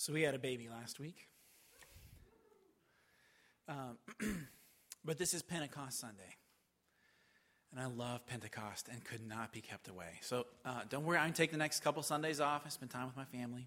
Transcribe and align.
So 0.00 0.12
we 0.12 0.22
had 0.22 0.36
a 0.36 0.38
baby 0.38 0.68
last 0.68 1.00
week. 1.00 1.26
Um, 3.68 3.98
but 5.04 5.18
this 5.18 5.34
is 5.34 5.42
Pentecost 5.42 5.98
Sunday. 5.98 6.36
And 7.72 7.80
I 7.80 7.86
love 7.86 8.24
Pentecost 8.24 8.88
and 8.92 9.04
could 9.04 9.26
not 9.26 9.52
be 9.52 9.60
kept 9.60 9.88
away. 9.88 10.20
So 10.20 10.46
uh, 10.64 10.82
don't 10.88 11.04
worry, 11.04 11.18
I 11.18 11.24
can 11.24 11.32
take 11.32 11.50
the 11.50 11.56
next 11.56 11.80
couple 11.80 12.00
Sundays 12.04 12.38
off 12.38 12.62
and 12.62 12.72
spend 12.72 12.92
time 12.92 13.06
with 13.06 13.16
my 13.16 13.24
family. 13.24 13.66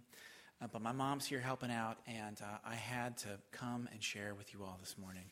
Uh, 0.61 0.67
but 0.71 0.81
my 0.81 0.93
mom's 0.93 1.25
here 1.25 1.41
helping 1.41 1.69
out, 1.69 1.97
and 2.07 2.39
uh, 2.41 2.59
I 2.63 2.75
had 2.75 3.17
to 3.17 3.27
come 3.51 3.89
and 3.91 4.01
share 4.01 4.33
with 4.33 4.53
you 4.53 4.63
all 4.63 4.77
this 4.79 4.95
morning 4.97 5.25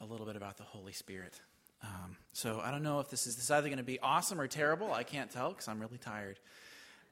a 0.00 0.06
little 0.06 0.24
bit 0.24 0.36
about 0.36 0.56
the 0.56 0.64
Holy 0.64 0.92
Spirit. 0.92 1.38
Um, 1.82 2.16
so 2.32 2.62
I 2.64 2.70
don't 2.70 2.82
know 2.82 3.00
if 3.00 3.10
this 3.10 3.26
is, 3.26 3.36
this 3.36 3.44
is 3.44 3.50
either 3.50 3.68
going 3.68 3.76
to 3.76 3.84
be 3.84 4.00
awesome 4.00 4.40
or 4.40 4.46
terrible. 4.46 4.90
I 4.90 5.02
can't 5.02 5.30
tell 5.30 5.50
because 5.50 5.68
I'm 5.68 5.80
really 5.80 5.98
tired. 5.98 6.40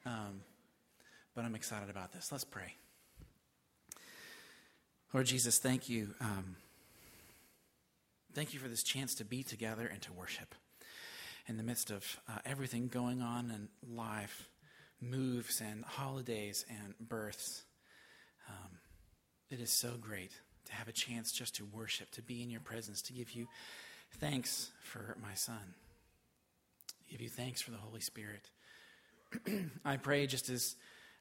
Um, 0.06 0.40
but 1.34 1.44
I'm 1.44 1.54
excited 1.54 1.90
about 1.90 2.14
this. 2.14 2.32
Let's 2.32 2.44
pray. 2.44 2.74
Lord 5.14 5.26
Jesus, 5.26 5.58
thank 5.58 5.88
you. 5.88 6.14
Um, 6.20 6.56
thank 8.34 8.52
you 8.52 8.60
for 8.60 8.68
this 8.68 8.82
chance 8.82 9.14
to 9.14 9.24
be 9.24 9.42
together 9.42 9.86
and 9.86 10.02
to 10.02 10.12
worship 10.12 10.54
in 11.46 11.56
the 11.56 11.62
midst 11.62 11.90
of 11.90 12.20
uh, 12.28 12.38
everything 12.44 12.88
going 12.88 13.22
on 13.22 13.50
in 13.50 13.96
life, 13.96 14.50
moves 15.00 15.62
and 15.62 15.82
holidays 15.82 16.66
and 16.68 16.94
births. 17.00 17.64
Um, 18.50 18.78
it 19.50 19.60
is 19.60 19.70
so 19.70 19.92
great 19.98 20.32
to 20.66 20.74
have 20.74 20.88
a 20.88 20.92
chance 20.92 21.32
just 21.32 21.56
to 21.56 21.64
worship, 21.64 22.10
to 22.10 22.22
be 22.22 22.42
in 22.42 22.50
your 22.50 22.60
presence, 22.60 23.00
to 23.02 23.14
give 23.14 23.32
you 23.32 23.46
thanks 24.18 24.70
for 24.82 25.16
my 25.22 25.32
son. 25.32 25.74
Give 27.10 27.22
you 27.22 27.30
thanks 27.30 27.62
for 27.62 27.70
the 27.70 27.78
Holy 27.78 28.00
Spirit. 28.00 28.50
I 29.86 29.96
pray 29.96 30.26
just 30.26 30.50
as 30.50 30.76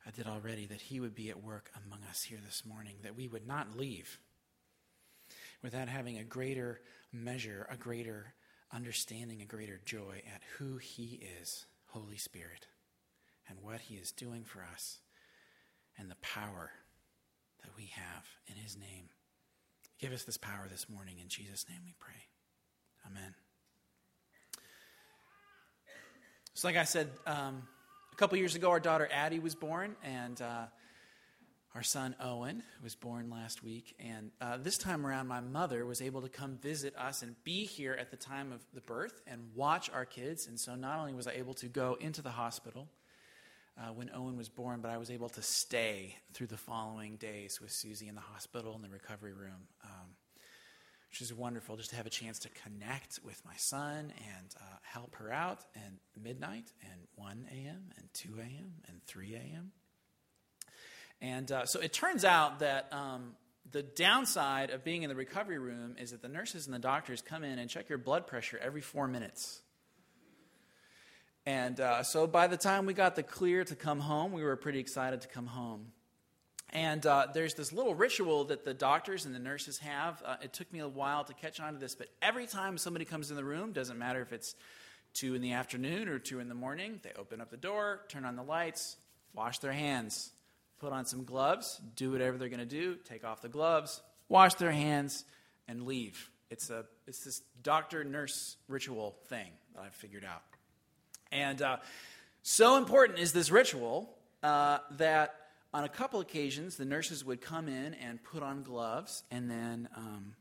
I 0.07 0.11
did 0.11 0.25
already, 0.25 0.65
that 0.67 0.81
He 0.81 1.01
would 1.01 1.15
be 1.15 1.29
at 1.29 1.43
work 1.43 1.69
among 1.85 1.99
us 2.09 2.23
here 2.23 2.39
this 2.45 2.63
morning, 2.65 2.95
that 3.03 3.17
we 3.17 3.27
would 3.27 3.45
not 3.45 3.77
leave 3.77 4.19
without 5.61 5.89
having 5.89 6.17
a 6.17 6.23
greater 6.23 6.79
measure, 7.11 7.67
a 7.69 7.75
greater 7.75 8.33
understanding, 8.71 9.41
a 9.41 9.45
greater 9.45 9.81
joy 9.83 10.21
at 10.33 10.41
who 10.57 10.77
He 10.77 11.19
is, 11.41 11.65
Holy 11.87 12.15
Spirit, 12.15 12.67
and 13.49 13.57
what 13.61 13.81
He 13.81 13.95
is 13.95 14.13
doing 14.13 14.45
for 14.45 14.65
us, 14.73 14.99
and 15.97 16.09
the 16.09 16.15
power 16.21 16.71
that 17.63 17.71
we 17.75 17.91
have 17.93 18.25
in 18.47 18.55
His 18.55 18.77
name. 18.77 19.09
Give 19.99 20.13
us 20.13 20.23
this 20.23 20.37
power 20.37 20.67
this 20.69 20.87
morning. 20.87 21.15
In 21.21 21.27
Jesus' 21.27 21.65
name 21.67 21.79
we 21.83 21.95
pray. 21.99 22.13
Amen. 23.05 23.33
So, 26.53 26.67
like 26.67 26.77
I 26.77 26.85
said, 26.85 27.09
um, 27.25 27.63
a 28.17 28.19
couple 28.19 28.35
years 28.39 28.55
ago, 28.55 28.71
our 28.71 28.79
daughter 28.79 29.07
Addie 29.11 29.37
was 29.37 29.53
born, 29.53 29.95
and 30.03 30.41
uh, 30.41 30.65
our 31.75 31.83
son 31.83 32.15
Owen 32.19 32.63
was 32.83 32.95
born 32.95 33.29
last 33.29 33.63
week. 33.63 33.93
And 33.99 34.31
uh, 34.41 34.57
this 34.57 34.79
time 34.79 35.05
around, 35.05 35.27
my 35.27 35.39
mother 35.39 35.85
was 35.85 36.01
able 36.01 36.23
to 36.23 36.29
come 36.29 36.57
visit 36.57 36.95
us 36.97 37.21
and 37.21 37.35
be 37.43 37.65
here 37.65 37.93
at 37.93 38.09
the 38.09 38.17
time 38.17 38.51
of 38.51 38.65
the 38.73 38.81
birth 38.81 39.21
and 39.27 39.51
watch 39.53 39.91
our 39.91 40.03
kids. 40.03 40.47
And 40.47 40.59
so, 40.59 40.73
not 40.73 40.97
only 40.97 41.13
was 41.13 41.27
I 41.27 41.33
able 41.33 41.53
to 41.55 41.67
go 41.67 41.95
into 41.99 42.23
the 42.23 42.31
hospital 42.31 42.87
uh, 43.77 43.93
when 43.93 44.09
Owen 44.15 44.35
was 44.35 44.49
born, 44.49 44.81
but 44.81 44.89
I 44.89 44.97
was 44.97 45.11
able 45.11 45.29
to 45.29 45.43
stay 45.43 46.15
through 46.33 46.47
the 46.47 46.57
following 46.57 47.17
days 47.17 47.61
with 47.61 47.71
Susie 47.71 48.07
in 48.07 48.15
the 48.15 48.21
hospital 48.21 48.73
in 48.75 48.81
the 48.81 48.89
recovery 48.89 49.33
room. 49.33 49.67
Um, 49.83 50.07
which 51.09 51.21
is 51.21 51.33
wonderful 51.33 51.77
just 51.77 51.91
to 51.91 51.95
have 51.95 52.05
a 52.05 52.11
chance 52.11 52.39
to 52.39 52.49
connect 52.49 53.19
with 53.23 53.41
my 53.45 53.55
son 53.55 54.13
and 54.37 54.55
uh, 54.57 54.63
help 54.81 55.15
her 55.15 55.31
out 55.31 55.59
at 55.75 55.91
midnight 56.21 56.71
and 56.83 57.01
1 57.15 57.47
a.m. 57.51 57.91
and 57.97 58.07
2 58.13 58.29
a.m. 58.39 58.73
and 58.87 59.01
3 59.05 59.35
a.m. 59.35 59.71
And 61.21 61.51
uh, 61.51 61.65
so 61.65 61.79
it 61.79 61.93
turns 61.93 62.25
out 62.25 62.59
that 62.59 62.91
um, 62.91 63.35
the 63.71 63.83
downside 63.83 64.69
of 64.69 64.83
being 64.83 65.03
in 65.03 65.09
the 65.09 65.15
recovery 65.15 65.57
room 65.57 65.95
is 65.99 66.11
that 66.11 66.21
the 66.21 66.27
nurses 66.27 66.67
and 66.67 66.75
the 66.75 66.79
doctors 66.79 67.21
come 67.21 67.43
in 67.43 67.59
and 67.59 67.69
check 67.69 67.89
your 67.89 67.97
blood 67.97 68.27
pressure 68.27 68.59
every 68.61 68.81
four 68.81 69.07
minutes. 69.07 69.61
And 71.45 71.79
uh, 71.79 72.03
so 72.03 72.27
by 72.27 72.47
the 72.47 72.57
time 72.57 72.85
we 72.85 72.93
got 72.93 73.15
the 73.15 73.23
clear 73.23 73.63
to 73.63 73.75
come 73.75 73.99
home, 73.99 74.33
we 74.33 74.43
were 74.43 74.55
pretty 74.57 74.79
excited 74.79 75.21
to 75.21 75.27
come 75.27 75.47
home. 75.47 75.87
And 76.71 77.05
uh, 77.05 77.27
there's 77.33 77.53
this 77.53 77.71
little 77.71 77.95
ritual 77.95 78.45
that 78.45 78.65
the 78.65 78.73
doctors 78.73 79.25
and 79.25 79.33
the 79.33 79.39
nurses 79.39 79.77
have. 79.79 80.21
Uh, 80.25 80.35
it 80.41 80.51
took 80.53 80.71
me 80.73 80.79
a 80.79 80.87
while 80.87 81.23
to 81.23 81.33
catch 81.33 81.59
on 81.59 81.73
to 81.73 81.79
this, 81.79 81.95
but 81.95 82.07
every 82.21 82.45
time 82.45 82.77
somebody 82.77 83.05
comes 83.05 83.29
in 83.29 83.37
the 83.37 83.43
room, 83.43 83.71
doesn't 83.71 83.97
matter 83.97 84.21
if 84.21 84.33
it's 84.33 84.55
two 85.13 85.33
in 85.33 85.41
the 85.41 85.53
afternoon 85.53 86.09
or 86.09 86.19
two 86.19 86.39
in 86.39 86.49
the 86.49 86.55
morning, 86.55 86.99
they 87.03 87.11
open 87.17 87.41
up 87.41 87.49
the 87.49 87.57
door, 87.57 88.01
turn 88.09 88.25
on 88.25 88.35
the 88.35 88.43
lights, 88.43 88.97
wash 89.33 89.59
their 89.59 89.71
hands, 89.71 90.31
put 90.79 90.91
on 90.91 91.05
some 91.05 91.23
gloves, 91.23 91.81
do 91.95 92.11
whatever 92.11 92.37
they're 92.37 92.49
going 92.49 92.59
to 92.59 92.65
do, 92.65 92.95
take 93.05 93.23
off 93.23 93.41
the 93.41 93.49
gloves, 93.49 94.01
wash 94.29 94.53
their 94.55 94.71
hands, 94.71 95.23
and 95.67 95.87
leave. 95.87 96.29
It's, 96.49 96.69
a, 96.69 96.85
it's 97.07 97.23
this 97.23 97.41
doctor 97.63 98.03
nurse 98.03 98.57
ritual 98.67 99.15
thing 99.27 99.47
that 99.73 99.81
I've 99.83 99.95
figured 99.95 100.25
out. 100.25 100.43
And 101.31 101.61
uh, 101.61 101.77
so 102.43 102.77
important 102.77 103.19
is 103.19 103.33
this 103.33 103.51
ritual 103.51 104.13
uh, 104.43 104.79
that 104.97 105.35
on 105.73 105.83
a 105.83 105.89
couple 105.89 106.19
occasions, 106.19 106.77
the 106.77 106.85
nurses 106.85 107.25
would 107.25 107.41
come 107.41 107.67
in 107.67 107.93
and 107.95 108.23
put 108.23 108.41
on 108.41 108.63
gloves 108.63 109.23
and 109.31 109.49
then 109.49 109.89
um, 109.95 110.35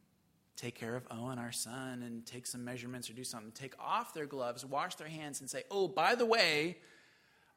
take 0.56 0.74
care 0.74 0.96
of 0.96 1.06
Owen, 1.10 1.38
our 1.38 1.52
son, 1.52 2.02
and 2.02 2.24
take 2.24 2.46
some 2.46 2.64
measurements 2.64 3.10
or 3.10 3.12
do 3.12 3.24
something. 3.24 3.52
Take 3.52 3.74
off 3.80 4.14
their 4.14 4.26
gloves, 4.26 4.64
wash 4.64 4.94
their 4.94 5.08
hands, 5.08 5.40
and 5.40 5.50
say, 5.50 5.64
Oh, 5.70 5.88
by 5.88 6.14
the 6.14 6.26
way, 6.26 6.78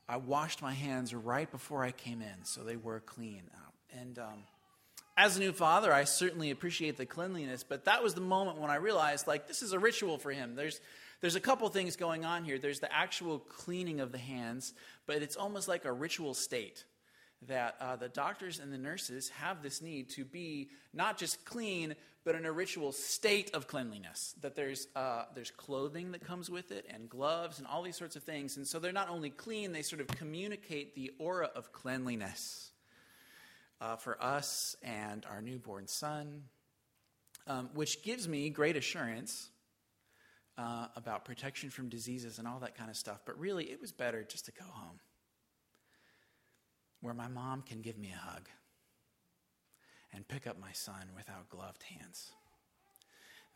I 0.07 0.17
washed 0.17 0.61
my 0.61 0.73
hands 0.73 1.13
right 1.13 1.49
before 1.49 1.83
I 1.83 1.91
came 1.91 2.21
in, 2.21 2.43
so 2.43 2.63
they 2.63 2.75
were 2.75 2.99
clean. 2.99 3.43
And 3.99 4.17
um, 4.17 4.43
as 5.15 5.37
a 5.37 5.39
new 5.39 5.51
father, 5.51 5.93
I 5.93 6.03
certainly 6.03 6.51
appreciate 6.51 6.97
the 6.97 7.05
cleanliness, 7.05 7.63
but 7.63 7.85
that 7.85 8.03
was 8.03 8.13
the 8.15 8.21
moment 8.21 8.57
when 8.57 8.71
I 8.71 8.75
realized, 8.75 9.27
like, 9.27 9.47
this 9.47 9.61
is 9.61 9.73
a 9.73 9.79
ritual 9.79 10.17
for 10.17 10.31
him. 10.31 10.55
There's 10.55 10.81
there's 11.21 11.35
a 11.35 11.41
couple 11.41 11.67
things 11.67 11.97
going 11.97 12.23
on 12.23 12.45
here. 12.45 12.57
There's 12.57 12.79
the 12.79 12.93
actual 12.93 13.39
cleaning 13.39 13.99
of 13.99 14.13
the 14.13 14.17
hands, 14.17 14.73
but 15.05 15.21
it's 15.21 15.35
almost 15.35 15.67
like 15.67 15.83
a 15.83 15.91
ritual 15.91 16.33
state 16.33 16.85
that 17.47 17.75
uh, 17.79 17.95
the 17.95 18.09
doctors 18.09 18.59
and 18.59 18.71
the 18.71 18.77
nurses 18.77 19.29
have 19.29 19.63
this 19.63 19.81
need 19.81 20.09
to 20.09 20.25
be 20.25 20.69
not 20.93 21.17
just 21.17 21.45
clean, 21.45 21.95
but 22.25 22.35
in 22.35 22.45
a 22.45 22.51
ritual 22.51 22.91
state 22.91 23.51
of 23.53 23.67
cleanliness. 23.67 24.35
That 24.41 24.55
there's, 24.55 24.87
uh, 24.95 25.23
there's 25.35 25.51
clothing 25.51 26.11
that 26.11 26.21
comes 26.21 26.49
with 26.49 26.71
it, 26.71 26.85
and 26.93 27.09
gloves, 27.09 27.57
and 27.57 27.67
all 27.67 27.81
these 27.81 27.97
sorts 27.97 28.15
of 28.15 28.23
things. 28.23 28.57
And 28.57 28.67
so 28.67 28.79
they're 28.79 28.91
not 28.91 29.09
only 29.09 29.29
clean, 29.29 29.71
they 29.71 29.83
sort 29.83 30.01
of 30.01 30.07
communicate 30.07 30.95
the 30.95 31.11
aura 31.17 31.49
of 31.55 31.71
cleanliness 31.71 32.71
uh, 33.79 33.95
for 33.95 34.21
us 34.21 34.75
and 34.83 35.25
our 35.29 35.41
newborn 35.41 35.87
son, 35.87 36.43
um, 37.47 37.69
which 37.73 38.03
gives 38.03 38.27
me 38.27 38.49
great 38.49 38.75
assurance. 38.75 39.49
Uh, 40.57 40.87
about 40.97 41.23
protection 41.23 41.69
from 41.69 41.87
diseases 41.87 42.37
and 42.37 42.45
all 42.45 42.59
that 42.59 42.75
kind 42.75 42.89
of 42.89 42.97
stuff, 42.97 43.21
but 43.25 43.39
really 43.39 43.63
it 43.63 43.79
was 43.79 43.93
better 43.93 44.25
just 44.25 44.43
to 44.43 44.51
go 44.51 44.65
home 44.65 44.99
where 47.01 47.13
my 47.13 47.27
mom 47.27 47.61
can 47.61 47.81
give 47.81 47.97
me 47.97 48.13
a 48.13 48.17
hug 48.17 48.47
and 50.13 50.27
pick 50.27 50.47
up 50.47 50.59
my 50.59 50.71
son 50.71 51.09
without 51.15 51.49
gloved 51.49 51.83
hands. 51.83 52.31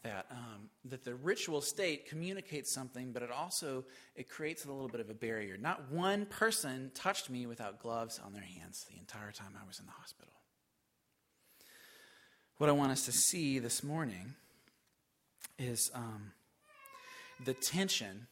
That, 0.04 0.26
um, 0.32 0.70
that 0.86 1.06
the 1.06 1.16
ritual 1.16 1.62
state 1.62 2.10
communicates 2.10 2.70
something, 2.74 3.14
but 3.14 3.24
it 3.24 3.32
also 3.32 3.86
it 4.18 4.28
creates 4.28 4.66
a 4.66 4.72
little 4.72 4.90
bit 4.90 5.00
of 5.00 5.10
a 5.10 5.14
barrier. 5.14 5.56
Not 5.58 5.90
one 5.92 6.26
person 6.26 6.92
touched 6.94 7.30
me 7.30 7.46
without 7.46 7.80
gloves 7.80 8.20
on 8.24 8.34
their 8.34 8.44
hands 8.44 8.86
the 8.90 9.00
entire 9.00 9.32
time 9.32 9.54
I 9.62 9.66
was 9.66 9.80
in 9.80 9.86
the 9.86 9.94
hospital. 9.94 10.34
What 12.58 12.70
I 12.70 12.74
want 12.74 12.92
us 12.92 13.06
to 13.06 13.14
see 13.14 13.60
this 13.60 13.82
morning 13.82 14.36
is 15.58 15.90
um, 15.96 16.34
the 17.46 17.54
tension 17.54 18.28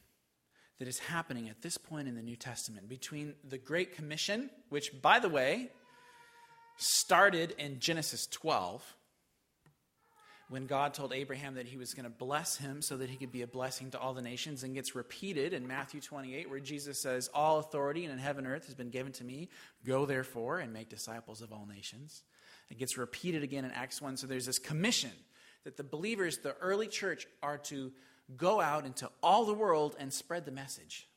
that 0.81 0.87
is 0.87 0.97
happening 0.97 1.47
at 1.47 1.61
this 1.61 1.77
point 1.77 2.07
in 2.07 2.15
the 2.15 2.23
New 2.23 2.35
Testament 2.35 2.89
between 2.89 3.35
the 3.47 3.59
Great 3.59 3.95
Commission, 3.95 4.49
which, 4.69 4.99
by 4.99 5.19
the 5.19 5.29
way, 5.29 5.69
started 6.77 7.53
in 7.59 7.79
Genesis 7.79 8.25
12, 8.25 8.83
when 10.49 10.65
God 10.65 10.95
told 10.95 11.13
Abraham 11.13 11.53
that 11.53 11.67
he 11.67 11.77
was 11.77 11.93
going 11.93 12.05
to 12.05 12.09
bless 12.09 12.57
him 12.57 12.81
so 12.81 12.97
that 12.97 13.11
he 13.11 13.17
could 13.17 13.31
be 13.31 13.43
a 13.43 13.47
blessing 13.47 13.91
to 13.91 13.99
all 13.99 14.15
the 14.15 14.23
nations, 14.23 14.63
and 14.63 14.73
gets 14.73 14.95
repeated 14.95 15.53
in 15.53 15.67
Matthew 15.67 16.01
28, 16.01 16.49
where 16.49 16.59
Jesus 16.59 16.99
says, 17.03 17.29
All 17.31 17.59
authority 17.59 18.05
in 18.05 18.17
heaven 18.17 18.45
and 18.45 18.51
earth 18.55 18.65
has 18.65 18.73
been 18.73 18.89
given 18.89 19.11
to 19.11 19.23
me. 19.23 19.49
Go 19.85 20.07
therefore 20.07 20.57
and 20.57 20.73
make 20.73 20.89
disciples 20.89 21.43
of 21.43 21.53
all 21.53 21.67
nations. 21.71 22.23
It 22.71 22.79
gets 22.79 22.97
repeated 22.97 23.43
again 23.43 23.65
in 23.65 23.71
Acts 23.71 24.01
1. 24.01 24.17
So 24.17 24.25
there's 24.25 24.47
this 24.47 24.57
commission 24.57 25.11
that 25.63 25.77
the 25.77 25.83
believers, 25.83 26.39
the 26.39 26.55
early 26.59 26.87
church, 26.87 27.27
are 27.43 27.59
to 27.59 27.91
go 28.37 28.61
out 28.61 28.85
into 28.85 29.09
all 29.21 29.45
the 29.45 29.53
world 29.53 29.95
and 29.99 30.11
spread 30.11 30.45
the 30.45 30.51
message. 30.51 31.07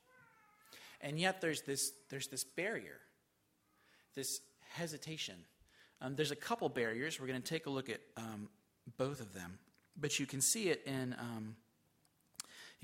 And 1.01 1.19
yet 1.19 1.41
there's 1.41 1.61
this, 1.61 1.91
there's 2.09 2.27
this 2.27 2.43
barrier, 2.43 2.99
this 4.15 4.41
hesitation. 4.73 5.35
Um, 6.01 6.15
there's 6.15 6.31
a 6.31 6.35
couple 6.35 6.67
barriers. 6.69 7.19
We're 7.19 7.27
going 7.27 7.41
to 7.41 7.47
take 7.47 7.67
a 7.67 7.69
look 7.69 7.89
at 7.89 8.01
um, 8.17 8.49
both 8.97 9.21
of 9.21 9.33
them. 9.33 9.59
But 9.97 10.19
you 10.19 10.25
can 10.25 10.41
see 10.41 10.69
it 10.69 10.81
in 10.85 11.15
um, 11.19 11.55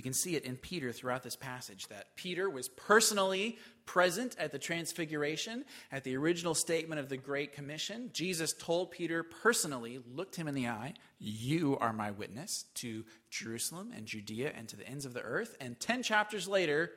You 0.02 0.04
can 0.04 0.14
see 0.14 0.36
it 0.36 0.46
in 0.46 0.58
Peter 0.58 0.92
throughout 0.92 1.22
this 1.22 1.36
passage 1.36 1.88
that 1.90 2.16
Peter 2.16 2.50
was 2.50 2.68
personally 2.70 3.60
present 3.86 4.36
at 4.40 4.52
the 4.52 4.58
transfiguration, 4.58 5.64
at 5.92 6.04
the 6.04 6.18
original 6.18 6.56
statement 6.56 7.00
of 7.00 7.08
the 7.08 7.18
Great 7.18 7.54
Commission. 7.54 8.10
Jesus 8.12 8.52
told 8.52 8.90
Peter 8.90 9.22
personally, 9.22 10.00
looked 10.16 10.36
him 10.36 10.48
in 10.48 10.56
the 10.56 10.68
eye, 10.68 10.96
You 11.20 11.78
are 11.78 11.94
my 11.94 12.10
witness 12.10 12.66
to 12.78 13.06
Jerusalem 13.30 13.92
and 13.96 14.08
Judea 14.08 14.52
and 14.58 14.68
to 14.70 14.76
the 14.76 14.88
ends 14.88 15.06
of 15.06 15.14
the 15.14 15.22
earth. 15.22 15.56
And 15.62 15.80
10 15.80 16.02
chapters 16.02 16.48
later, 16.48 16.90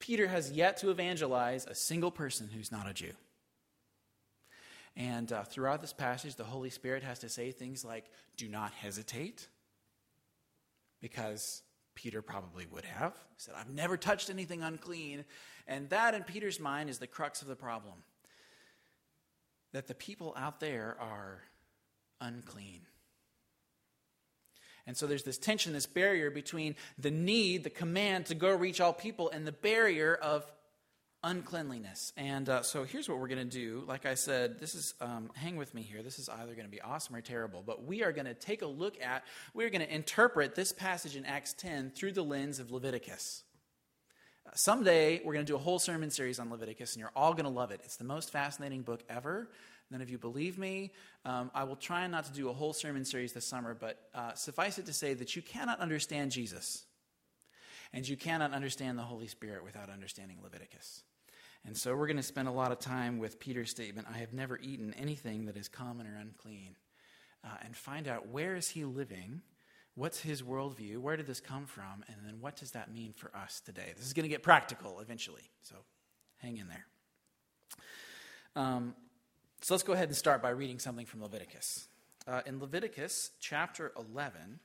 Peter 0.00 0.26
has 0.26 0.50
yet 0.50 0.78
to 0.78 0.90
evangelize 0.90 1.66
a 1.66 1.74
single 1.76 2.10
person 2.10 2.48
who's 2.52 2.72
not 2.72 2.90
a 2.90 2.92
Jew. 2.92 3.12
And 4.96 5.32
uh, 5.32 5.44
throughout 5.44 5.82
this 5.82 5.92
passage, 5.92 6.34
the 6.34 6.42
Holy 6.42 6.70
Spirit 6.70 7.04
has 7.04 7.20
to 7.20 7.28
say 7.28 7.52
things 7.52 7.84
like, 7.84 8.06
Do 8.36 8.48
not 8.48 8.72
hesitate, 8.72 9.46
because 11.00 11.62
Peter 12.02 12.22
probably 12.22 12.66
would 12.66 12.86
have. 12.86 13.12
He 13.12 13.34
said, 13.36 13.54
I've 13.58 13.68
never 13.68 13.98
touched 13.98 14.30
anything 14.30 14.62
unclean. 14.62 15.26
And 15.66 15.90
that, 15.90 16.14
in 16.14 16.22
Peter's 16.22 16.58
mind, 16.58 16.88
is 16.88 16.98
the 16.98 17.06
crux 17.06 17.42
of 17.42 17.48
the 17.48 17.56
problem 17.56 17.94
that 19.72 19.86
the 19.86 19.94
people 19.94 20.34
out 20.36 20.60
there 20.60 20.96
are 20.98 21.42
unclean. 22.20 22.80
And 24.86 24.96
so 24.96 25.06
there's 25.06 25.24
this 25.24 25.36
tension, 25.36 25.74
this 25.74 25.86
barrier 25.86 26.30
between 26.30 26.74
the 26.98 27.10
need, 27.10 27.64
the 27.64 27.70
command 27.70 28.26
to 28.26 28.34
go 28.34 28.54
reach 28.56 28.80
all 28.80 28.94
people, 28.94 29.28
and 29.30 29.46
the 29.46 29.52
barrier 29.52 30.14
of 30.14 30.50
uncleanliness. 31.22 32.12
And 32.16 32.48
uh, 32.48 32.62
so 32.62 32.84
here's 32.84 33.08
what 33.08 33.18
we're 33.18 33.28
going 33.28 33.38
to 33.38 33.58
do. 33.58 33.84
Like 33.86 34.06
I 34.06 34.14
said, 34.14 34.58
this 34.58 34.74
is, 34.74 34.94
um, 35.00 35.30
hang 35.34 35.56
with 35.56 35.74
me 35.74 35.82
here. 35.82 36.02
This 36.02 36.18
is 36.18 36.28
either 36.28 36.54
going 36.54 36.66
to 36.66 36.70
be 36.70 36.80
awesome 36.80 37.14
or 37.14 37.20
terrible. 37.20 37.62
But 37.64 37.84
we 37.84 38.02
are 38.02 38.12
going 38.12 38.26
to 38.26 38.34
take 38.34 38.62
a 38.62 38.66
look 38.66 39.00
at, 39.02 39.24
we're 39.54 39.70
going 39.70 39.86
to 39.86 39.94
interpret 39.94 40.54
this 40.54 40.72
passage 40.72 41.16
in 41.16 41.24
Acts 41.26 41.52
10 41.54 41.90
through 41.90 42.12
the 42.12 42.24
lens 42.24 42.58
of 42.58 42.70
Leviticus. 42.70 43.44
Someday 44.54 45.20
we're 45.24 45.34
going 45.34 45.44
to 45.44 45.52
do 45.52 45.56
a 45.56 45.60
whole 45.60 45.78
sermon 45.78 46.10
series 46.10 46.38
on 46.38 46.50
Leviticus, 46.50 46.94
and 46.94 47.00
you're 47.00 47.12
all 47.14 47.32
going 47.32 47.44
to 47.44 47.50
love 47.50 47.70
it. 47.70 47.80
It's 47.84 47.96
the 47.96 48.04
most 48.04 48.30
fascinating 48.30 48.82
book 48.82 49.02
ever. 49.08 49.48
None 49.90 50.00
of 50.00 50.10
you 50.10 50.18
believe 50.18 50.58
me. 50.58 50.92
Um, 51.24 51.50
I 51.54 51.64
will 51.64 51.76
try 51.76 52.06
not 52.06 52.24
to 52.24 52.32
do 52.32 52.48
a 52.48 52.52
whole 52.52 52.72
sermon 52.72 53.04
series 53.04 53.32
this 53.32 53.44
summer, 53.44 53.74
but 53.74 53.98
uh, 54.14 54.34
suffice 54.34 54.78
it 54.78 54.86
to 54.86 54.92
say 54.92 55.14
that 55.14 55.36
you 55.36 55.42
cannot 55.42 55.78
understand 55.80 56.30
Jesus. 56.30 56.84
And 57.92 58.08
you 58.08 58.16
cannot 58.16 58.52
understand 58.52 58.98
the 58.98 59.02
Holy 59.02 59.26
Spirit 59.26 59.64
without 59.64 59.90
understanding 59.90 60.38
Leviticus. 60.42 61.02
And 61.66 61.76
so 61.76 61.94
we're 61.94 62.06
going 62.06 62.16
to 62.16 62.22
spend 62.22 62.48
a 62.48 62.52
lot 62.52 62.72
of 62.72 62.78
time 62.78 63.18
with 63.18 63.38
Peter's 63.38 63.70
statement 63.70 64.08
I 64.12 64.18
have 64.18 64.32
never 64.32 64.58
eaten 64.58 64.94
anything 64.94 65.46
that 65.46 65.56
is 65.56 65.68
common 65.68 66.06
or 66.06 66.16
unclean, 66.16 66.76
uh, 67.44 67.56
and 67.64 67.76
find 67.76 68.08
out 68.08 68.28
where 68.28 68.56
is 68.56 68.70
he 68.70 68.84
living, 68.84 69.42
what's 69.94 70.20
his 70.20 70.42
worldview, 70.42 70.98
where 70.98 71.16
did 71.16 71.26
this 71.26 71.40
come 71.40 71.66
from, 71.66 72.04
and 72.08 72.16
then 72.24 72.40
what 72.40 72.56
does 72.56 72.72
that 72.72 72.92
mean 72.92 73.12
for 73.12 73.34
us 73.36 73.60
today? 73.64 73.92
This 73.96 74.06
is 74.06 74.12
going 74.12 74.24
to 74.24 74.28
get 74.28 74.42
practical 74.42 75.00
eventually, 75.00 75.50
so 75.62 75.76
hang 76.38 76.56
in 76.56 76.68
there. 76.68 76.86
Um, 78.56 78.94
so 79.60 79.74
let's 79.74 79.84
go 79.84 79.92
ahead 79.92 80.08
and 80.08 80.16
start 80.16 80.42
by 80.42 80.50
reading 80.50 80.78
something 80.78 81.06
from 81.06 81.22
Leviticus. 81.22 81.88
Uh, 82.26 82.40
in 82.46 82.58
Leviticus 82.58 83.30
chapter 83.40 83.92
11, 83.96 84.60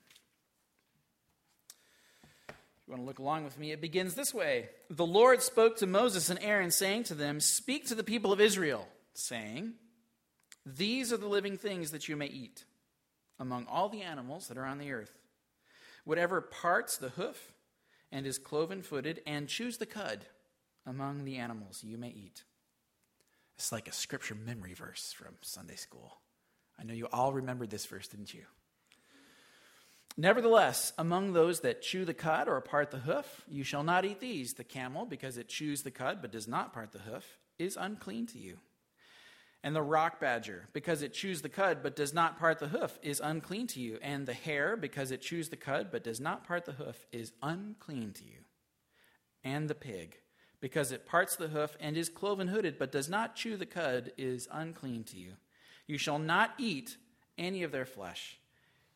you 2.87 2.91
want 2.91 3.01
to 3.01 3.05
look 3.05 3.19
along 3.19 3.43
with 3.43 3.57
me? 3.57 3.71
It 3.71 3.81
begins 3.81 4.13
this 4.13 4.33
way 4.33 4.69
The 4.89 5.05
Lord 5.05 5.41
spoke 5.41 5.77
to 5.77 5.87
Moses 5.87 6.29
and 6.29 6.39
Aaron, 6.41 6.71
saying 6.71 7.05
to 7.05 7.15
them, 7.15 7.39
Speak 7.39 7.87
to 7.87 7.95
the 7.95 8.03
people 8.03 8.31
of 8.31 8.41
Israel, 8.41 8.87
saying, 9.13 9.73
These 10.65 11.11
are 11.11 11.17
the 11.17 11.27
living 11.27 11.57
things 11.57 11.91
that 11.91 12.07
you 12.07 12.15
may 12.15 12.27
eat 12.27 12.65
among 13.39 13.65
all 13.67 13.89
the 13.89 14.01
animals 14.01 14.47
that 14.47 14.57
are 14.57 14.65
on 14.65 14.77
the 14.77 14.91
earth. 14.91 15.11
Whatever 16.05 16.39
parts 16.39 16.97
the 16.97 17.09
hoof 17.09 17.53
and 18.11 18.25
is 18.25 18.37
cloven 18.37 18.81
footed, 18.81 19.21
and 19.27 19.49
chews 19.49 19.77
the 19.77 19.85
cud 19.85 20.25
among 20.85 21.25
the 21.25 21.35
animals 21.35 21.83
you 21.83 21.97
may 21.97 22.09
eat. 22.09 22.43
It's 23.57 23.71
like 23.71 23.87
a 23.87 23.91
scripture 23.91 24.35
memory 24.35 24.73
verse 24.73 25.13
from 25.13 25.35
Sunday 25.41 25.75
school. 25.75 26.19
I 26.79 26.83
know 26.83 26.93
you 26.93 27.07
all 27.11 27.33
remembered 27.33 27.69
this 27.69 27.85
verse, 27.85 28.07
didn't 28.07 28.33
you? 28.33 28.43
Nevertheless, 30.17 30.93
among 30.97 31.33
those 31.33 31.59
that 31.61 31.81
chew 31.81 32.05
the 32.05 32.13
cud 32.13 32.47
or 32.47 32.61
part 32.61 32.91
the 32.91 32.99
hoof, 32.99 33.43
you 33.49 33.63
shall 33.63 33.83
not 33.83 34.05
eat 34.05 34.21
these. 34.21 34.53
The 34.53 34.63
camel, 34.63 35.05
because 35.05 35.37
it 35.37 35.49
chews 35.49 35.83
the 35.83 35.91
cud 35.91 36.21
but 36.21 36.31
does 36.31 36.47
not 36.47 36.73
part 36.73 36.93
the 36.93 36.99
hoof, 36.99 37.37
is 37.59 37.77
unclean 37.77 38.25
to 38.27 38.37
you. 38.37 38.59
And 39.61 39.75
the 39.75 39.81
rock 39.81 40.21
badger, 40.21 40.69
because 40.71 41.01
it 41.01 41.13
chews 41.13 41.41
the 41.41 41.49
cud 41.49 41.79
but 41.83 41.97
does 41.97 42.13
not 42.13 42.39
part 42.39 42.59
the 42.59 42.69
hoof, 42.69 42.97
is 43.01 43.19
unclean 43.21 43.67
to 43.67 43.81
you. 43.81 43.99
And 44.01 44.25
the 44.25 44.33
hare, 44.33 44.77
because 44.77 45.11
it 45.11 45.21
chews 45.21 45.49
the 45.49 45.57
cud 45.57 45.89
but 45.91 46.03
does 46.03 46.21
not 46.21 46.47
part 46.47 46.63
the 46.63 46.73
hoof, 46.73 47.05
is 47.11 47.33
unclean 47.43 48.13
to 48.13 48.23
you. 48.23 48.39
And 49.43 49.67
the 49.67 49.75
pig, 49.75 50.17
because 50.61 50.93
it 50.93 51.05
parts 51.05 51.35
the 51.35 51.49
hoof 51.49 51.75
and 51.81 51.97
is 51.97 52.07
cloven 52.07 52.47
hooded 52.47 52.79
but 52.79 52.91
does 52.91 53.09
not 53.09 53.35
chew 53.35 53.57
the 53.57 53.65
cud, 53.65 54.13
is 54.17 54.47
unclean 54.49 55.03
to 55.05 55.17
you. 55.17 55.33
You 55.87 55.97
shall 55.97 56.19
not 56.19 56.53
eat 56.57 56.95
any 57.37 57.63
of 57.63 57.73
their 57.73 57.85
flesh 57.85 58.37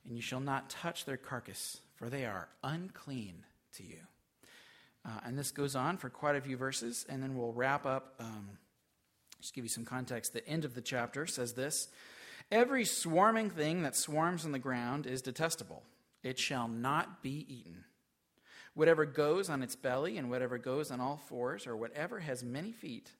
and 0.05 0.15
you 0.15 0.21
shall 0.21 0.39
not 0.39 0.69
touch 0.69 1.05
their 1.05 1.17
carcass, 1.17 1.81
for 1.95 2.09
they 2.09 2.25
are 2.25 2.49
unclean 2.63 3.45
to 3.75 3.83
you. 3.83 3.99
Uh, 5.05 5.19
and 5.25 5.37
this 5.37 5.51
goes 5.51 5.75
on 5.75 5.97
for 5.97 6.09
quite 6.09 6.35
a 6.35 6.41
few 6.41 6.57
verses, 6.57 7.05
and 7.09 7.23
then 7.23 7.37
we'll 7.37 7.53
wrap 7.53 7.85
up. 7.85 8.15
Um, 8.19 8.57
just 9.39 9.53
give 9.53 9.63
you 9.63 9.69
some 9.69 9.85
context. 9.85 10.33
The 10.33 10.47
end 10.47 10.65
of 10.65 10.75
the 10.75 10.81
chapter 10.81 11.25
says 11.25 11.53
this 11.53 11.87
Every 12.51 12.85
swarming 12.85 13.49
thing 13.49 13.83
that 13.83 13.95
swarms 13.95 14.45
on 14.45 14.51
the 14.51 14.59
ground 14.59 15.05
is 15.05 15.21
detestable, 15.21 15.83
it 16.23 16.39
shall 16.39 16.67
not 16.67 17.21
be 17.21 17.45
eaten. 17.47 17.85
Whatever 18.73 19.05
goes 19.05 19.49
on 19.49 19.63
its 19.63 19.75
belly, 19.75 20.17
and 20.17 20.29
whatever 20.29 20.57
goes 20.57 20.91
on 20.91 21.01
all 21.01 21.17
fours, 21.17 21.67
or 21.67 21.75
whatever 21.75 22.19
has 22.19 22.43
many 22.43 22.71
feet, 22.71 23.11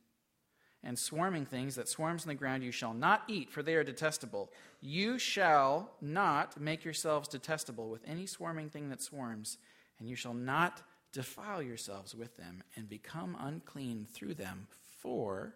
and 0.83 0.97
swarming 0.97 1.45
things 1.45 1.75
that 1.75 1.89
swarms 1.89 2.23
on 2.23 2.29
the 2.29 2.35
ground 2.35 2.63
you 2.63 2.71
shall 2.71 2.93
not 2.93 3.23
eat, 3.27 3.51
for 3.51 3.61
they 3.61 3.75
are 3.75 3.83
detestable. 3.83 4.51
You 4.81 5.19
shall 5.19 5.91
not 6.01 6.59
make 6.59 6.85
yourselves 6.85 7.27
detestable 7.27 7.89
with 7.89 8.01
any 8.07 8.25
swarming 8.25 8.69
thing 8.69 8.89
that 8.89 9.01
swarms, 9.01 9.57
and 9.99 10.07
you 10.07 10.15
shall 10.15 10.33
not 10.33 10.81
defile 11.11 11.61
yourselves 11.61 12.15
with 12.15 12.37
them 12.37 12.63
and 12.75 12.87
become 12.87 13.35
unclean 13.39 14.07
through 14.11 14.35
them, 14.35 14.67
for 15.01 15.55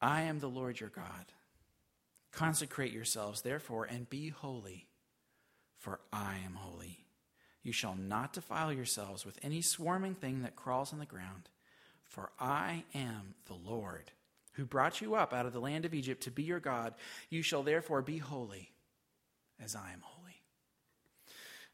I 0.00 0.22
am 0.22 0.40
the 0.40 0.48
Lord 0.48 0.80
your 0.80 0.90
God. 0.90 1.32
Consecrate 2.32 2.92
yourselves, 2.92 3.42
therefore, 3.42 3.84
and 3.84 4.10
be 4.10 4.28
holy, 4.28 4.88
for 5.78 6.00
I 6.12 6.38
am 6.44 6.56
holy. 6.56 7.04
You 7.62 7.72
shall 7.72 7.94
not 7.94 8.34
defile 8.34 8.72
yourselves 8.72 9.24
with 9.24 9.38
any 9.42 9.62
swarming 9.62 10.14
thing 10.14 10.42
that 10.42 10.56
crawls 10.56 10.92
on 10.92 10.98
the 10.98 11.06
ground 11.06 11.48
for 12.14 12.30
I 12.38 12.84
am 12.94 13.34
the 13.46 13.54
Lord, 13.54 14.12
who 14.52 14.64
brought 14.64 15.00
you 15.00 15.16
up 15.16 15.34
out 15.34 15.46
of 15.46 15.52
the 15.52 15.60
land 15.60 15.84
of 15.84 15.92
Egypt 15.92 16.22
to 16.22 16.30
be 16.30 16.44
your 16.44 16.60
God. 16.60 16.94
You 17.28 17.42
shall 17.42 17.64
therefore 17.64 18.02
be 18.02 18.18
holy, 18.18 18.70
as 19.62 19.74
I 19.74 19.92
am 19.92 20.00
holy. 20.00 20.40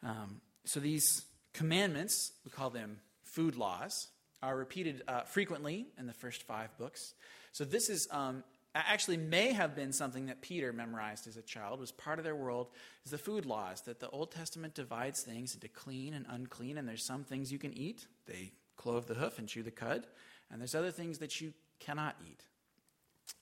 Um, 0.02 0.40
so 0.64 0.80
these 0.80 1.26
commandments, 1.52 2.32
we 2.42 2.50
call 2.50 2.70
them 2.70 3.00
food 3.23 3.56
laws, 3.56 4.09
are 4.42 4.56
repeated 4.56 5.02
uh, 5.06 5.23
frequently 5.25 5.87
in 5.99 6.06
the 6.06 6.14
first 6.14 6.44
five 6.44 6.75
books. 6.78 7.12
So 7.52 7.66
this 7.66 7.90
is 7.90 8.09
um, 8.11 8.42
actually 8.75 9.18
may 9.18 9.52
have 9.52 9.76
been 9.76 9.92
something 9.92 10.26
that 10.26 10.40
Peter 10.40 10.73
memorized 10.73 11.26
as 11.28 11.37
a 11.37 11.42
child. 11.42 11.80
Was 11.80 11.92
part 11.92 12.18
of 12.18 12.25
their 12.25 12.35
world 12.35 12.68
is 13.04 13.11
the 13.11 13.18
food 13.18 13.44
laws 13.44 13.82
that 13.82 14.00
the 14.00 14.09
Old 14.09 14.30
Testament 14.30 14.73
divides 14.73 15.20
things 15.20 15.52
into 15.52 15.68
clean 15.68 16.14
and 16.14 16.25
unclean, 16.30 16.78
and 16.78 16.88
there's 16.88 17.04
some 17.04 17.25
things 17.25 17.52
you 17.52 17.59
can 17.59 17.76
eat. 17.76 18.06
They 18.25 18.52
clove 18.78 19.06
the 19.06 19.14
hoof 19.14 19.38
and 19.38 19.47
chew 19.47 19.62
the 19.62 19.70
cud 19.70 20.06
and 20.50 20.61
there's 20.61 20.75
other 20.75 20.90
things 20.90 21.19
that 21.19 21.40
you 21.40 21.52
cannot 21.78 22.16
eat. 22.26 22.45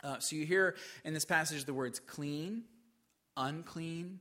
Uh, 0.03 0.19
so 0.19 0.37
you 0.37 0.47
hear 0.47 0.77
in 1.05 1.15
this 1.15 1.25
passage 1.25 1.65
the 1.65 1.75
words 1.75 2.01
clean, 2.01 2.65
unclean, 3.37 4.21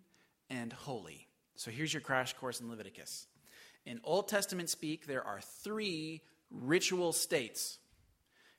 and 0.50 0.72
holy. 0.74 1.28
So 1.56 1.72
here's 1.72 1.94
your 1.94 2.02
crash 2.02 2.34
course 2.34 2.62
in 2.62 2.70
Leviticus. 2.70 3.28
In 3.86 4.00
Old 4.04 4.28
Testament 4.28 4.70
speak, 4.70 5.08
there 5.08 5.24
are 5.24 5.40
three 5.42 6.22
ritual 6.52 7.14
states. 7.14 7.80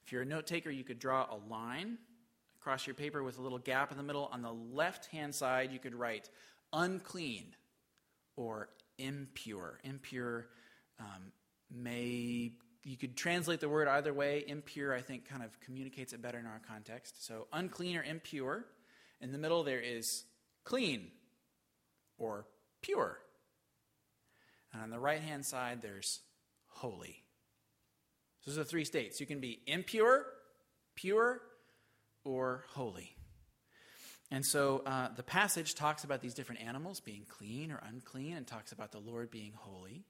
If 0.05 0.13
you're 0.13 0.23
a 0.23 0.27
note 0.27 0.47
taker, 0.47 0.71
you 0.71 0.85
could 0.85 0.99
draw 0.99 1.27
a 1.31 1.37
line 1.51 1.99
across 2.61 2.87
your 2.87 2.95
paper 2.95 3.23
with 3.23 3.39
a 3.39 3.43
little 3.43 3.59
gap 3.59 3.91
in 3.91 3.97
the 3.97 4.03
middle. 4.03 4.29
On 4.33 4.43
the 4.43 4.53
left 4.53 5.07
hand 5.07 5.35
side, 5.35 5.73
you 5.73 5.79
could 5.79 5.95
write 5.95 6.29
unclean 6.73 7.55
or 8.37 8.69
impure. 8.99 9.79
Impure 9.85 10.49
um, 10.99 11.33
may 11.71 12.53
you 12.85 12.97
could 12.97 13.17
translate 13.17 13.61
the 13.61 13.69
word 13.69 13.89
either 13.89 14.13
way. 14.13 14.45
Impure, 14.47 14.95
I 14.95 15.01
think, 15.01 15.29
kind 15.29 15.43
of 15.43 15.59
communicates 15.61 16.13
it 16.13 16.23
better 16.23 16.39
in 16.39 16.47
our 16.47 16.61
context. 16.67 17.27
So, 17.27 17.47
unclean 17.53 17.97
or 17.97 18.03
impure. 18.03 18.65
In 19.21 19.33
the 19.33 19.39
middle, 19.39 19.65
there 19.65 19.81
is 19.81 20.25
clean 20.65 21.11
or 22.19 22.47
pure. 22.83 23.19
And 24.73 24.83
on 24.83 24.91
the 24.91 24.99
right 24.99 25.21
hand 25.21 25.45
side, 25.45 25.83
there's 25.83 26.21
holy. 26.69 27.25
So, 28.41 28.51
those 28.51 28.59
are 28.59 28.65
three 28.65 28.85
states. 28.85 29.21
You 29.21 29.27
can 29.27 29.41
be 29.41 29.61
impure, 29.67 30.27
pure, 30.95 31.41
or 32.25 32.65
holy. 32.71 33.17
And 34.31 34.45
so 34.45 34.83
uh, 34.85 35.09
the 35.17 35.23
passage 35.23 35.75
talks 35.75 36.05
about 36.05 36.21
these 36.21 36.35
different 36.35 36.61
animals 36.61 37.01
being 37.01 37.25
clean 37.29 37.73
or 37.73 37.81
unclean 37.89 38.37
and 38.37 38.47
talks 38.47 38.73
about 38.73 38.93
the 38.93 38.99
Lord 38.99 39.31
being 39.31 39.53
holy. 39.57 40.05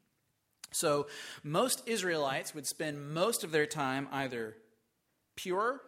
So, 0.70 1.06
most 1.42 1.82
Israelites 1.86 2.54
would 2.54 2.66
spend 2.66 3.14
most 3.14 3.42
of 3.42 3.52
their 3.52 3.66
time 3.66 4.08
either 4.12 4.56
pure 5.34 5.80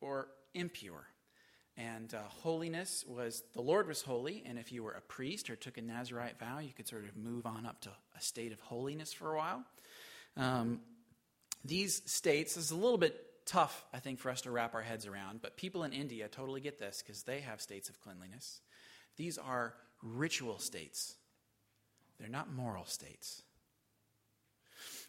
or 0.00 0.28
impure. 0.54 1.06
And 1.76 2.12
uh, 2.12 2.18
holiness 2.28 3.04
was, 3.08 3.42
the 3.54 3.62
Lord 3.62 3.88
was 3.88 4.02
holy, 4.02 4.42
and 4.44 4.58
if 4.58 4.70
you 4.70 4.82
were 4.82 4.92
a 4.92 5.00
priest 5.00 5.48
or 5.48 5.56
took 5.56 5.78
a 5.78 5.82
Nazarite 5.82 6.38
vow, 6.38 6.58
you 6.58 6.72
could 6.74 6.86
sort 6.86 7.04
of 7.04 7.16
move 7.16 7.46
on 7.46 7.64
up 7.64 7.80
to 7.82 7.88
a 7.88 8.20
state 8.20 8.52
of 8.52 8.60
holiness 8.60 9.12
for 9.12 9.32
a 9.32 9.36
while. 9.36 9.64
Um, 10.36 10.80
these 11.64 12.02
states 12.04 12.56
is 12.56 12.70
a 12.70 12.76
little 12.76 12.98
bit 12.98 13.18
tough, 13.46 13.84
I 13.94 13.98
think, 13.98 14.18
for 14.18 14.30
us 14.30 14.42
to 14.42 14.50
wrap 14.50 14.74
our 14.74 14.82
heads 14.82 15.06
around, 15.06 15.40
but 15.42 15.56
people 15.56 15.84
in 15.84 15.92
India 15.92 16.28
totally 16.28 16.60
get 16.60 16.78
this 16.78 17.02
because 17.04 17.22
they 17.22 17.40
have 17.40 17.60
states 17.60 17.88
of 17.88 18.00
cleanliness. 18.00 18.60
These 19.16 19.38
are 19.38 19.74
ritual 20.02 20.58
states, 20.58 21.14
they're 22.18 22.28
not 22.28 22.52
moral 22.52 22.84
states. 22.84 23.42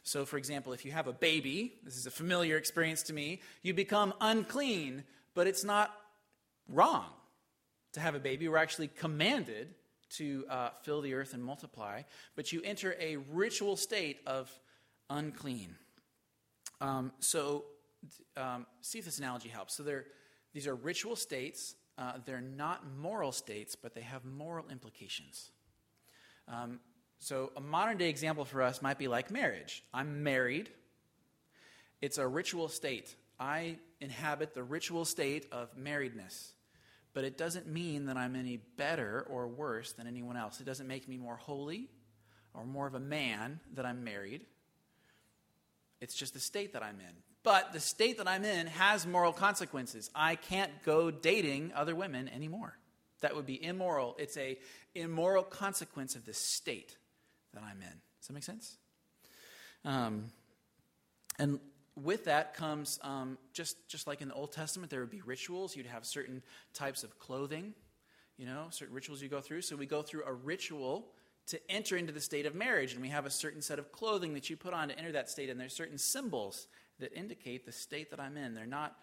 So, 0.03 0.25
for 0.25 0.37
example, 0.37 0.73
if 0.73 0.83
you 0.83 0.91
have 0.91 1.07
a 1.07 1.13
baby, 1.13 1.73
this 1.83 1.95
is 1.95 2.07
a 2.07 2.11
familiar 2.11 2.57
experience 2.57 3.03
to 3.03 3.13
me, 3.13 3.41
you 3.61 3.73
become 3.73 4.13
unclean, 4.19 5.03
but 5.35 5.47
it's 5.47 5.63
not 5.63 5.95
wrong 6.67 7.05
to 7.93 7.99
have 7.99 8.15
a 8.15 8.19
baby. 8.19 8.47
We're 8.47 8.57
actually 8.57 8.87
commanded 8.87 9.75
to 10.11 10.45
uh, 10.49 10.69
fill 10.81 11.01
the 11.01 11.13
earth 11.13 11.33
and 11.33 11.43
multiply, 11.43 12.01
but 12.35 12.51
you 12.51 12.61
enter 12.63 12.95
a 12.99 13.17
ritual 13.17 13.77
state 13.77 14.19
of 14.25 14.51
unclean. 15.09 15.75
Um, 16.81 17.11
so, 17.19 17.65
um, 18.35 18.65
see 18.81 18.99
if 18.99 19.05
this 19.05 19.19
analogy 19.19 19.49
helps. 19.49 19.75
So, 19.75 19.83
these 20.53 20.67
are 20.67 20.75
ritual 20.75 21.15
states. 21.15 21.75
Uh, 21.97 22.13
they're 22.25 22.41
not 22.41 22.83
moral 22.97 23.31
states, 23.31 23.75
but 23.75 23.93
they 23.93 24.01
have 24.01 24.25
moral 24.25 24.65
implications. 24.69 25.51
Um, 26.47 26.79
so, 27.23 27.51
a 27.55 27.61
modern 27.61 27.97
day 27.97 28.09
example 28.09 28.45
for 28.45 28.63
us 28.63 28.81
might 28.81 28.97
be 28.97 29.07
like 29.07 29.29
marriage. 29.29 29.83
I'm 29.93 30.23
married, 30.23 30.71
it's 32.01 32.17
a 32.17 32.27
ritual 32.27 32.67
state. 32.67 33.15
I 33.39 33.77
inhabit 33.99 34.55
the 34.55 34.63
ritual 34.63 35.05
state 35.05 35.45
of 35.51 35.77
marriedness. 35.77 36.53
But 37.13 37.23
it 37.23 37.37
doesn't 37.37 37.67
mean 37.67 38.07
that 38.07 38.17
I'm 38.17 38.35
any 38.35 38.57
better 38.75 39.27
or 39.29 39.47
worse 39.47 39.91
than 39.91 40.07
anyone 40.07 40.35
else. 40.35 40.61
It 40.61 40.63
doesn't 40.63 40.87
make 40.87 41.07
me 41.07 41.17
more 41.17 41.35
holy 41.35 41.89
or 42.55 42.65
more 42.65 42.87
of 42.87 42.95
a 42.95 42.99
man 42.99 43.59
that 43.75 43.85
I'm 43.85 44.03
married. 44.03 44.41
It's 45.99 46.15
just 46.15 46.33
the 46.33 46.39
state 46.39 46.73
that 46.73 46.81
I'm 46.81 46.99
in. 46.99 47.13
But 47.43 47.71
the 47.71 47.79
state 47.79 48.17
that 48.17 48.27
I'm 48.27 48.43
in 48.43 48.65
has 48.65 49.05
moral 49.05 49.31
consequences. 49.31 50.09
I 50.15 50.35
can't 50.37 50.71
go 50.83 51.11
dating 51.11 51.73
other 51.75 51.95
women 51.95 52.29
anymore. 52.29 52.79
That 53.19 53.35
would 53.35 53.45
be 53.45 53.63
immoral. 53.63 54.15
It's 54.17 54.37
a 54.37 54.57
immoral 54.95 55.43
consequence 55.43 56.15
of 56.15 56.25
the 56.25 56.33
state 56.33 56.97
that 57.53 57.63
I'm 57.63 57.81
in. 57.81 58.01
Does 58.19 58.27
that 58.27 58.33
make 58.33 58.43
sense? 58.43 58.77
Um, 59.83 60.25
and 61.39 61.59
with 61.95 62.25
that 62.25 62.53
comes 62.55 62.99
um, 63.03 63.37
just 63.53 63.87
just 63.87 64.07
like 64.07 64.21
in 64.21 64.29
the 64.29 64.33
Old 64.33 64.51
Testament, 64.51 64.89
there 64.89 64.99
would 65.01 65.09
be 65.09 65.21
rituals. 65.21 65.75
You'd 65.75 65.87
have 65.87 66.05
certain 66.05 66.41
types 66.73 67.03
of 67.03 67.17
clothing, 67.19 67.73
you 68.37 68.45
know, 68.45 68.67
certain 68.69 68.93
rituals 68.93 69.21
you 69.21 69.29
go 69.29 69.41
through. 69.41 69.61
So 69.61 69.75
we 69.75 69.85
go 69.85 70.01
through 70.01 70.23
a 70.25 70.33
ritual 70.33 71.07
to 71.47 71.59
enter 71.69 71.97
into 71.97 72.13
the 72.13 72.21
state 72.21 72.45
of 72.45 72.55
marriage, 72.55 72.93
and 72.93 73.01
we 73.01 73.09
have 73.09 73.25
a 73.25 73.29
certain 73.29 73.61
set 73.61 73.79
of 73.79 73.91
clothing 73.91 74.33
that 74.35 74.49
you 74.49 74.55
put 74.55 74.73
on 74.73 74.87
to 74.89 74.97
enter 74.97 75.11
that 75.11 75.29
state, 75.29 75.49
and 75.49 75.59
there's 75.59 75.75
certain 75.75 75.97
symbols 75.97 76.67
that 76.99 77.11
indicate 77.13 77.65
the 77.65 77.71
state 77.71 78.11
that 78.11 78.19
I'm 78.19 78.37
in. 78.37 78.53
They're 78.53 78.65
not 78.65 78.95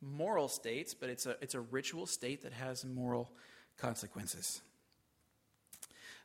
moral 0.00 0.48
states, 0.48 0.94
but 0.94 1.10
it's 1.10 1.26
a 1.26 1.36
it's 1.40 1.54
a 1.54 1.60
ritual 1.60 2.06
state 2.06 2.42
that 2.42 2.52
has 2.52 2.84
moral 2.84 3.30
consequences. 3.76 4.60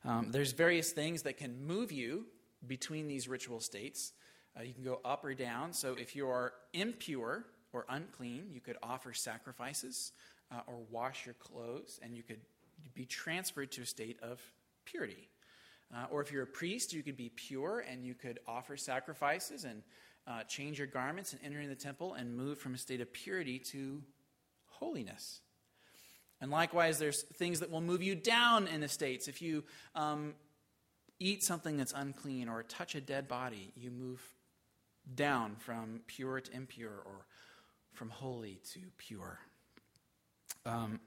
Um, 0.04 0.32
there's 0.32 0.52
various 0.52 0.92
things 0.92 1.24
that 1.24 1.38
can 1.38 1.66
move 1.66 1.92
you 1.92 2.26
between 2.68 3.08
these 3.08 3.28
ritual 3.28 3.60
states. 3.60 4.14
Uh, 4.58 4.64
you 4.64 4.74
can 4.74 4.84
go 4.84 5.00
up 5.06 5.24
or 5.24 5.34
down. 5.34 5.74
So 5.74 5.96
if 6.00 6.16
you 6.16 6.28
are 6.28 6.54
impure 6.74 7.46
or 7.74 7.86
unclean, 7.90 8.50
you 8.52 8.60
could 8.60 8.78
offer 8.84 9.14
sacrifices 9.14 10.12
uh, 10.52 10.62
or 10.68 10.76
wash 10.90 11.26
your 11.26 11.36
clothes, 11.36 12.00
and 12.04 12.16
you 12.16 12.24
could 12.24 12.42
be 12.94 13.06
transferred 13.06 13.72
to 13.74 13.82
a 13.82 13.86
state 13.86 14.20
of 14.22 14.42
purity. 14.86 15.30
Uh, 15.94 16.06
or 16.10 16.22
if 16.22 16.32
you're 16.32 16.44
a 16.44 16.48
priest, 16.48 16.94
you 16.94 17.04
could 17.04 17.18
be 17.18 17.30
pure 17.30 17.86
and 17.88 18.06
you 18.06 18.14
could 18.14 18.40
offer 18.48 18.78
sacrifices 18.78 19.66
and 19.66 19.84
uh, 20.28 20.44
change 20.44 20.78
your 20.78 20.88
garments 20.88 21.34
and 21.34 21.42
enter 21.44 21.60
in 21.60 21.70
the 21.70 21.76
temple 21.76 22.14
and 22.14 22.36
move 22.36 22.60
from 22.60 22.74
a 22.74 22.78
state 22.78 23.02
of 23.02 23.12
purity 23.12 23.60
to 23.60 24.02
holiness. 24.68 25.42
And 26.42 26.50
likewise, 26.50 26.98
there's 26.98 27.22
things 27.22 27.60
that 27.60 27.70
will 27.70 27.82
move 27.82 28.02
you 28.02 28.16
down 28.16 28.68
in 28.68 28.82
the 28.82 28.88
states. 28.88 29.28
If 29.28 29.42
you 29.42 29.64
um, 29.94 30.34
eat 31.20 31.44
something 31.44 31.78
that's 31.78 31.94
unclean 31.96 32.50
or 32.50 32.64
touch 32.64 32.96
a 32.96 33.02
dead 33.02 33.28
body, 33.28 33.72
you 33.76 33.92
move 33.92 34.22
down 35.16 35.56
from 35.58 36.02
pure 36.08 36.42
to 36.42 36.52
impure 36.52 37.04
or 37.06 37.26
from 37.94 38.10
holy 38.10 38.60
to 38.74 38.80
pure. 38.98 39.40
Um, 40.66 41.00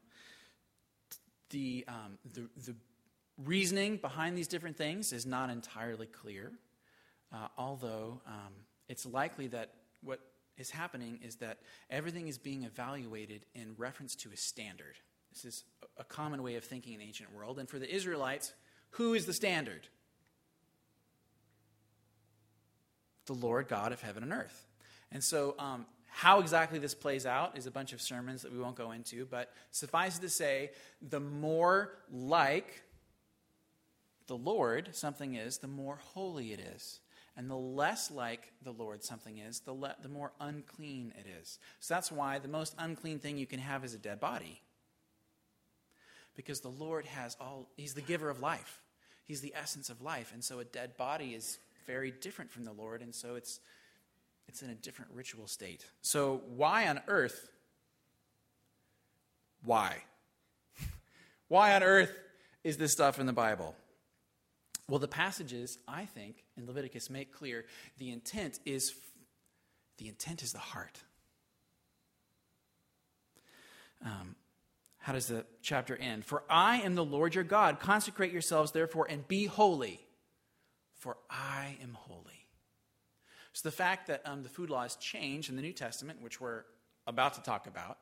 the, 1.50 1.84
um, 1.88 2.18
the, 2.32 2.48
the, 2.64 2.74
reasoning 3.44 3.96
behind 3.96 4.38
these 4.38 4.46
different 4.46 4.76
things 4.76 5.12
is 5.12 5.26
not 5.26 5.50
entirely 5.50 6.06
clear, 6.06 6.52
uh, 7.32 7.48
although 7.58 8.20
um, 8.28 8.52
it's 8.88 9.04
likely 9.04 9.48
that 9.48 9.72
what 10.04 10.20
is 10.56 10.70
happening 10.70 11.18
is 11.20 11.34
that 11.36 11.58
everything 11.90 12.28
is 12.28 12.38
being 12.38 12.62
evaluated 12.62 13.44
in 13.54 13.74
reference 13.76 14.14
to 14.14 14.30
a 14.32 14.36
standard. 14.36 14.94
This 15.34 15.44
is 15.44 15.64
a 15.98 16.04
common 16.04 16.42
way 16.42 16.54
of 16.54 16.64
thinking 16.64 16.94
in 16.94 17.00
the 17.00 17.06
ancient 17.06 17.34
world. 17.34 17.58
And 17.58 17.68
for 17.68 17.78
the 17.78 17.92
Israelites, 17.92 18.52
who 18.90 19.14
is 19.14 19.26
the 19.26 19.32
standard? 19.32 19.88
the 23.26 23.32
Lord 23.32 23.68
God 23.68 23.92
of 23.92 24.00
heaven 24.00 24.22
and 24.22 24.32
earth. 24.32 24.66
And 25.12 25.22
so, 25.22 25.54
um, 25.58 25.86
how 26.08 26.40
exactly 26.40 26.78
this 26.78 26.94
plays 26.94 27.26
out 27.26 27.58
is 27.58 27.66
a 27.66 27.70
bunch 27.70 27.92
of 27.92 28.00
sermons 28.00 28.42
that 28.42 28.52
we 28.52 28.58
won't 28.58 28.76
go 28.76 28.92
into, 28.92 29.26
but 29.26 29.52
suffice 29.72 30.18
it 30.18 30.20
to 30.20 30.28
say, 30.28 30.70
the 31.02 31.20
more 31.20 31.96
like 32.12 32.82
the 34.28 34.36
Lord 34.36 34.90
something 34.92 35.34
is, 35.34 35.58
the 35.58 35.66
more 35.66 35.98
holy 36.14 36.52
it 36.52 36.60
is. 36.60 37.00
And 37.36 37.50
the 37.50 37.56
less 37.56 38.12
like 38.12 38.52
the 38.62 38.70
Lord 38.70 39.02
something 39.02 39.38
is, 39.38 39.60
the, 39.60 39.72
le- 39.72 39.96
the 40.02 40.08
more 40.08 40.32
unclean 40.40 41.12
it 41.18 41.26
is. 41.42 41.58
So 41.80 41.94
that's 41.94 42.12
why 42.12 42.38
the 42.38 42.46
most 42.46 42.76
unclean 42.78 43.18
thing 43.18 43.36
you 43.36 43.46
can 43.46 43.58
have 43.58 43.84
is 43.84 43.92
a 43.92 43.98
dead 43.98 44.20
body. 44.20 44.60
Because 46.36 46.60
the 46.60 46.68
Lord 46.68 47.06
has 47.06 47.36
all, 47.40 47.68
He's 47.76 47.94
the 47.94 48.00
giver 48.00 48.30
of 48.30 48.40
life, 48.40 48.80
He's 49.24 49.40
the 49.40 49.54
essence 49.54 49.90
of 49.90 50.02
life. 50.02 50.32
And 50.32 50.42
so 50.42 50.58
a 50.58 50.64
dead 50.64 50.96
body 50.96 51.34
is 51.34 51.58
very 51.86 52.10
different 52.10 52.50
from 52.50 52.64
the 52.64 52.72
Lord, 52.72 53.02
and 53.02 53.14
so 53.14 53.34
it's 53.34 53.60
it's 54.48 54.62
in 54.62 54.70
a 54.70 54.74
different 54.74 55.10
ritual 55.14 55.46
state. 55.46 55.86
So 56.02 56.42
why 56.54 56.86
on 56.88 57.00
earth? 57.08 57.48
Why? 59.64 59.96
why 61.48 61.74
on 61.74 61.82
earth 61.82 62.12
is 62.62 62.76
this 62.76 62.92
stuff 62.92 63.18
in 63.18 63.26
the 63.26 63.32
Bible? 63.32 63.74
Well, 64.88 64.98
the 64.98 65.08
passages, 65.08 65.78
I 65.88 66.04
think, 66.04 66.44
in 66.58 66.66
Leviticus 66.66 67.08
make 67.08 67.32
clear 67.32 67.64
the 67.98 68.10
intent 68.10 68.60
is 68.66 68.94
the 69.96 70.08
intent 70.08 70.42
is 70.42 70.52
the 70.52 70.58
heart. 70.58 71.00
Um, 74.04 74.36
how 75.04 75.12
does 75.12 75.26
the 75.26 75.44
chapter 75.60 75.94
end? 75.98 76.24
For 76.24 76.44
I 76.48 76.78
am 76.78 76.94
the 76.94 77.04
Lord 77.04 77.34
your 77.34 77.44
God. 77.44 77.78
Consecrate 77.78 78.32
yourselves, 78.32 78.72
therefore, 78.72 79.06
and 79.06 79.28
be 79.28 79.44
holy, 79.44 80.00
for 80.94 81.18
I 81.28 81.76
am 81.82 81.92
holy. 81.92 82.46
So 83.52 83.68
the 83.68 83.76
fact 83.76 84.06
that 84.06 84.22
um, 84.24 84.42
the 84.42 84.48
food 84.48 84.70
laws 84.70 84.96
change 84.96 85.50
in 85.50 85.56
the 85.56 85.62
New 85.62 85.74
Testament, 85.74 86.22
which 86.22 86.40
we're 86.40 86.64
about 87.06 87.34
to 87.34 87.42
talk 87.42 87.66
about, 87.66 87.98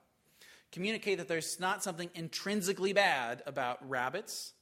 communicate 0.71 1.18
that 1.18 1.26
there's 1.26 1.59
not 1.59 1.82
something 1.82 2.09
intrinsically 2.14 2.92
bad 2.92 3.42
about 3.47 3.80
rabbits 3.90 4.52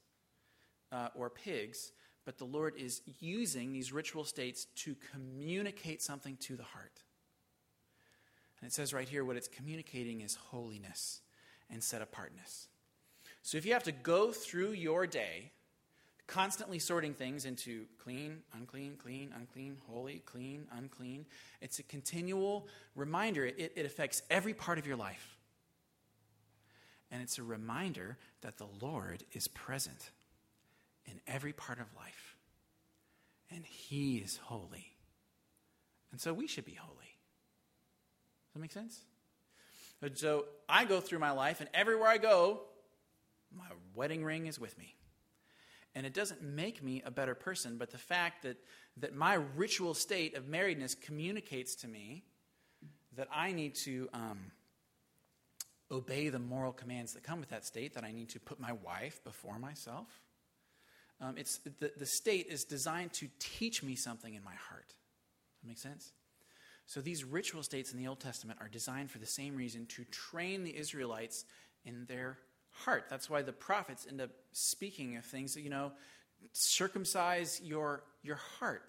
uh, 0.93 1.09
or 1.15 1.29
pigs, 1.29 1.93
but 2.25 2.39
the 2.39 2.47
Lord 2.47 2.73
is 2.79 3.03
using 3.21 3.75
these 3.75 3.93
ritual 3.93 4.25
states 4.25 4.65
to 4.77 4.97
communicate 5.13 6.01
something 6.01 6.39
to 6.39 6.57
the 6.57 6.65
heart. 6.65 7.03
And 8.63 8.67
it 8.67 8.73
says 8.73 8.95
right 8.95 9.07
here 9.07 9.27
what 9.27 9.37
it's 9.37 9.47
communicating 9.47 10.23
is 10.23 10.37
holiness 10.37 11.21
and 11.73 11.83
set 11.83 12.03
apartness. 12.03 12.69
So 13.43 13.59
if 13.59 13.65
you 13.65 13.73
have 13.73 13.85
to 13.85 13.93
go 13.93 14.33
through 14.33 14.73
your 14.73 15.07
day 15.07 15.53
constantly 16.31 16.79
sorting 16.79 17.13
things 17.13 17.45
into 17.45 17.87
clean, 17.99 18.39
unclean, 18.55 18.97
clean, 19.03 19.33
unclean, 19.37 19.77
holy, 19.89 20.23
clean, 20.25 20.65
unclean. 20.79 21.27
It's 21.61 21.81
a 21.81 21.83
continual 21.83 22.69
reminder. 22.95 23.47
It, 23.47 23.73
it 23.75 23.85
affects 23.85 24.23
every 24.31 24.55
part 24.55 24.79
of 24.79 24.87
your 24.87 24.97
life. 24.97 25.37
And 27.11 27.21
it's 27.21 27.39
a 27.39 27.43
reminder 27.43 28.17
that 28.43 28.59
the 28.59 28.69
Lord 28.81 29.25
is 29.33 29.49
present 29.49 30.11
in 31.05 31.21
every 31.27 31.53
part 31.53 31.81
of 31.81 31.87
life. 31.97 32.37
And 33.51 33.65
He 33.67 34.19
is 34.19 34.39
holy. 34.45 34.95
And 36.13 36.21
so 36.21 36.33
we 36.33 36.47
should 36.47 36.65
be 36.65 36.75
holy. 36.75 37.17
Does 38.47 38.55
that 38.55 38.61
make 38.61 38.73
sense? 38.73 39.01
And 40.03 40.17
so 40.17 40.47
I 40.69 40.85
go 40.85 41.01
through 41.01 41.19
my 41.19 41.31
life, 41.33 41.61
and 41.61 41.69
everywhere 41.75 42.09
I 42.09 42.19
go, 42.19 42.61
my 43.55 43.67
wedding 43.95 44.25
ring 44.25 44.47
is 44.47 44.59
with 44.59 44.79
me. 44.79 44.95
And 45.95 46.07
it 46.07 46.15
doesn't 46.15 46.43
make 46.43 46.83
me 46.83 47.03
a 47.05 47.11
better 47.11 47.35
person, 47.35 47.77
but 47.77 47.91
the 47.91 47.99
fact 47.99 48.45
that, 48.45 48.57
that 48.99 49.15
my 49.15 49.35
ritual 49.35 49.95
state 49.95 50.37
of 50.37 50.45
marriedness 50.45 50.99
communicates 51.01 51.75
to 51.77 51.89
me 51.89 52.23
that 53.17 53.29
I 53.35 53.53
need 53.53 53.75
to 53.85 54.09
um, 54.13 54.39
obey 55.91 56.29
the 56.29 56.39
moral 56.39 56.73
commands 56.73 57.15
that 57.15 57.25
come 57.25 57.41
with 57.41 57.51
that 57.51 57.67
state, 57.67 57.95
that 57.95 58.05
I 58.05 58.13
need 58.13 58.29
to 58.31 58.41
put 58.41 58.61
my 58.61 58.73
wife 58.73 59.23
before 59.25 59.59
myself. 59.59 60.07
Um, 61.21 61.37
it's, 61.37 61.59
the, 61.59 61.93
the 61.97 62.07
state 62.07 62.47
is 62.49 62.65
designed 62.65 63.13
to 63.15 63.29
teach 63.39 63.83
me 63.83 63.97
something 63.97 64.35
in 64.35 64.45
my 64.45 64.55
heart. 64.55 64.95
That 65.61 65.69
makes 65.69 65.83
sense? 65.83 66.13
So 66.91 67.01
these 67.01 67.23
ritual 67.23 67.63
states 67.63 67.93
in 67.93 67.99
the 67.99 68.09
Old 68.09 68.19
Testament 68.19 68.59
are 68.61 68.67
designed 68.67 69.13
for 69.13 69.19
the 69.19 69.25
same 69.25 69.55
reason 69.55 69.87
to 69.91 70.03
train 70.07 70.65
the 70.65 70.77
Israelites 70.77 71.45
in 71.85 72.05
their 72.07 72.39
heart. 72.73 73.05
That's 73.09 73.31
why 73.31 73.43
the 73.43 73.53
prophets 73.53 74.09
end 74.11 74.21
up 74.21 74.31
speaking 74.51 75.17
of 75.17 75.25
things 75.25 75.55
that, 75.55 75.61
you 75.61 75.71
know, 75.71 75.93
circumcise 76.53 77.61
your, 77.63 78.03
your 78.25 78.41
heart. 78.59 78.83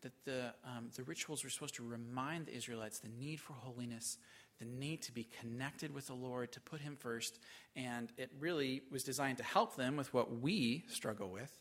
That 0.00 0.12
the, 0.24 0.54
um, 0.64 0.88
the 0.96 1.02
rituals 1.02 1.44
were 1.44 1.50
supposed 1.50 1.74
to 1.74 1.86
remind 1.86 2.46
the 2.46 2.56
Israelites 2.56 3.00
the 3.00 3.10
need 3.10 3.38
for 3.38 3.52
holiness, 3.52 4.16
the 4.58 4.64
need 4.64 5.02
to 5.02 5.12
be 5.12 5.28
connected 5.42 5.92
with 5.92 6.06
the 6.06 6.14
Lord, 6.14 6.52
to 6.52 6.60
put 6.60 6.80
Him 6.80 6.96
first. 6.96 7.38
And 7.76 8.10
it 8.16 8.30
really 8.40 8.80
was 8.90 9.04
designed 9.04 9.36
to 9.36 9.44
help 9.44 9.76
them 9.76 9.94
with 9.94 10.14
what 10.14 10.40
we 10.40 10.84
struggle 10.88 11.28
with 11.28 11.52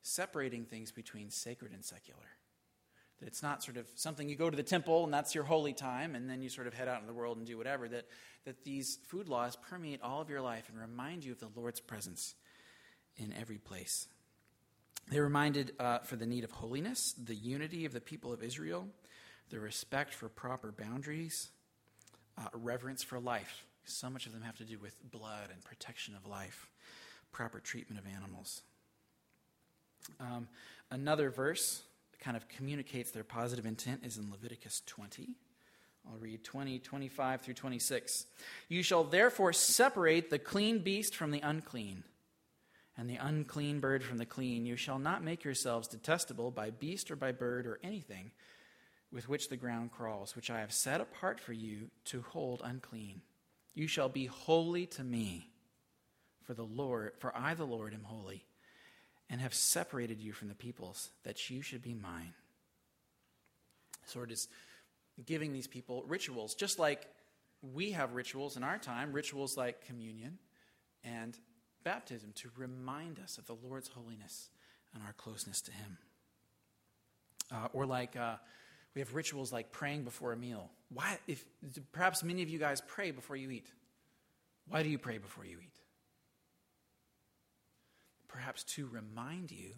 separating 0.00 0.64
things 0.64 0.90
between 0.90 1.28
sacred 1.28 1.72
and 1.72 1.84
secular. 1.84 2.30
That 3.20 3.26
it's 3.26 3.42
not 3.42 3.62
sort 3.62 3.76
of 3.76 3.86
something 3.94 4.28
you 4.28 4.36
go 4.36 4.50
to 4.50 4.56
the 4.56 4.62
temple 4.62 5.04
and 5.04 5.12
that's 5.12 5.34
your 5.34 5.44
holy 5.44 5.72
time, 5.72 6.14
and 6.14 6.28
then 6.28 6.42
you 6.42 6.48
sort 6.48 6.66
of 6.66 6.74
head 6.74 6.88
out 6.88 7.00
in 7.00 7.06
the 7.06 7.14
world 7.14 7.38
and 7.38 7.46
do 7.46 7.56
whatever. 7.56 7.88
That, 7.88 8.06
that 8.44 8.64
these 8.64 8.98
food 9.08 9.28
laws 9.28 9.56
permeate 9.56 10.02
all 10.02 10.20
of 10.20 10.28
your 10.28 10.40
life 10.42 10.68
and 10.68 10.78
remind 10.78 11.24
you 11.24 11.32
of 11.32 11.40
the 11.40 11.48
Lord's 11.54 11.80
presence 11.80 12.34
in 13.16 13.32
every 13.38 13.58
place. 13.58 14.06
They 15.08 15.20
reminded 15.20 15.72
uh, 15.78 16.00
for 16.00 16.16
the 16.16 16.26
need 16.26 16.44
of 16.44 16.50
holiness, 16.50 17.14
the 17.22 17.34
unity 17.34 17.84
of 17.84 17.92
the 17.92 18.00
people 18.00 18.32
of 18.32 18.42
Israel, 18.42 18.88
the 19.50 19.60
respect 19.60 20.12
for 20.12 20.28
proper 20.28 20.72
boundaries, 20.72 21.50
uh, 22.36 22.48
reverence 22.52 23.02
for 23.02 23.20
life. 23.20 23.64
So 23.84 24.10
much 24.10 24.26
of 24.26 24.32
them 24.32 24.42
have 24.42 24.56
to 24.56 24.64
do 24.64 24.78
with 24.78 24.94
blood 25.10 25.50
and 25.52 25.62
protection 25.62 26.16
of 26.16 26.26
life, 26.26 26.68
proper 27.30 27.60
treatment 27.60 28.04
of 28.04 28.12
animals. 28.12 28.62
Um, 30.18 30.48
another 30.90 31.30
verse 31.30 31.82
kind 32.20 32.36
of 32.36 32.48
communicates 32.48 33.10
their 33.10 33.24
positive 33.24 33.66
intent 33.66 34.04
is 34.04 34.16
in 34.16 34.30
Leviticus 34.30 34.82
20. 34.86 35.36
I'll 36.08 36.18
read 36.18 36.44
20, 36.44 36.78
25 36.78 37.40
through 37.40 37.54
26. 37.54 38.26
You 38.68 38.82
shall 38.82 39.04
therefore 39.04 39.52
separate 39.52 40.30
the 40.30 40.38
clean 40.38 40.78
beast 40.80 41.16
from 41.16 41.30
the 41.30 41.40
unclean 41.40 42.04
and 42.96 43.10
the 43.10 43.16
unclean 43.16 43.80
bird 43.80 44.02
from 44.02 44.18
the 44.18 44.26
clean. 44.26 44.66
You 44.66 44.76
shall 44.76 44.98
not 44.98 45.22
make 45.22 45.44
yourselves 45.44 45.88
detestable 45.88 46.50
by 46.50 46.70
beast 46.70 47.10
or 47.10 47.16
by 47.16 47.32
bird 47.32 47.66
or 47.66 47.78
anything 47.82 48.30
with 49.12 49.28
which 49.28 49.48
the 49.48 49.56
ground 49.56 49.92
crawls, 49.92 50.34
which 50.34 50.50
I 50.50 50.60
have 50.60 50.72
set 50.72 51.00
apart 51.00 51.40
for 51.40 51.52
you 51.52 51.90
to 52.06 52.22
hold 52.22 52.60
unclean. 52.64 53.22
You 53.74 53.86
shall 53.86 54.08
be 54.08 54.26
holy 54.26 54.86
to 54.86 55.04
me, 55.04 55.50
for 56.44 56.54
the 56.54 56.64
Lord, 56.64 57.12
for 57.18 57.36
I 57.36 57.54
the 57.54 57.66
Lord 57.66 57.94
am 57.94 58.04
holy, 58.04 58.44
and 59.28 59.40
have 59.40 59.54
separated 59.54 60.20
you 60.20 60.32
from 60.32 60.48
the 60.48 60.54
peoples, 60.54 61.10
that 61.24 61.50
you 61.50 61.62
should 61.62 61.82
be 61.82 61.94
mine. 61.94 62.34
So 64.06 64.22
it 64.22 64.30
is 64.30 64.48
giving 65.24 65.52
these 65.52 65.66
people 65.66 66.04
rituals, 66.06 66.54
just 66.54 66.78
like 66.78 67.08
we 67.74 67.92
have 67.92 68.14
rituals 68.14 68.56
in 68.56 68.62
our 68.62 68.78
time, 68.78 69.12
rituals 69.12 69.56
like 69.56 69.84
communion 69.84 70.38
and 71.02 71.36
baptism 71.82 72.32
to 72.36 72.50
remind 72.56 73.18
us 73.18 73.38
of 73.38 73.46
the 73.46 73.54
Lord's 73.54 73.88
holiness 73.88 74.50
and 74.94 75.02
our 75.02 75.12
closeness 75.14 75.60
to 75.62 75.72
Him. 75.72 75.98
Uh, 77.52 77.68
or 77.72 77.86
like 77.86 78.16
uh, 78.16 78.36
we 78.94 79.00
have 79.00 79.14
rituals 79.14 79.52
like 79.52 79.72
praying 79.72 80.04
before 80.04 80.32
a 80.32 80.36
meal. 80.36 80.70
Why? 80.92 81.18
If 81.26 81.44
perhaps 81.92 82.22
many 82.22 82.42
of 82.42 82.48
you 82.48 82.58
guys 82.58 82.80
pray 82.86 83.10
before 83.10 83.36
you 83.36 83.50
eat. 83.50 83.66
Why 84.68 84.82
do 84.82 84.88
you 84.88 84.98
pray 84.98 85.18
before 85.18 85.44
you 85.44 85.58
eat? 85.58 85.74
Perhaps 88.46 88.62
to 88.74 88.86
remind 88.86 89.50
you 89.50 89.72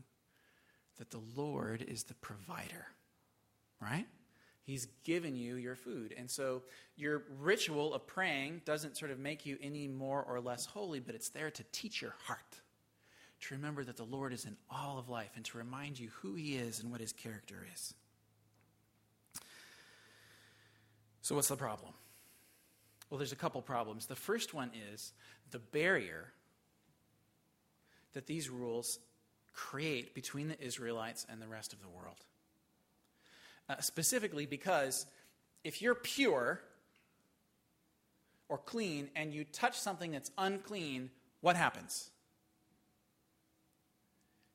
that 0.98 1.10
the 1.10 1.22
Lord 1.34 1.80
is 1.80 2.02
the 2.02 2.12
provider, 2.12 2.84
right? 3.80 4.04
He's 4.62 4.88
given 5.04 5.34
you 5.34 5.54
your 5.54 5.74
food. 5.74 6.14
And 6.18 6.30
so 6.30 6.64
your 6.94 7.22
ritual 7.40 7.94
of 7.94 8.06
praying 8.06 8.60
doesn't 8.66 8.98
sort 8.98 9.10
of 9.10 9.18
make 9.18 9.46
you 9.46 9.56
any 9.62 9.88
more 9.88 10.22
or 10.22 10.38
less 10.38 10.66
holy, 10.66 11.00
but 11.00 11.14
it's 11.14 11.30
there 11.30 11.50
to 11.50 11.64
teach 11.72 12.02
your 12.02 12.14
heart, 12.26 12.60
to 13.40 13.54
remember 13.54 13.84
that 13.84 13.96
the 13.96 14.04
Lord 14.04 14.34
is 14.34 14.44
in 14.44 14.54
all 14.70 14.98
of 14.98 15.08
life, 15.08 15.30
and 15.34 15.46
to 15.46 15.56
remind 15.56 15.98
you 15.98 16.10
who 16.20 16.34
He 16.34 16.56
is 16.56 16.80
and 16.80 16.90
what 16.90 17.00
His 17.00 17.14
character 17.14 17.66
is. 17.72 17.94
So, 21.22 21.36
what's 21.36 21.48
the 21.48 21.56
problem? 21.56 21.94
Well, 23.08 23.16
there's 23.16 23.32
a 23.32 23.36
couple 23.36 23.62
problems. 23.62 24.04
The 24.04 24.14
first 24.14 24.52
one 24.52 24.72
is 24.92 25.14
the 25.52 25.58
barrier 25.58 26.34
that 28.14 28.26
these 28.26 28.48
rules 28.48 28.98
create 29.52 30.14
between 30.14 30.48
the 30.48 30.60
Israelites 30.60 31.26
and 31.28 31.42
the 31.42 31.48
rest 31.48 31.72
of 31.72 31.80
the 31.80 31.88
world. 31.88 32.16
Uh, 33.68 33.80
specifically 33.80 34.46
because 34.46 35.06
if 35.64 35.82
you're 35.82 35.94
pure 35.94 36.60
or 38.48 38.58
clean 38.58 39.10
and 39.14 39.34
you 39.34 39.44
touch 39.44 39.78
something 39.78 40.12
that's 40.12 40.30
unclean, 40.38 41.10
what 41.40 41.56
happens? 41.56 42.10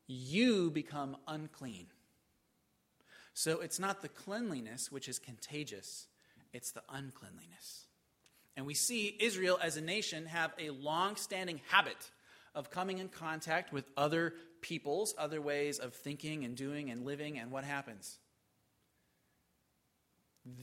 You 0.07 0.71
become 0.71 1.17
unclean. 1.27 1.87
So 3.33 3.61
it's 3.61 3.79
not 3.79 4.01
the 4.01 4.09
cleanliness 4.09 4.91
which 4.91 5.07
is 5.07 5.19
contagious, 5.19 6.07
it's 6.53 6.71
the 6.71 6.83
uncleanliness. 6.89 7.87
And 8.55 8.65
we 8.65 8.75
see 8.75 9.15
Israel 9.19 9.59
as 9.61 9.77
a 9.77 9.81
nation 9.81 10.27
have 10.27 10.53
a 10.59 10.69
long 10.69 11.15
standing 11.15 11.59
habit 11.69 12.11
of 12.55 12.69
coming 12.69 12.99
in 12.99 13.09
contact 13.09 13.73
with 13.73 13.85
other 13.97 14.33
peoples, 14.61 15.15
other 15.17 15.41
ways 15.41 15.79
of 15.79 15.93
thinking 15.93 16.45
and 16.45 16.55
doing 16.55 16.89
and 16.89 17.05
living, 17.05 17.39
and 17.39 17.51
what 17.51 17.63
happens? 17.63 18.17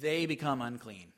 they 0.01 0.27
become 0.27 0.61
unclean. 0.61 1.13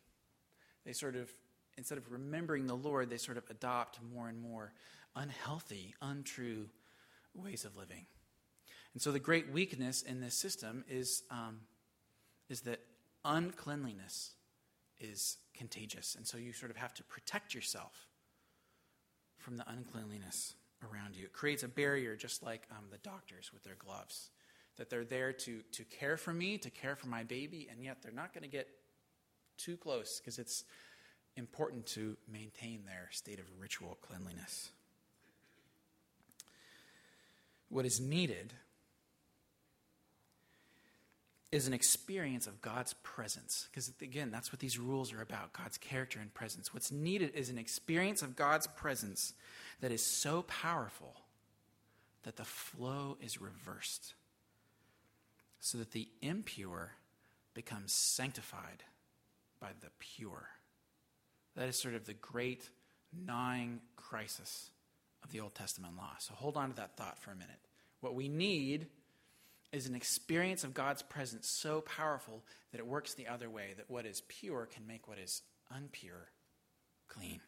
They 0.84 0.92
sort 0.92 1.16
of, 1.16 1.30
instead 1.76 1.98
of 1.98 2.10
remembering 2.10 2.66
the 2.66 2.76
Lord, 2.76 3.10
they 3.10 3.16
sort 3.16 3.38
of 3.38 3.44
adopt 3.50 3.98
more 4.14 4.28
and 4.28 4.40
more 4.40 4.72
unhealthy, 5.14 5.94
untrue 6.00 6.68
ways 7.34 7.64
of 7.64 7.76
living. 7.76 8.06
And 8.94 9.02
so 9.02 9.10
the 9.10 9.18
great 9.18 9.50
weakness 9.50 10.02
in 10.02 10.20
this 10.20 10.34
system 10.34 10.84
is, 10.88 11.22
um, 11.30 11.60
is 12.48 12.62
that 12.62 12.80
uncleanliness 13.24 14.32
is 15.00 15.38
contagious. 15.54 16.14
And 16.14 16.26
so 16.26 16.36
you 16.38 16.52
sort 16.52 16.70
of 16.70 16.76
have 16.76 16.94
to 16.94 17.04
protect 17.04 17.54
yourself 17.54 18.06
from 19.38 19.56
the 19.56 19.68
uncleanliness 19.68 20.54
around 20.82 21.16
you. 21.16 21.24
It 21.24 21.32
creates 21.32 21.62
a 21.62 21.68
barrier, 21.68 22.16
just 22.16 22.42
like 22.42 22.66
um, 22.70 22.84
the 22.90 22.98
doctors 22.98 23.52
with 23.52 23.62
their 23.64 23.76
gloves 23.76 24.30
that 24.76 24.88
they're 24.88 25.04
there 25.04 25.32
to, 25.32 25.60
to 25.72 25.84
care 25.84 26.16
for 26.16 26.32
me, 26.32 26.58
to 26.58 26.70
care 26.70 26.96
for 26.96 27.06
my 27.06 27.22
baby, 27.22 27.68
and 27.70 27.84
yet 27.84 27.98
they're 28.02 28.12
not 28.12 28.32
going 28.32 28.42
to 28.42 28.48
get 28.48 28.68
too 29.58 29.76
close 29.76 30.18
because 30.18 30.38
it's 30.38 30.64
important 31.36 31.86
to 31.86 32.16
maintain 32.30 32.84
their 32.86 33.08
state 33.10 33.38
of 33.38 33.44
ritual 33.58 33.98
cleanliness. 34.00 34.70
What 37.68 37.86
is 37.86 38.00
needed 38.00 38.52
is 41.52 41.66
an 41.66 41.74
experience 41.74 42.46
of 42.46 42.62
God's 42.62 42.94
presence. 43.02 43.68
Because 43.70 43.92
again, 44.00 44.30
that's 44.30 44.50
what 44.50 44.58
these 44.60 44.78
rules 44.78 45.12
are 45.12 45.20
about 45.20 45.52
God's 45.52 45.76
character 45.76 46.18
and 46.18 46.32
presence. 46.32 46.72
What's 46.72 46.90
needed 46.90 47.32
is 47.34 47.50
an 47.50 47.58
experience 47.58 48.22
of 48.22 48.34
God's 48.34 48.66
presence 48.66 49.34
that 49.80 49.92
is 49.92 50.02
so 50.02 50.42
powerful 50.42 51.14
that 52.22 52.36
the 52.36 52.44
flow 52.44 53.18
is 53.20 53.40
reversed 53.40 54.14
so 55.60 55.76
that 55.78 55.92
the 55.92 56.08
impure 56.22 56.92
becomes 57.54 57.92
sanctified 57.92 58.84
by 59.60 59.68
the 59.80 59.90
pure. 59.98 60.48
That 61.54 61.68
is 61.68 61.78
sort 61.78 61.94
of 61.94 62.06
the 62.06 62.14
great 62.14 62.70
gnawing 63.12 63.80
crisis 63.96 64.70
of 65.22 65.30
the 65.30 65.40
Old 65.40 65.54
Testament 65.54 65.96
law. 65.96 66.14
So 66.18 66.32
hold 66.34 66.56
on 66.56 66.70
to 66.70 66.76
that 66.76 66.96
thought 66.96 67.18
for 67.18 67.30
a 67.30 67.36
minute. 67.36 67.60
What 68.00 68.14
we 68.14 68.28
need 68.28 68.86
is 69.72 69.86
an 69.86 69.94
experience 69.94 70.64
of 70.64 70.74
God's 70.74 71.02
presence 71.02 71.48
so 71.48 71.80
powerful 71.80 72.42
that 72.72 72.78
it 72.78 72.86
works 72.86 73.14
the 73.14 73.28
other 73.28 73.48
way, 73.48 73.74
that 73.76 73.90
what 73.90 74.06
is 74.06 74.22
pure 74.28 74.66
can 74.66 74.86
make 74.86 75.08
what 75.08 75.18
is 75.18 75.42
unpure 75.74 76.28
clean. 77.08 77.40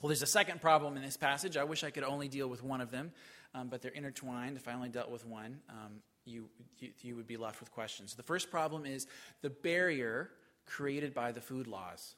Well, 0.00 0.08
there's 0.08 0.22
a 0.22 0.26
second 0.26 0.60
problem 0.60 0.96
in 0.96 1.02
this 1.02 1.16
passage. 1.16 1.56
I 1.56 1.64
wish 1.64 1.84
I 1.84 1.90
could 1.90 2.04
only 2.04 2.28
deal 2.28 2.48
with 2.48 2.62
one 2.62 2.80
of 2.80 2.90
them, 2.90 3.12
um, 3.54 3.68
but 3.68 3.80
they're 3.80 3.90
intertwined. 3.90 4.56
If 4.56 4.68
I 4.68 4.74
only 4.74 4.88
dealt 4.88 5.10
with 5.10 5.26
one, 5.26 5.60
um, 5.68 6.02
you, 6.24 6.48
you, 6.78 6.90
you 7.00 7.16
would 7.16 7.26
be 7.26 7.36
left 7.36 7.60
with 7.60 7.70
questions. 7.70 8.14
The 8.14 8.22
first 8.22 8.50
problem 8.50 8.86
is 8.86 9.06
the 9.42 9.50
barrier 9.50 10.30
created 10.66 11.14
by 11.14 11.32
the 11.32 11.40
food 11.40 11.66
laws. 11.66 12.14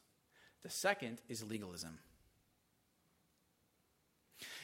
The 0.63 0.71
second 0.71 1.21
is 1.29 1.45
legalism. 1.45 1.99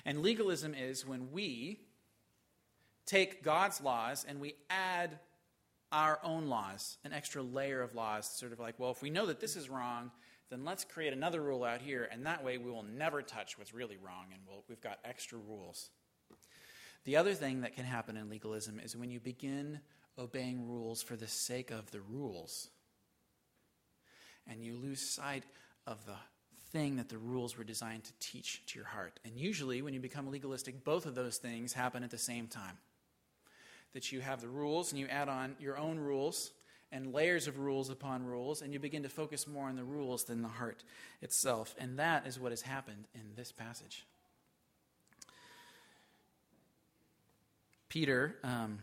And 0.05 0.23
legalism 0.23 0.75
is 0.75 1.07
when 1.07 1.31
we, 1.33 1.81
take 3.07 3.43
God's 3.43 3.81
laws 3.81 4.25
and 4.29 4.41
we 4.41 4.55
add 4.71 5.19
our 5.93 6.19
own 6.25 6.47
laws, 6.47 6.97
an 7.05 7.13
extra 7.13 7.43
layer 7.43 7.83
of 7.83 7.95
laws, 7.95 8.27
sort 8.27 8.53
of 8.53 8.59
like, 8.59 8.79
well, 8.79 8.91
if 8.91 9.03
we 9.03 9.11
know 9.11 9.27
that 9.27 9.41
this 9.41 9.57
is 9.57 9.69
wrong, 9.69 10.11
then 10.49 10.65
let's 10.65 10.85
create 10.85 11.13
another 11.13 11.41
rule 11.41 11.65
out 11.65 11.81
here, 11.81 12.09
and 12.11 12.27
that 12.27 12.45
way 12.45 12.59
we 12.59 12.71
will 12.71 12.83
never 12.83 13.23
touch 13.23 13.59
what's 13.59 13.73
really 13.73 13.97
wrong, 13.97 14.27
and 14.33 14.43
we'll, 14.47 14.65
we've 14.69 14.81
got 14.81 14.99
extra 15.05 15.39
rules. 15.39 15.91
The 17.05 17.17
other 17.17 17.35
thing 17.35 17.63
that 17.63 17.75
can 17.75 17.85
happen 17.85 18.17
in 18.17 18.29
legalism 18.29 18.79
is 18.79 18.97
when 18.97 19.11
you 19.11 19.21
begin 19.21 19.81
obeying 20.19 20.69
rules 20.69 21.03
for 21.03 21.17
the 21.17 21.27
sake 21.27 21.71
of 21.71 21.91
the 21.91 22.01
rules, 22.01 22.69
and 24.47 24.63
you 24.63 24.77
lose 24.77 25.01
sight 25.01 25.45
of 25.87 26.05
the 26.07 26.17
thing 26.71 26.97
that 26.97 27.09
the 27.09 27.19
rules 27.19 27.57
were 27.57 27.65
designed 27.65 28.05
to 28.05 28.13
teach 28.19 28.63
to 28.67 28.79
your 28.79 28.89
heart. 28.89 29.21
And 29.25 29.37
usually, 29.37 29.83
when 29.83 29.95
you 29.95 30.01
become 30.01 30.31
legalistic, 30.31 30.85
both 30.85 31.07
of 31.07 31.15
those 31.15 31.39
things 31.39 31.73
happen 31.73 32.03
at 32.03 32.11
the 32.11 32.19
same 32.19 32.47
time. 32.47 32.79
That 33.95 34.13
you 34.13 34.21
have 34.21 34.41
the 34.41 34.49
rules 34.49 34.91
and 34.91 34.99
you 34.99 35.07
add 35.09 35.29
on 35.29 35.57
your 35.61 35.77
own 35.77 35.99
rules 35.99 36.51
and 36.93 37.15
layers 37.15 37.49
of 37.49 37.59
rules 37.59 37.89
upon 37.89 38.25
rules, 38.27 38.61
and 38.61 38.73
you 38.73 38.79
begin 38.79 39.03
to 39.03 39.09
focus 39.09 39.47
more 39.47 39.69
on 39.69 39.77
the 39.77 39.85
rules 39.85 40.25
than 40.25 40.43
the 40.43 40.49
heart 40.49 40.85
itself. 41.23 41.75
And 41.79 41.99
that 41.99 42.27
is 42.27 42.39
what 42.39 42.53
has 42.53 42.61
happened 42.61 43.07
in 43.15 43.23
this 43.35 43.51
passage. 43.51 44.05
Peter, 47.89 48.37
um, 48.45 48.79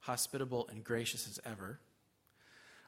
hospitable 0.00 0.68
and 0.70 0.84
gracious 0.84 1.28
as 1.28 1.40
ever, 1.44 1.80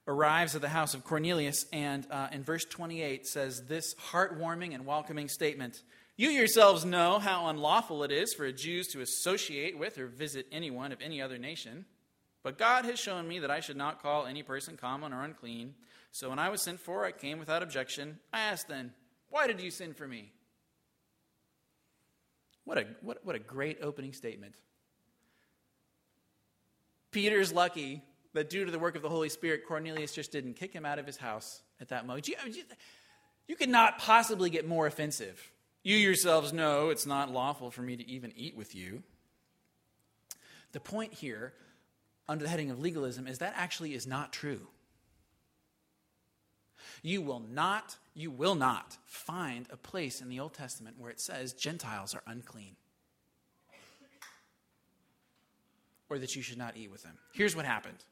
arrives 0.06 0.54
at 0.54 0.60
the 0.60 0.68
house 0.68 0.94
of 0.94 1.04
Cornelius, 1.04 1.66
and 1.72 2.06
uh, 2.10 2.28
in 2.32 2.42
verse 2.42 2.64
28 2.64 3.26
says 3.26 3.66
this 3.66 3.94
heartwarming 4.10 4.74
and 4.74 4.86
welcoming 4.86 5.28
statement 5.28 5.82
You 6.22 6.30
yourselves 6.30 6.84
know 6.84 7.18
how 7.18 7.48
unlawful 7.48 8.04
it 8.04 8.12
is 8.12 8.32
for 8.32 8.44
a 8.44 8.52
Jews 8.52 8.86
to 8.92 9.00
associate 9.00 9.76
with 9.76 9.98
or 9.98 10.06
visit 10.06 10.46
anyone 10.52 10.92
of 10.92 11.02
any 11.02 11.20
other 11.20 11.36
nation. 11.36 11.84
But 12.44 12.58
God 12.58 12.84
has 12.84 13.00
shown 13.00 13.26
me 13.26 13.40
that 13.40 13.50
I 13.50 13.58
should 13.58 13.76
not 13.76 14.00
call 14.00 14.26
any 14.26 14.44
person 14.44 14.76
common 14.76 15.12
or 15.12 15.24
unclean. 15.24 15.74
So 16.12 16.30
when 16.30 16.38
I 16.38 16.48
was 16.48 16.62
sent 16.62 16.78
for, 16.78 17.04
I 17.04 17.10
came 17.10 17.40
without 17.40 17.64
objection. 17.64 18.20
I 18.32 18.38
asked 18.42 18.68
then, 18.68 18.92
Why 19.30 19.48
did 19.48 19.60
you 19.60 19.72
send 19.72 19.96
for 19.96 20.06
me? 20.06 20.30
What 22.66 22.78
a, 22.78 22.86
what, 23.00 23.26
what 23.26 23.34
a 23.34 23.40
great 23.40 23.78
opening 23.82 24.12
statement. 24.12 24.54
Peter's 27.10 27.52
lucky 27.52 28.00
that 28.32 28.48
due 28.48 28.64
to 28.64 28.70
the 28.70 28.78
work 28.78 28.94
of 28.94 29.02
the 29.02 29.08
Holy 29.08 29.28
Spirit, 29.28 29.66
Cornelius 29.66 30.14
just 30.14 30.30
didn't 30.30 30.54
kick 30.54 30.72
him 30.72 30.86
out 30.86 31.00
of 31.00 31.06
his 31.06 31.16
house 31.16 31.62
at 31.80 31.88
that 31.88 32.06
moment. 32.06 32.28
You, 32.28 32.36
you, 32.46 32.62
you 33.48 33.56
could 33.56 33.70
not 33.70 33.98
possibly 33.98 34.50
get 34.50 34.68
more 34.68 34.86
offensive. 34.86 35.50
You 35.82 35.96
yourselves 35.96 36.52
know 36.52 36.90
it's 36.90 37.06
not 37.06 37.30
lawful 37.30 37.70
for 37.70 37.82
me 37.82 37.96
to 37.96 38.08
even 38.08 38.32
eat 38.36 38.56
with 38.56 38.74
you. 38.74 39.02
The 40.72 40.80
point 40.80 41.12
here, 41.12 41.52
under 42.28 42.44
the 42.44 42.50
heading 42.50 42.70
of 42.70 42.80
legalism, 42.80 43.26
is 43.26 43.38
that 43.38 43.54
actually 43.56 43.94
is 43.94 44.06
not 44.06 44.32
true. 44.32 44.68
You 47.02 47.20
will 47.20 47.40
not, 47.40 47.96
you 48.14 48.30
will 48.30 48.54
not 48.54 48.96
find 49.06 49.66
a 49.70 49.76
place 49.76 50.20
in 50.20 50.28
the 50.28 50.38
Old 50.38 50.54
Testament 50.54 50.96
where 50.98 51.10
it 51.10 51.20
says 51.20 51.52
Gentiles 51.52 52.14
are 52.14 52.22
unclean. 52.26 52.76
Or 56.08 56.18
that 56.18 56.36
you 56.36 56.42
should 56.42 56.58
not 56.58 56.76
eat 56.76 56.90
with 56.90 57.02
them. 57.02 57.14
Here's 57.32 57.56
what 57.56 57.64
happened 57.64 58.04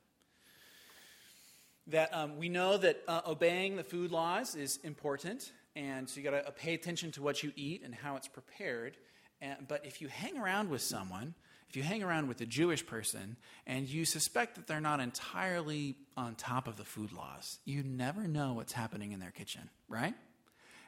that 1.86 2.14
um, 2.14 2.36
we 2.36 2.48
know 2.48 2.76
that 2.76 3.02
uh, 3.08 3.20
obeying 3.26 3.76
the 3.76 3.82
food 3.82 4.12
laws 4.12 4.54
is 4.54 4.78
important, 4.84 5.50
and 5.76 6.08
so 6.08 6.20
you 6.20 6.24
got 6.24 6.36
to 6.36 6.46
uh, 6.46 6.50
pay 6.50 6.74
attention 6.74 7.12
to 7.12 7.22
what 7.22 7.42
you 7.42 7.52
eat 7.56 7.82
and 7.84 7.94
how 7.94 8.16
it's 8.16 8.28
prepared. 8.28 8.96
And, 9.40 9.68
but 9.68 9.86
if 9.86 10.00
you 10.00 10.08
hang 10.08 10.38
around 10.38 10.68
with 10.70 10.82
someone, 10.82 11.34
if 11.68 11.76
you 11.76 11.82
hang 11.82 12.02
around 12.02 12.26
with 12.26 12.40
a 12.40 12.46
Jewish 12.46 12.84
person 12.84 13.36
and 13.66 13.88
you 13.88 14.04
suspect 14.04 14.56
that 14.56 14.66
they're 14.66 14.80
not 14.80 14.98
entirely 15.00 15.94
on 16.16 16.34
top 16.34 16.66
of 16.66 16.76
the 16.76 16.84
food 16.84 17.12
laws, 17.12 17.58
you 17.64 17.82
never 17.84 18.26
know 18.26 18.54
what's 18.54 18.72
happening 18.72 19.12
in 19.12 19.20
their 19.20 19.30
kitchen, 19.30 19.70
right? 19.88 20.14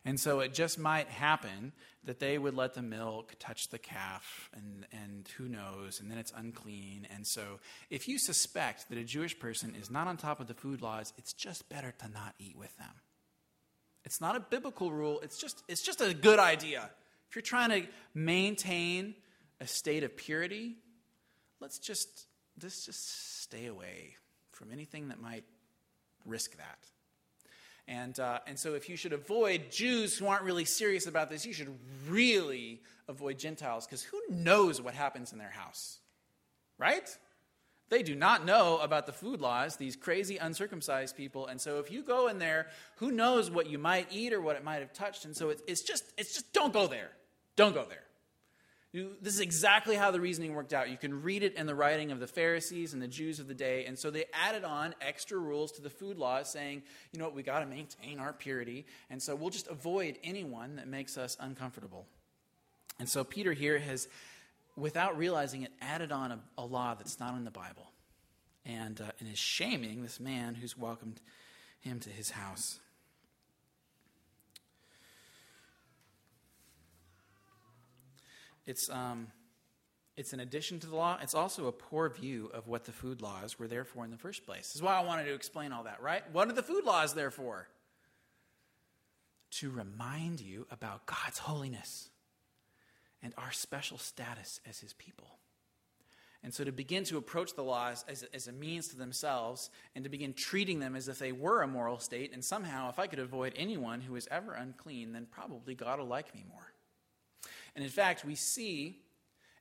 And 0.05 0.19
so 0.19 0.41
it 0.41 0.53
just 0.53 0.81
might 0.81 1.07
happen 1.07 1.73
that 2.05 2.19
they 2.19 2.37
would 2.37 2.57
let 2.57 2.75
the 2.75 2.83
milk 2.83 3.37
touch 3.39 3.69
the 3.69 3.79
calf, 3.79 4.51
and, 4.53 4.85
and 4.91 5.29
who 5.39 5.47
knows, 5.47 6.01
and 6.01 6.11
then 6.11 6.19
it's 6.19 6.33
unclean. 6.37 7.07
And 7.15 7.25
so 7.25 7.61
if 7.89 8.09
you 8.09 8.19
suspect 8.19 8.89
that 8.89 8.99
a 8.99 9.05
Jewish 9.05 9.39
person 9.39 9.77
is 9.81 9.89
not 9.89 10.09
on 10.09 10.17
top 10.17 10.41
of 10.41 10.49
the 10.49 10.55
food 10.55 10.83
laws, 10.83 11.13
it's 11.17 11.33
just 11.33 11.69
better 11.69 11.95
to 12.01 12.09
not 12.09 12.35
eat 12.41 12.57
with 12.59 12.77
them. 12.79 12.91
It's 14.05 14.21
not 14.21 14.37
a 14.37 14.41
biblical 14.41 14.91
rule, 14.91 15.21
it's 15.21 15.39
just, 15.39 15.63
it's 15.69 15.83
just 15.83 16.01
a 16.01 16.13
good 16.13 16.39
idea. 16.39 16.91
If 17.29 17.37
you're 17.37 17.43
trying 17.43 17.71
to 17.71 17.89
maintain 18.15 19.15
a 19.61 19.67
state 19.67 20.03
of 20.03 20.17
purity, 20.17 20.77
let's 21.61 21.79
just, 21.79 22.27
let's 22.63 22.85
just 22.85 23.41
stay 23.43 23.67
away 23.67 24.17
from 24.51 24.73
anything 24.73 25.09
that 25.09 25.21
might 25.21 25.45
risk 26.27 26.57
that. 26.57 26.79
And, 27.89 28.19
uh, 28.21 28.39
and 28.47 28.59
so, 28.59 28.75
if 28.75 28.89
you 28.89 28.97
should 28.97 29.13
avoid 29.13 29.71
Jews 29.71 30.17
who 30.17 30.27
aren't 30.27 30.43
really 30.45 30.65
serious 30.65 31.07
about 31.07 31.31
this, 31.31 31.45
you 31.45 31.53
should 31.53 31.77
really 32.09 32.81
avoid 33.09 33.39
Gentiles 33.39 33.87
because 33.87 34.03
who 34.03 34.21
knows 34.31 34.81
what 34.81 34.95
happens 34.95 35.33
in 35.33 35.39
their 35.39 35.51
house? 35.51 35.99
Right? 36.79 37.09
They 37.93 38.03
do 38.03 38.15
not 38.15 38.47
know 38.47 38.79
about 38.79 39.05
the 39.05 39.13
food 39.13 39.43
laws, 39.43 39.77
these 39.77 39.97
crazy 39.97 40.39
uncircumcised 40.39 41.15
people. 41.15 41.47
And 41.47 41.61
so, 41.61 41.79
if 41.79 41.91
you 41.91 42.03
go 42.03 42.29
in 42.29 42.39
there, 42.39 42.69
who 42.97 43.13
knows 43.13 43.51
what 43.51 43.69
you 43.69 43.77
might 43.77 44.07
eat 44.11 44.33
or 44.33 44.41
what 44.41 44.57
it 44.57 44.65
might 44.65 44.79
have 44.79 44.95
touched? 44.95 45.27
And 45.27 45.37
so, 45.37 45.51
it's, 45.51 45.63
it's, 45.69 45.83
just, 45.83 46.11
it's 46.17 46.33
just 46.33 46.55
don't 46.55 46.73
go 46.73 46.87
there. 46.87 47.11
Don't 47.55 47.75
go 47.75 47.85
there. 47.87 48.05
You, 48.93 49.11
this 49.21 49.35
is 49.35 49.41
exactly 49.41 49.95
how 49.95 50.11
the 50.11 50.23
reasoning 50.23 50.55
worked 50.55 50.73
out. 50.73 50.89
You 50.89 50.97
can 50.97 51.23
read 51.23 51.43
it 51.43 51.55
in 51.57 51.67
the 51.67 51.75
writing 51.75 52.11
of 52.13 52.19
the 52.19 52.27
Pharisees 52.27 52.95
and 52.95 53.03
the 53.03 53.09
Jews 53.09 53.39
of 53.41 53.47
the 53.47 53.53
day. 53.53 53.85
And 53.85 53.99
so 53.99 54.11
they 54.11 54.25
added 54.33 54.65
on 54.65 54.95
extra 55.03 55.37
rules 55.37 55.71
to 55.73 55.83
the 55.83 55.91
food 55.91 56.17
laws, 56.17 56.51
saying, 56.51 56.85
you 57.13 57.19
know 57.19 57.27
what, 57.27 57.35
we 57.35 57.43
got 57.43 57.61
to 57.61 57.67
maintain 57.67 58.19
our 58.19 58.33
purity. 58.33 58.87
And 59.11 59.23
so 59.23 59.37
we'll 59.37 59.51
just 59.51 59.69
avoid 59.69 60.17
anyone 60.25 60.77
that 60.77 60.89
makes 60.89 61.19
us 61.19 61.37
uncomfortable. 61.39 62.07
And 62.99 63.07
so 63.07 63.23
Peter 63.23 63.53
here 63.53 63.79
has, 63.79 64.09
without 64.77 65.17
realizing 65.17 65.63
it, 65.63 65.73
added 65.81 66.13
on 66.13 66.33
a, 66.33 66.39
a 66.59 66.65
law 66.65 66.95
that's 66.95 67.21
not 67.21 67.37
in 67.37 67.45
the 67.45 67.51
Bible 67.51 67.91
and, 68.65 69.01
uh, 69.01 69.11
and 69.21 69.31
is 69.31 69.39
shaming 69.39 70.03
this 70.03 70.21
man 70.21 70.55
who's 70.55 70.77
welcomed 70.77 71.21
him 71.81 72.01
to 72.01 72.11
his 72.11 72.31
house. 72.31 72.79
It's, 78.65 78.89
um, 78.89 79.27
it's 80.17 80.33
an 80.33 80.41
addition 80.41 80.79
to 80.81 80.87
the 80.87 80.95
law. 80.95 81.19
It's 81.21 81.35
also 81.35 81.67
a 81.67 81.73
poor 81.73 82.09
view 82.09 82.51
of 82.55 82.69
what 82.69 82.85
the 82.85 82.93
food 82.93 83.21
laws 83.21 83.59
were 83.59 83.67
there 83.67 83.85
for 83.85 84.05
in 84.05 84.11
the 84.11 84.17
first 84.17 84.47
place. 84.47 84.69
This 84.69 84.77
is 84.77 84.83
why 84.83 84.97
I 84.97 85.05
wanted 85.05 85.25
to 85.25 85.35
explain 85.35 85.73
all 85.73 85.85
that, 85.85 86.01
right? 86.01 86.23
What 86.33 86.49
are 86.49 86.53
the 86.53 86.63
food 86.63 86.85
laws 86.85 87.15
there 87.15 87.33
for? 87.33 87.67
To 89.53 89.71
remind 89.71 90.41
you 90.41 90.67
about 90.71 91.07
God's 91.07 91.39
holiness 91.39 92.09
and 93.23 93.33
our 93.39 93.53
special 93.53 93.99
status 93.99 94.61
as 94.69 94.81
His 94.81 94.93
people. 94.95 95.39
And 96.45 96.53
so 96.53 96.65
to 96.65 96.73
begin 96.73 97.05
to 97.05 97.19
approach 97.19 97.55
the 97.55 97.63
laws 97.63 98.05
as, 98.09 98.25
as 98.35 98.49
a 98.49 98.53
means 98.53 98.89
to 98.89 98.97
themselves 98.97 99.71
and 99.95 100.03
to 100.03 100.11
begin 100.11 100.33
treating 100.33 100.81
them 100.81 100.97
as 100.97 101.07
if 101.07 101.19
they 101.19 101.31
were 101.31 101.63
a 101.63 101.69
moral 101.69 101.99
state, 101.99 102.33
and 102.33 102.45
somehow, 102.45 102.89
if 102.89 102.99
I 102.99 103.07
could 103.07 103.21
avoid 103.21 103.53
anyone 103.57 104.01
who 104.01 104.17
is 104.17 104.27
ever 104.31 104.53
unclean, 104.53 105.13
then 105.13 105.27
probably 105.31 105.75
God 105.75 106.01
will 106.01 106.07
like 106.07 106.35
me 106.35 106.45
more. 106.49 106.73
And 107.77 107.85
in 107.85 107.91
fact, 107.91 108.25
we 108.25 108.35
see 108.35 108.99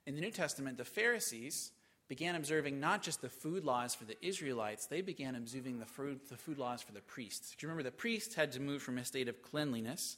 in 0.08 0.16
the 0.16 0.22
New 0.22 0.32
Testament 0.32 0.78
the 0.78 0.86
Pharisees 0.86 1.72
began 2.08 2.36
observing 2.36 2.80
not 2.80 3.04
just 3.04 3.22
the 3.22 3.30
food 3.30 3.64
laws 3.64 3.94
for 3.94 4.06
the 4.06 4.18
Israelites, 4.26 4.88
they 4.88 5.02
began 5.02 5.36
observing 5.36 5.80
the 5.80 5.86
food, 5.86 6.20
the 6.30 6.36
food 6.36 6.58
laws 6.58 6.82
for 6.82 6.92
the 6.94 7.00
priests. 7.00 7.52
Do 7.52 7.58
you 7.66 7.70
remember 7.70 7.90
the 7.90 7.96
priests 7.96 8.34
had 8.36 8.52
to 8.54 8.60
move 8.60 8.82
from 8.82 8.98
a 8.98 9.06
state 9.06 9.30
of 9.30 9.42
cleanliness 9.42 10.18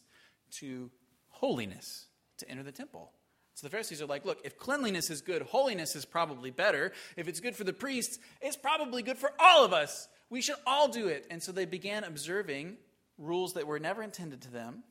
to 0.53 0.89
holiness 1.27 2.05
to 2.37 2.49
enter 2.49 2.63
the 2.63 2.71
temple? 2.71 3.11
So 3.55 3.67
the 3.67 3.71
Pharisees 3.71 4.01
are 4.01 4.07
like, 4.07 4.25
look, 4.25 4.39
if 4.43 4.57
cleanliness 4.57 5.09
is 5.09 5.21
good, 5.21 5.43
holiness 5.43 5.95
is 5.95 6.05
probably 6.05 6.51
better. 6.51 6.91
If 7.15 7.27
it's 7.27 7.39
good 7.39 7.55
for 7.55 7.63
the 7.63 7.73
priests, 7.73 8.17
it's 8.41 8.57
probably 8.57 9.03
good 9.03 9.17
for 9.17 9.31
all 9.39 9.63
of 9.63 9.73
us. 9.73 10.07
We 10.29 10.41
should 10.41 10.55
all 10.65 10.87
do 10.87 11.07
it. 11.07 11.27
And 11.29 11.41
so 11.41 11.51
they 11.51 11.65
began 11.65 12.03
observing 12.03 12.77
rules 13.17 13.53
that 13.53 13.67
were 13.67 13.79
never 13.79 14.01
intended 14.01 14.41
to 14.41 14.51
them 14.51 14.83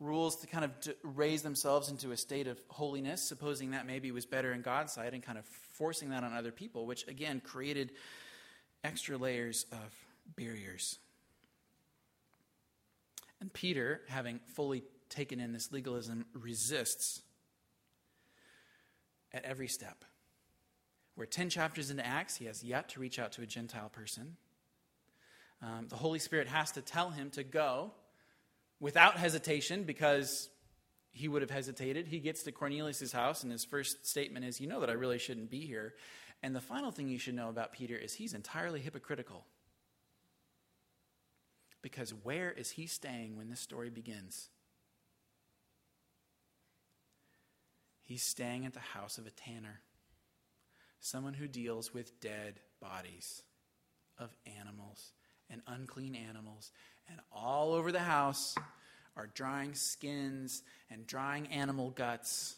rules 0.00 0.36
to 0.36 0.46
kind 0.46 0.64
of 0.64 0.72
raise 1.02 1.42
themselves 1.42 1.88
into 1.88 2.12
a 2.12 2.16
state 2.16 2.46
of 2.46 2.60
holiness, 2.68 3.22
supposing 3.22 3.70
that 3.70 3.86
maybe 3.86 4.10
was 4.10 4.26
better 4.26 4.52
in 4.52 4.62
God's 4.62 4.92
sight, 4.92 5.14
and 5.14 5.22
kind 5.22 5.38
of 5.38 5.44
forcing 5.46 6.10
that 6.10 6.24
on 6.24 6.32
other 6.32 6.52
people, 6.52 6.86
which 6.86 7.06
again 7.08 7.40
created 7.40 7.92
extra 8.84 9.16
layers 9.16 9.64
of 9.72 9.94
barriers. 10.36 10.98
And 13.40 13.52
Peter, 13.52 14.02
having 14.08 14.40
fully 14.54 14.82
taken 15.08 15.40
in 15.40 15.52
this 15.52 15.72
legalism, 15.72 16.26
resists 16.34 17.22
at 19.32 19.44
every 19.44 19.68
step. 19.68 20.04
We're 21.16 21.26
10 21.26 21.48
chapters 21.50 21.90
into 21.90 22.06
Acts, 22.06 22.36
he 22.36 22.44
has 22.44 22.62
yet 22.62 22.90
to 22.90 23.00
reach 23.00 23.18
out 23.18 23.32
to 23.32 23.42
a 23.42 23.46
Gentile 23.46 23.88
person. 23.88 24.36
Um, 25.62 25.86
the 25.88 25.96
Holy 25.96 26.18
Spirit 26.18 26.48
has 26.48 26.72
to 26.72 26.82
tell 26.82 27.10
him 27.10 27.30
to 27.30 27.42
go 27.42 27.92
without 28.80 29.16
hesitation 29.16 29.84
because 29.84 30.50
he 31.12 31.28
would 31.28 31.40
have 31.40 31.50
hesitated. 31.50 32.06
He 32.06 32.20
gets 32.20 32.42
to 32.42 32.52
Cornelius' 32.52 33.12
house, 33.12 33.42
and 33.42 33.50
his 33.50 33.64
first 33.64 34.06
statement 34.06 34.44
is, 34.44 34.60
You 34.60 34.66
know 34.66 34.80
that 34.80 34.90
I 34.90 34.94
really 34.94 35.18
shouldn't 35.18 35.50
be 35.50 35.60
here. 35.60 35.94
And 36.42 36.54
the 36.54 36.60
final 36.60 36.90
thing 36.90 37.08
you 37.08 37.18
should 37.18 37.34
know 37.34 37.48
about 37.48 37.72
Peter 37.72 37.96
is 37.96 38.12
he's 38.14 38.34
entirely 38.34 38.80
hypocritical. 38.80 39.46
Because 41.80 42.10
where 42.10 42.50
is 42.52 42.72
he 42.72 42.86
staying 42.86 43.36
when 43.36 43.48
this 43.48 43.60
story 43.60 43.88
begins? 43.88 44.50
He's 48.06 48.22
staying 48.22 48.64
at 48.66 48.72
the 48.72 48.78
house 48.78 49.18
of 49.18 49.26
a 49.26 49.30
tanner, 49.30 49.80
someone 51.00 51.34
who 51.34 51.48
deals 51.48 51.92
with 51.92 52.20
dead 52.20 52.60
bodies 52.80 53.42
of 54.16 54.30
animals 54.60 55.10
and 55.50 55.60
unclean 55.66 56.14
animals. 56.14 56.70
And 57.10 57.18
all 57.32 57.74
over 57.74 57.90
the 57.90 57.98
house 57.98 58.54
are 59.16 59.26
drying 59.26 59.74
skins 59.74 60.62
and 60.88 61.04
drying 61.04 61.48
animal 61.48 61.90
guts. 61.90 62.54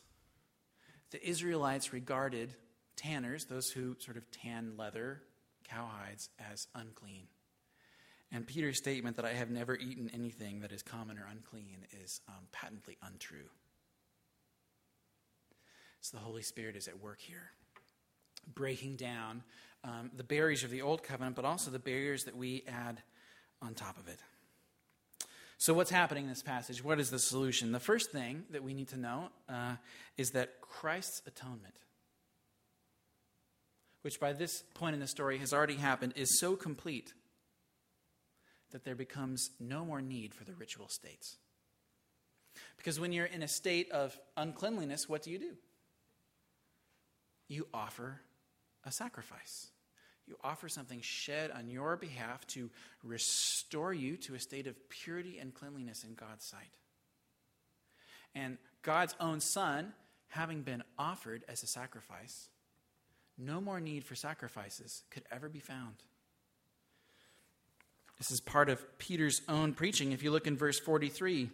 The 1.12 1.26
Israelites 1.26 1.94
regarded 1.94 2.54
tanners, 2.94 3.46
those 3.46 3.70
who 3.70 3.96
sort 4.00 4.18
of 4.18 4.30
tan 4.30 4.74
leather, 4.76 5.22
cowhides, 5.66 6.28
as 6.52 6.66
unclean. 6.74 7.26
And 8.30 8.46
Peter's 8.46 8.76
statement 8.76 9.16
that 9.16 9.24
I 9.24 9.32
have 9.32 9.48
never 9.50 9.76
eaten 9.76 10.10
anything 10.12 10.60
that 10.60 10.72
is 10.72 10.82
common 10.82 11.16
or 11.16 11.26
unclean 11.30 11.86
is 12.04 12.20
um, 12.28 12.48
patently 12.52 12.98
untrue. 13.02 13.48
So 16.00 16.16
the 16.16 16.22
Holy 16.22 16.42
Spirit 16.42 16.76
is 16.76 16.88
at 16.88 17.00
work 17.00 17.20
here, 17.20 17.50
breaking 18.54 18.96
down 18.96 19.42
um, 19.84 20.10
the 20.16 20.24
barriers 20.24 20.64
of 20.64 20.70
the 20.70 20.82
old 20.82 21.02
covenant, 21.02 21.36
but 21.36 21.44
also 21.44 21.70
the 21.70 21.78
barriers 21.78 22.24
that 22.24 22.36
we 22.36 22.64
add 22.66 23.02
on 23.62 23.74
top 23.74 23.98
of 23.98 24.08
it. 24.08 24.20
So, 25.60 25.74
what's 25.74 25.90
happening 25.90 26.24
in 26.24 26.30
this 26.30 26.42
passage? 26.42 26.84
What 26.84 27.00
is 27.00 27.10
the 27.10 27.18
solution? 27.18 27.72
The 27.72 27.80
first 27.80 28.12
thing 28.12 28.44
that 28.50 28.62
we 28.62 28.74
need 28.74 28.88
to 28.88 28.96
know 28.96 29.30
uh, 29.48 29.74
is 30.16 30.30
that 30.30 30.60
Christ's 30.60 31.20
atonement, 31.26 31.74
which 34.02 34.20
by 34.20 34.32
this 34.32 34.62
point 34.74 34.94
in 34.94 35.00
the 35.00 35.08
story 35.08 35.38
has 35.38 35.52
already 35.52 35.74
happened, 35.74 36.12
is 36.14 36.38
so 36.38 36.54
complete 36.54 37.12
that 38.70 38.84
there 38.84 38.94
becomes 38.94 39.50
no 39.58 39.84
more 39.84 40.00
need 40.00 40.32
for 40.32 40.44
the 40.44 40.54
ritual 40.54 40.88
states. 40.88 41.38
Because 42.76 43.00
when 43.00 43.12
you're 43.12 43.26
in 43.26 43.42
a 43.42 43.48
state 43.48 43.90
of 43.90 44.16
uncleanliness, 44.36 45.08
what 45.08 45.22
do 45.22 45.30
you 45.30 45.38
do? 45.38 45.56
You 47.48 47.66
offer 47.72 48.20
a 48.84 48.92
sacrifice. 48.92 49.68
You 50.26 50.36
offer 50.44 50.68
something 50.68 51.00
shed 51.00 51.50
on 51.50 51.70
your 51.70 51.96
behalf 51.96 52.46
to 52.48 52.70
restore 53.02 53.94
you 53.94 54.16
to 54.18 54.34
a 54.34 54.38
state 54.38 54.66
of 54.66 54.88
purity 54.90 55.38
and 55.38 55.54
cleanliness 55.54 56.04
in 56.04 56.14
God's 56.14 56.44
sight. 56.44 56.76
And 58.34 58.58
God's 58.82 59.14
own 59.20 59.40
Son, 59.40 59.94
having 60.28 60.62
been 60.62 60.82
offered 60.98 61.44
as 61.48 61.62
a 61.62 61.66
sacrifice, 61.66 62.50
no 63.38 63.60
more 63.60 63.80
need 63.80 64.04
for 64.04 64.14
sacrifices 64.14 65.02
could 65.10 65.24
ever 65.30 65.48
be 65.48 65.60
found. 65.60 65.94
This 68.18 68.30
is 68.30 68.40
part 68.40 68.68
of 68.68 68.98
Peter's 68.98 69.42
own 69.48 69.72
preaching. 69.72 70.12
If 70.12 70.22
you 70.22 70.30
look 70.30 70.46
in 70.46 70.56
verse 70.56 70.78
43, 70.78 71.48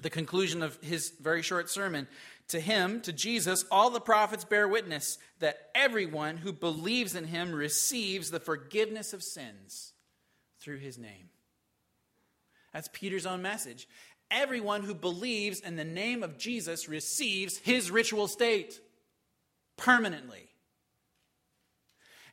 the 0.00 0.10
conclusion 0.10 0.62
of 0.62 0.78
his 0.82 1.12
very 1.20 1.42
short 1.42 1.70
sermon. 1.70 2.08
To 2.48 2.60
him, 2.60 3.00
to 3.02 3.12
Jesus, 3.12 3.64
all 3.70 3.90
the 3.90 4.00
prophets 4.00 4.44
bear 4.44 4.66
witness 4.66 5.18
that 5.38 5.70
everyone 5.74 6.38
who 6.38 6.52
believes 6.52 7.14
in 7.14 7.24
him 7.24 7.52
receives 7.52 8.30
the 8.30 8.40
forgiveness 8.40 9.12
of 9.12 9.22
sins 9.22 9.92
through 10.60 10.78
his 10.78 10.98
name. 10.98 11.30
That's 12.72 12.88
Peter's 12.92 13.26
own 13.26 13.42
message. 13.42 13.88
Everyone 14.30 14.82
who 14.82 14.94
believes 14.94 15.60
in 15.60 15.76
the 15.76 15.84
name 15.84 16.22
of 16.22 16.38
Jesus 16.38 16.88
receives 16.88 17.58
his 17.58 17.90
ritual 17.90 18.28
state 18.28 18.80
permanently. 19.76 20.49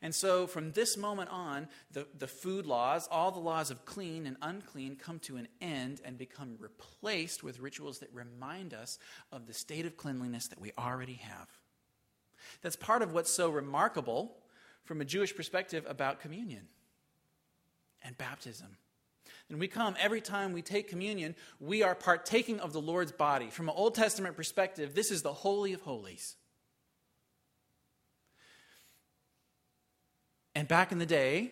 And 0.01 0.13
so 0.13 0.47
from 0.47 0.71
this 0.71 0.97
moment 0.97 1.29
on, 1.31 1.67
the, 1.91 2.07
the 2.17 2.27
food 2.27 2.65
laws, 2.65 3.07
all 3.09 3.31
the 3.31 3.39
laws 3.39 3.71
of 3.71 3.85
clean 3.85 4.25
and 4.25 4.37
unclean, 4.41 4.95
come 4.95 5.19
to 5.19 5.37
an 5.37 5.47
end 5.61 6.01
and 6.05 6.17
become 6.17 6.55
replaced 6.59 7.43
with 7.43 7.59
rituals 7.59 7.99
that 7.99 8.09
remind 8.13 8.73
us 8.73 8.99
of 9.31 9.47
the 9.47 9.53
state 9.53 9.85
of 9.85 9.97
cleanliness 9.97 10.47
that 10.47 10.61
we 10.61 10.71
already 10.77 11.15
have. 11.15 11.47
That's 12.61 12.75
part 12.75 13.01
of 13.01 13.13
what's 13.13 13.31
so 13.31 13.49
remarkable 13.49 14.37
from 14.83 15.01
a 15.01 15.05
Jewish 15.05 15.35
perspective 15.35 15.85
about 15.87 16.21
communion 16.21 16.67
and 18.03 18.17
baptism. 18.17 18.77
And 19.49 19.59
we 19.59 19.67
come 19.67 19.95
every 19.99 20.21
time 20.21 20.53
we 20.53 20.61
take 20.61 20.89
communion, 20.89 21.35
we 21.59 21.83
are 21.83 21.95
partaking 21.95 22.59
of 22.59 22.73
the 22.73 22.81
Lord's 22.81 23.11
body. 23.11 23.49
From 23.49 23.69
an 23.69 23.75
Old 23.77 23.95
Testament 23.95 24.35
perspective, 24.35 24.93
this 24.93 25.11
is 25.11 25.21
the 25.21 25.33
Holy 25.33 25.73
of 25.73 25.81
Holies. 25.81 26.35
And 30.57 30.67
back 30.67 30.91
in 30.91 30.97
the 30.97 31.05
day, 31.05 31.51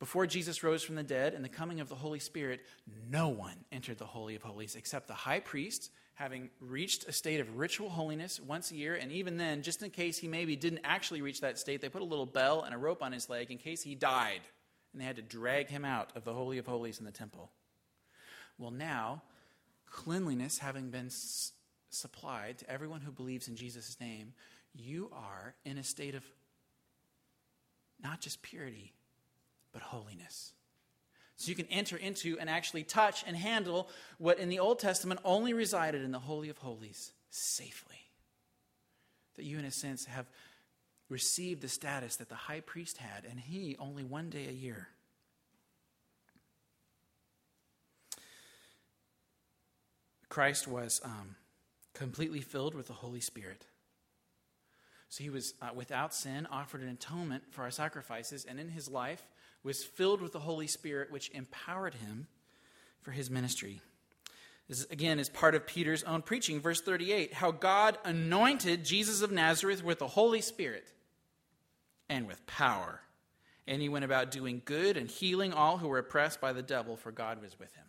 before 0.00 0.26
Jesus 0.26 0.64
rose 0.64 0.82
from 0.82 0.96
the 0.96 1.04
dead 1.04 1.32
and 1.32 1.44
the 1.44 1.48
coming 1.48 1.78
of 1.78 1.88
the 1.88 1.94
Holy 1.94 2.18
Spirit, 2.18 2.60
no 3.08 3.28
one 3.28 3.54
entered 3.70 3.98
the 3.98 4.04
Holy 4.04 4.34
of 4.34 4.42
Holies 4.42 4.74
except 4.74 5.06
the 5.06 5.14
high 5.14 5.38
priest, 5.38 5.92
having 6.14 6.50
reached 6.58 7.04
a 7.04 7.12
state 7.12 7.38
of 7.38 7.56
ritual 7.56 7.88
holiness 7.88 8.40
once 8.40 8.72
a 8.72 8.74
year. 8.74 8.96
And 8.96 9.12
even 9.12 9.36
then, 9.36 9.62
just 9.62 9.80
in 9.80 9.90
case 9.90 10.18
he 10.18 10.26
maybe 10.26 10.56
didn't 10.56 10.80
actually 10.82 11.22
reach 11.22 11.40
that 11.42 11.56
state, 11.56 11.80
they 11.80 11.88
put 11.88 12.02
a 12.02 12.04
little 12.04 12.26
bell 12.26 12.62
and 12.62 12.74
a 12.74 12.78
rope 12.78 13.00
on 13.00 13.12
his 13.12 13.30
leg 13.30 13.52
in 13.52 13.58
case 13.58 13.80
he 13.82 13.94
died. 13.94 14.40
And 14.92 15.00
they 15.00 15.06
had 15.06 15.14
to 15.14 15.22
drag 15.22 15.68
him 15.68 15.84
out 15.84 16.10
of 16.16 16.24
the 16.24 16.34
Holy 16.34 16.58
of 16.58 16.66
Holies 16.66 16.98
in 16.98 17.04
the 17.04 17.12
temple. 17.12 17.52
Well, 18.58 18.72
now, 18.72 19.22
cleanliness 19.88 20.58
having 20.58 20.90
been 20.90 21.10
supplied 21.90 22.58
to 22.58 22.68
everyone 22.68 23.02
who 23.02 23.12
believes 23.12 23.46
in 23.46 23.54
Jesus' 23.54 23.96
name, 24.00 24.32
you 24.74 25.12
are 25.12 25.54
in 25.64 25.78
a 25.78 25.84
state 25.84 26.16
of 26.16 26.24
not 28.02 28.20
just 28.20 28.42
purity, 28.42 28.92
but 29.72 29.82
holiness. 29.82 30.52
So 31.36 31.50
you 31.50 31.54
can 31.54 31.66
enter 31.66 31.96
into 31.96 32.38
and 32.38 32.48
actually 32.48 32.82
touch 32.82 33.24
and 33.26 33.36
handle 33.36 33.88
what 34.18 34.38
in 34.38 34.48
the 34.48 34.58
Old 34.58 34.78
Testament 34.78 35.20
only 35.24 35.52
resided 35.52 36.02
in 36.02 36.10
the 36.10 36.18
Holy 36.18 36.48
of 36.48 36.58
Holies 36.58 37.12
safely. 37.30 38.00
That 39.36 39.44
you, 39.44 39.58
in 39.58 39.66
a 39.66 39.70
sense, 39.70 40.06
have 40.06 40.26
received 41.10 41.60
the 41.60 41.68
status 41.68 42.16
that 42.16 42.30
the 42.30 42.34
high 42.34 42.60
priest 42.60 42.96
had, 42.96 43.24
and 43.30 43.38
he 43.38 43.76
only 43.78 44.02
one 44.02 44.30
day 44.30 44.46
a 44.48 44.52
year. 44.52 44.88
Christ 50.28 50.66
was 50.66 51.00
um, 51.04 51.36
completely 51.94 52.40
filled 52.40 52.74
with 52.74 52.88
the 52.88 52.92
Holy 52.94 53.20
Spirit. 53.20 53.66
So 55.16 55.24
he 55.24 55.30
was 55.30 55.54
uh, 55.62 55.70
without 55.74 56.12
sin, 56.12 56.46
offered 56.50 56.82
an 56.82 56.90
atonement 56.90 57.44
for 57.48 57.62
our 57.62 57.70
sacrifices, 57.70 58.44
and 58.46 58.60
in 58.60 58.68
his 58.68 58.86
life 58.86 59.26
was 59.62 59.82
filled 59.82 60.20
with 60.20 60.32
the 60.32 60.40
Holy 60.40 60.66
Spirit, 60.66 61.10
which 61.10 61.30
empowered 61.30 61.94
him 61.94 62.26
for 63.00 63.12
his 63.12 63.30
ministry. 63.30 63.80
This, 64.68 64.84
again, 64.90 65.18
is 65.18 65.30
part 65.30 65.54
of 65.54 65.66
Peter's 65.66 66.02
own 66.02 66.20
preaching. 66.20 66.60
Verse 66.60 66.82
38 66.82 67.32
how 67.32 67.50
God 67.50 67.96
anointed 68.04 68.84
Jesus 68.84 69.22
of 69.22 69.32
Nazareth 69.32 69.82
with 69.82 70.00
the 70.00 70.06
Holy 70.06 70.42
Spirit 70.42 70.86
and 72.10 72.26
with 72.26 72.46
power. 72.46 73.00
And 73.66 73.80
he 73.80 73.88
went 73.88 74.04
about 74.04 74.30
doing 74.30 74.60
good 74.66 74.98
and 74.98 75.10
healing 75.10 75.54
all 75.54 75.78
who 75.78 75.88
were 75.88 75.98
oppressed 75.98 76.42
by 76.42 76.52
the 76.52 76.62
devil, 76.62 76.94
for 76.94 77.10
God 77.10 77.40
was 77.40 77.58
with 77.58 77.74
him. 77.74 77.86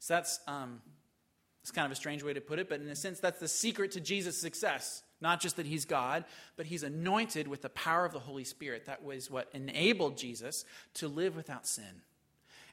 So 0.00 0.12
that's 0.12 0.38
um, 0.46 0.82
it's 1.62 1.70
kind 1.70 1.86
of 1.86 1.92
a 1.92 1.96
strange 1.96 2.22
way 2.22 2.34
to 2.34 2.42
put 2.42 2.58
it, 2.58 2.68
but 2.68 2.82
in 2.82 2.88
a 2.88 2.94
sense, 2.94 3.20
that's 3.20 3.40
the 3.40 3.48
secret 3.48 3.92
to 3.92 4.00
Jesus' 4.00 4.36
success. 4.36 5.02
Not 5.22 5.40
just 5.40 5.56
that 5.56 5.66
he's 5.66 5.84
God, 5.84 6.24
but 6.56 6.66
he's 6.66 6.82
anointed 6.82 7.46
with 7.46 7.62
the 7.62 7.68
power 7.68 8.04
of 8.04 8.12
the 8.12 8.18
Holy 8.18 8.44
Spirit. 8.44 8.86
That 8.86 9.04
was 9.04 9.30
what 9.30 9.48
enabled 9.54 10.18
Jesus 10.18 10.64
to 10.94 11.06
live 11.06 11.36
without 11.36 11.66
sin 11.66 12.02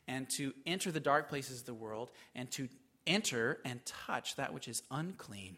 and 0.07 0.27
to 0.31 0.53
enter 0.65 0.91
the 0.91 0.99
dark 0.99 1.29
places 1.29 1.59
of 1.59 1.65
the 1.67 1.73
world 1.75 2.09
and 2.33 2.49
to 2.51 2.67
enter 3.05 3.59
and 3.63 3.85
touch 3.85 4.35
that 4.35 4.53
which 4.53 4.67
is 4.67 4.81
unclean 4.89 5.57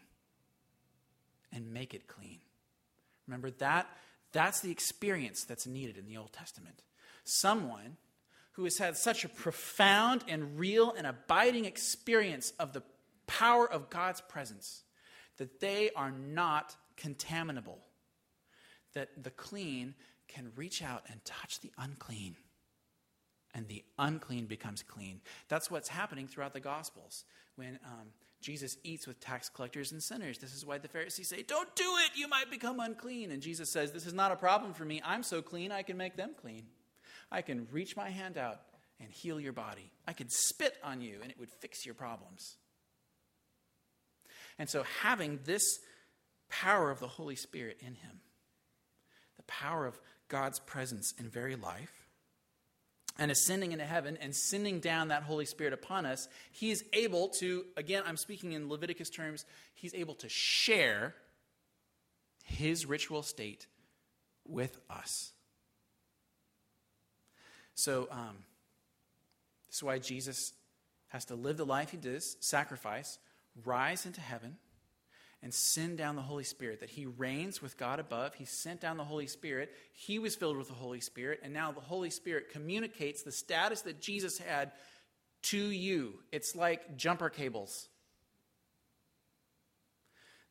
and 1.50 1.72
make 1.72 1.94
it 1.94 2.06
clean. 2.06 2.38
Remember 3.26 3.50
that 3.52 3.86
that's 4.32 4.60
the 4.60 4.70
experience 4.70 5.44
that's 5.44 5.66
needed 5.66 5.96
in 5.96 6.06
the 6.06 6.18
Old 6.18 6.32
Testament. 6.32 6.82
Someone 7.24 7.96
who 8.52 8.64
has 8.64 8.76
had 8.76 8.98
such 8.98 9.24
a 9.24 9.28
profound 9.30 10.24
and 10.28 10.58
real 10.58 10.92
and 10.96 11.06
abiding 11.06 11.64
experience 11.64 12.52
of 12.58 12.74
the 12.74 12.82
power 13.26 13.70
of 13.70 13.88
God's 13.88 14.20
presence 14.20 14.82
that 15.38 15.60
they 15.60 15.90
are 15.96 16.10
not 16.10 16.76
contaminable, 16.96 17.78
that 18.94 19.22
the 19.22 19.30
clean 19.30 19.94
can 20.28 20.52
reach 20.56 20.82
out 20.82 21.04
and 21.10 21.24
touch 21.24 21.60
the 21.60 21.70
unclean, 21.78 22.36
and 23.54 23.68
the 23.68 23.84
unclean 23.98 24.46
becomes 24.46 24.82
clean. 24.82 25.20
That's 25.48 25.70
what's 25.70 25.88
happening 25.88 26.26
throughout 26.26 26.54
the 26.54 26.60
Gospels 26.60 27.24
when 27.56 27.78
um, 27.84 28.08
Jesus 28.40 28.76
eats 28.82 29.06
with 29.06 29.20
tax 29.20 29.48
collectors 29.48 29.92
and 29.92 30.02
sinners. 30.02 30.38
This 30.38 30.54
is 30.54 30.66
why 30.66 30.78
the 30.78 30.88
Pharisees 30.88 31.28
say, 31.28 31.42
Don't 31.42 31.74
do 31.76 31.96
it, 32.04 32.12
you 32.16 32.28
might 32.28 32.50
become 32.50 32.80
unclean. 32.80 33.30
And 33.30 33.42
Jesus 33.42 33.72
says, 33.72 33.92
This 33.92 34.06
is 34.06 34.14
not 34.14 34.32
a 34.32 34.36
problem 34.36 34.74
for 34.74 34.84
me. 34.84 35.00
I'm 35.04 35.22
so 35.22 35.42
clean, 35.42 35.70
I 35.70 35.82
can 35.82 35.96
make 35.96 36.16
them 36.16 36.30
clean. 36.40 36.64
I 37.30 37.42
can 37.42 37.66
reach 37.70 37.96
my 37.96 38.10
hand 38.10 38.36
out 38.36 38.60
and 39.00 39.10
heal 39.10 39.40
your 39.40 39.52
body. 39.52 39.90
I 40.06 40.12
could 40.12 40.30
spit 40.30 40.76
on 40.82 41.00
you, 41.00 41.18
and 41.22 41.30
it 41.30 41.38
would 41.38 41.50
fix 41.50 41.86
your 41.86 41.94
problems. 41.94 42.56
And 44.58 44.68
so, 44.68 44.84
having 45.02 45.40
this 45.44 45.80
power 46.52 46.90
of 46.90 47.00
the 47.00 47.08
Holy 47.08 47.34
Spirit 47.34 47.78
in 47.80 47.94
him, 47.94 48.20
the 49.36 49.42
power 49.44 49.86
of 49.86 49.98
God's 50.28 50.60
presence 50.60 51.14
in 51.18 51.28
very 51.28 51.56
life, 51.56 52.06
and 53.18 53.30
ascending 53.30 53.72
into 53.72 53.84
heaven 53.84 54.18
and 54.20 54.34
sending 54.34 54.80
down 54.80 55.08
that 55.08 55.22
Holy 55.22 55.44
Spirit 55.44 55.72
upon 55.72 56.06
us, 56.06 56.28
he 56.50 56.70
is 56.70 56.84
able 56.92 57.28
to, 57.40 57.64
again, 57.76 58.02
I'm 58.06 58.16
speaking 58.16 58.52
in 58.52 58.68
Leviticus 58.68 59.10
terms, 59.10 59.44
he's 59.74 59.94
able 59.94 60.14
to 60.16 60.28
share 60.28 61.14
his 62.44 62.86
ritual 62.86 63.22
state 63.22 63.66
with 64.46 64.78
us. 64.90 65.32
So, 67.74 68.08
um, 68.10 68.36
this 69.68 69.76
is 69.76 69.82
why 69.82 69.98
Jesus 69.98 70.52
has 71.08 71.24
to 71.26 71.34
live 71.34 71.56
the 71.56 71.66
life 71.66 71.90
he 71.90 71.96
does, 71.96 72.36
sacrifice, 72.40 73.18
rise 73.64 74.04
into 74.06 74.20
heaven, 74.20 74.56
and 75.42 75.52
send 75.52 75.98
down 75.98 76.16
the 76.16 76.22
Holy 76.22 76.44
Spirit. 76.44 76.80
That 76.80 76.90
he 76.90 77.06
reigns 77.06 77.60
with 77.60 77.76
God 77.76 77.98
above. 77.98 78.34
He 78.34 78.44
sent 78.44 78.80
down 78.80 78.96
the 78.96 79.04
Holy 79.04 79.26
Spirit. 79.26 79.72
He 79.92 80.18
was 80.18 80.36
filled 80.36 80.56
with 80.56 80.68
the 80.68 80.74
Holy 80.74 81.00
Spirit. 81.00 81.40
And 81.42 81.52
now 81.52 81.72
the 81.72 81.80
Holy 81.80 82.10
Spirit 82.10 82.50
communicates 82.50 83.22
the 83.22 83.32
status 83.32 83.82
that 83.82 84.00
Jesus 84.00 84.38
had 84.38 84.72
to 85.42 85.58
you. 85.58 86.14
It's 86.30 86.54
like 86.54 86.96
jumper 86.96 87.28
cables. 87.28 87.88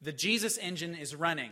The 0.01 0.11
Jesus 0.11 0.57
engine 0.57 0.95
is 0.95 1.15
running. 1.15 1.51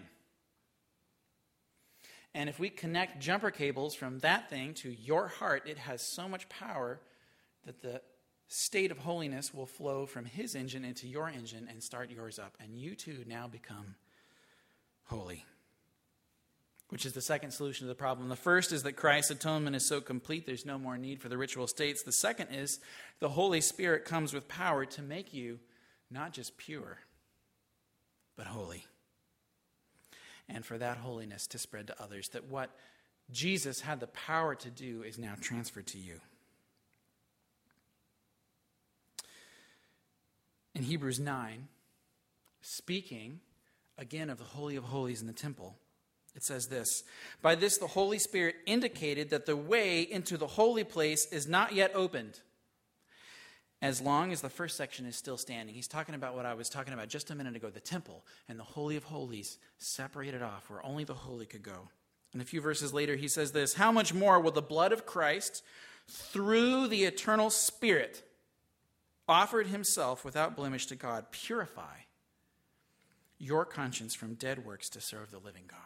And 2.34 2.50
if 2.50 2.60
we 2.60 2.70
connect 2.70 3.20
jumper 3.20 3.52
cables 3.52 3.96
from 3.96 4.20
that 4.20 4.50
thing 4.50 4.74
to 4.76 4.90
your 4.90 5.28
heart, 5.28 5.64
it 5.68 5.78
has 5.78 6.02
so 6.02 6.28
much 6.28 6.48
power 6.50 7.00
that 7.66 7.82
the 7.82 8.02
state 8.50 8.92
of 8.92 8.98
holiness 8.98 9.54
will 9.54 9.68
flow 9.68 10.06
from 10.06 10.26
his 10.26 10.56
engine 10.56 10.84
into 10.84 11.08
your 11.08 11.30
engine 11.30 11.68
and 11.70 11.82
start 11.82 12.10
yours 12.10 12.38
up. 12.38 12.58
And 12.60 12.76
you 12.76 12.96
too 12.96 13.24
now 13.28 13.48
become 13.48 13.96
holy. 15.06 15.46
Which 16.90 17.06
is 17.06 17.14
the 17.14 17.22
second 17.22 17.52
solution 17.52 17.86
to 17.86 17.88
the 17.88 17.96
problem. 17.96 18.28
The 18.28 18.36
first 18.36 18.72
is 18.72 18.82
that 18.84 18.94
Christ's 18.94 19.32
atonement 19.32 19.76
is 19.76 19.86
so 19.86 20.02
complete, 20.02 20.48
there's 20.48 20.66
no 20.66 20.80
more 20.80 20.98
need 20.98 21.22
for 21.22 21.30
the 21.30 21.38
ritual 21.38 21.68
states. 21.68 22.02
The 22.02 22.12
second 22.12 22.48
is 22.52 22.80
the 23.20 23.30
Holy 23.30 23.62
Spirit 23.62 24.06
comes 24.06 24.34
with 24.34 24.48
power 24.48 24.86
to 24.86 25.02
make 25.04 25.32
you 25.32 25.60
not 26.10 26.34
just 26.34 26.58
pure, 26.58 26.98
but 28.36 28.48
holy. 28.48 28.86
And 30.48 30.66
for 30.66 30.80
that 30.80 30.98
holiness 30.98 31.46
to 31.48 31.60
spread 31.60 31.86
to 31.88 32.02
others, 32.02 32.30
that 32.30 32.46
what 32.46 32.72
Jesus 33.30 33.82
had 33.82 34.00
the 34.00 34.08
power 34.08 34.56
to 34.56 34.72
do 34.72 35.04
is 35.04 35.20
now 35.20 35.36
transferred 35.40 35.86
to 35.88 36.00
you. 36.00 36.20
In 40.76 40.84
Hebrews 40.84 41.20
9, 41.20 41.68
speaking 42.62 43.40
again 43.98 44.30
of 44.30 44.38
the 44.38 44.44
Holy 44.44 44.76
of 44.76 44.86
Holies 44.86 45.22
in 45.22 45.28
the 45.28 45.34
temple, 45.34 45.76
it 46.36 46.44
says 46.44 46.68
this 46.68 47.04
By 47.42 47.56
this 47.56 47.78
the 47.78 47.88
Holy 47.88 48.20
Spirit 48.20 48.56
indicated 48.66 49.30
that 49.30 49.46
the 49.46 49.58
way 49.58 50.02
into 50.02 50.38
the 50.38 50.48
holy 50.48 50.84
place 50.84 51.28
is 51.32 51.48
not 51.48 51.74
yet 51.74 51.92
opened. 51.94 52.40
As 53.82 54.02
long 54.02 54.34
as 54.34 54.42
the 54.42 54.50
first 54.50 54.76
section 54.76 55.06
is 55.06 55.16
still 55.16 55.38
standing, 55.38 55.74
he's 55.74 55.88
talking 55.88 56.14
about 56.14 56.36
what 56.36 56.46
I 56.46 56.54
was 56.54 56.68
talking 56.68 56.94
about 56.94 57.08
just 57.08 57.32
a 57.32 57.36
minute 57.36 57.56
ago 57.56 57.70
the 57.70 57.80
temple 57.80 58.26
and 58.50 58.60
the 58.60 58.64
Holy 58.64 58.98
of 58.98 59.06
Holies 59.06 59.58
separated 59.78 60.42
off 60.42 60.70
where 60.70 60.86
only 60.86 61.06
the 61.06 61.14
holy 61.14 61.46
could 61.46 61.64
go. 61.64 61.88
And 62.34 62.42
a 62.42 62.46
few 62.46 62.62
verses 62.62 62.94
later, 62.94 63.16
he 63.16 63.28
says 63.28 63.54
this 63.54 63.76
How 63.76 63.92
much 63.92 64.14
more 64.14 64.40
will 64.40 64.52
the 64.52 64.62
blood 64.62 64.92
of 64.92 65.06
Christ, 65.06 65.64
through 66.08 66.88
the 66.88 67.06
eternal 67.06 67.50
Spirit, 67.50 68.24
offered 69.30 69.68
himself 69.68 70.26
without 70.26 70.56
blemish 70.56 70.88
to 70.88 70.96
God, 70.96 71.32
purify 71.32 72.00
your 73.38 73.64
conscience 73.64 74.14
from 74.14 74.34
dead 74.34 74.66
works 74.66 74.90
to 74.90 75.00
serve 75.00 75.32
the 75.32 75.40
living 75.40 75.64
God. 75.68 75.80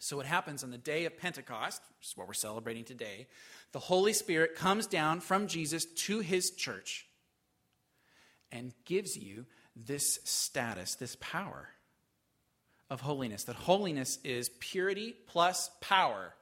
So, 0.00 0.16
what 0.16 0.26
happens 0.26 0.64
on 0.64 0.70
the 0.70 0.78
day 0.78 1.04
of 1.04 1.18
Pentecost, 1.18 1.82
which 1.98 2.08
is 2.08 2.16
what 2.16 2.26
we're 2.26 2.34
celebrating 2.34 2.84
today, 2.84 3.26
the 3.72 3.78
Holy 3.78 4.12
Spirit 4.12 4.54
comes 4.54 4.86
down 4.86 5.20
from 5.20 5.46
Jesus 5.46 5.84
to 5.84 6.20
his 6.20 6.50
church 6.50 7.06
and 8.50 8.72
gives 8.84 9.16
you 9.16 9.44
this 9.76 10.20
status, 10.24 10.94
this 10.94 11.16
power 11.20 11.68
of 12.90 13.00
holiness. 13.00 13.44
That 13.44 13.56
holiness 13.56 14.18
is 14.24 14.50
purity 14.60 15.14
plus 15.26 15.70
power 15.80 16.34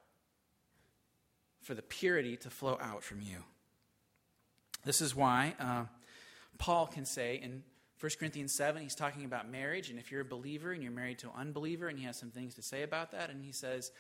for 1.63 1.75
the 1.75 1.83
purity 1.83 2.37
to 2.39 2.51
flow 2.51 2.79
out 2.81 3.03
from 3.03 3.21
you. 3.21 3.43
This 4.87 5.01
is 5.01 5.16
why 5.16 5.53
uh, 5.59 5.87
Paul 6.59 6.87
can 6.87 7.05
say 7.05 7.40
in 7.42 7.64
1 7.99 8.12
Corinthians 8.20 8.55
7, 8.55 8.81
he's 8.81 8.94
talking 8.94 9.25
about 9.25 9.51
marriage, 9.51 9.90
and 9.90 9.99
if 9.99 10.12
you're 10.12 10.20
a 10.20 10.25
believer 10.25 10.70
and 10.70 10.81
you're 10.81 10.92
married 10.92 11.18
to 11.18 11.27
an 11.27 11.33
unbeliever, 11.37 11.88
and 11.88 11.99
he 11.99 12.05
has 12.05 12.16
some 12.16 12.31
things 12.31 12.55
to 12.55 12.62
say 12.62 12.85
about 12.85 13.11
that, 13.11 13.29
and 13.29 13.42
he 13.42 13.51
says, 13.51 13.90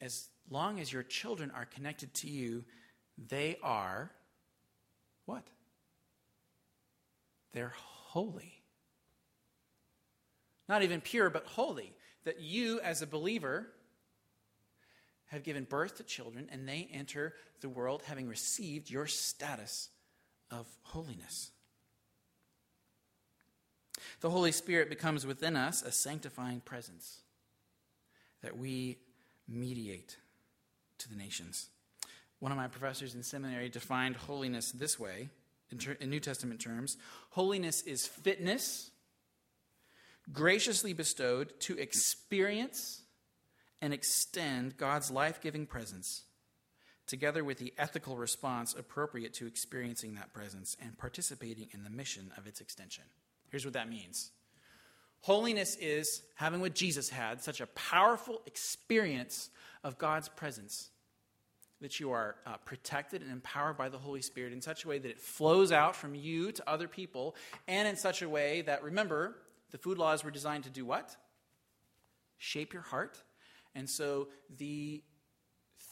as 0.00 0.30
long 0.48 0.80
as 0.80 0.90
your 0.90 1.02
children 1.02 1.52
are 1.54 1.66
connected 1.66 2.14
to 2.14 2.26
you, 2.26 2.64
they 3.28 3.58
are 3.62 4.12
what? 5.26 5.46
They're 7.52 7.74
holy. 7.76 8.62
Not 10.70 10.82
even 10.82 11.02
pure, 11.02 11.28
but 11.28 11.44
holy. 11.44 11.92
That 12.24 12.40
you, 12.40 12.80
as 12.80 13.02
a 13.02 13.06
believer, 13.06 13.66
have 15.26 15.42
given 15.42 15.64
birth 15.64 15.98
to 15.98 16.02
children, 16.02 16.48
and 16.50 16.66
they 16.66 16.88
enter 16.90 17.34
the 17.60 17.68
world 17.68 18.00
having 18.06 18.26
received 18.26 18.88
your 18.88 19.06
status 19.06 19.90
of 20.50 20.66
holiness. 20.82 21.50
The 24.20 24.30
Holy 24.30 24.52
Spirit 24.52 24.88
becomes 24.88 25.26
within 25.26 25.56
us 25.56 25.82
a 25.82 25.92
sanctifying 25.92 26.60
presence 26.60 27.20
that 28.42 28.56
we 28.56 28.98
mediate 29.48 30.16
to 30.98 31.08
the 31.08 31.16
nations. 31.16 31.68
One 32.38 32.52
of 32.52 32.58
my 32.58 32.68
professors 32.68 33.14
in 33.14 33.22
seminary 33.22 33.68
defined 33.68 34.16
holiness 34.16 34.72
this 34.72 34.98
way 34.98 35.28
in, 35.70 35.78
ter- 35.78 35.96
in 36.00 36.10
New 36.10 36.20
Testament 36.20 36.60
terms 36.60 36.96
holiness 37.30 37.82
is 37.82 38.06
fitness 38.06 38.90
graciously 40.32 40.92
bestowed 40.92 41.58
to 41.60 41.78
experience 41.78 43.02
and 43.82 43.92
extend 43.92 44.76
God's 44.76 45.10
life 45.10 45.40
giving 45.40 45.66
presence 45.66 46.22
together 47.06 47.44
with 47.44 47.58
the 47.58 47.72
ethical 47.78 48.16
response 48.16 48.74
appropriate 48.74 49.34
to 49.34 49.46
experiencing 49.46 50.14
that 50.14 50.32
presence 50.32 50.76
and 50.82 50.96
participating 50.96 51.68
in 51.72 51.84
the 51.84 51.90
mission 51.90 52.32
of 52.36 52.46
its 52.46 52.60
extension. 52.60 53.04
Here's 53.50 53.64
what 53.64 53.74
that 53.74 53.88
means 53.88 54.30
Holiness 55.20 55.76
is 55.76 56.22
having 56.34 56.60
what 56.60 56.74
Jesus 56.74 57.08
had, 57.08 57.42
such 57.42 57.62
a 57.62 57.66
powerful 57.68 58.42
experience 58.46 59.48
of 59.82 59.96
God's 59.96 60.28
presence 60.28 60.90
that 61.80 61.98
you 61.98 62.10
are 62.12 62.36
uh, 62.46 62.56
protected 62.64 63.22
and 63.22 63.30
empowered 63.30 63.76
by 63.76 63.88
the 63.88 63.98
Holy 63.98 64.22
Spirit 64.22 64.52
in 64.52 64.60
such 64.60 64.84
a 64.84 64.88
way 64.88 64.98
that 64.98 65.10
it 65.10 65.20
flows 65.20 65.72
out 65.72 65.96
from 65.96 66.14
you 66.14 66.52
to 66.52 66.68
other 66.68 66.88
people, 66.88 67.36
and 67.68 67.88
in 67.88 67.96
such 67.96 68.22
a 68.22 68.28
way 68.28 68.62
that, 68.62 68.82
remember, 68.82 69.36
the 69.70 69.78
food 69.78 69.98
laws 69.98 70.24
were 70.24 70.30
designed 70.30 70.64
to 70.64 70.70
do 70.70 70.84
what? 70.84 71.16
Shape 72.38 72.72
your 72.72 72.82
heart. 72.82 73.22
And 73.74 73.88
so 73.88 74.28
the 74.58 75.02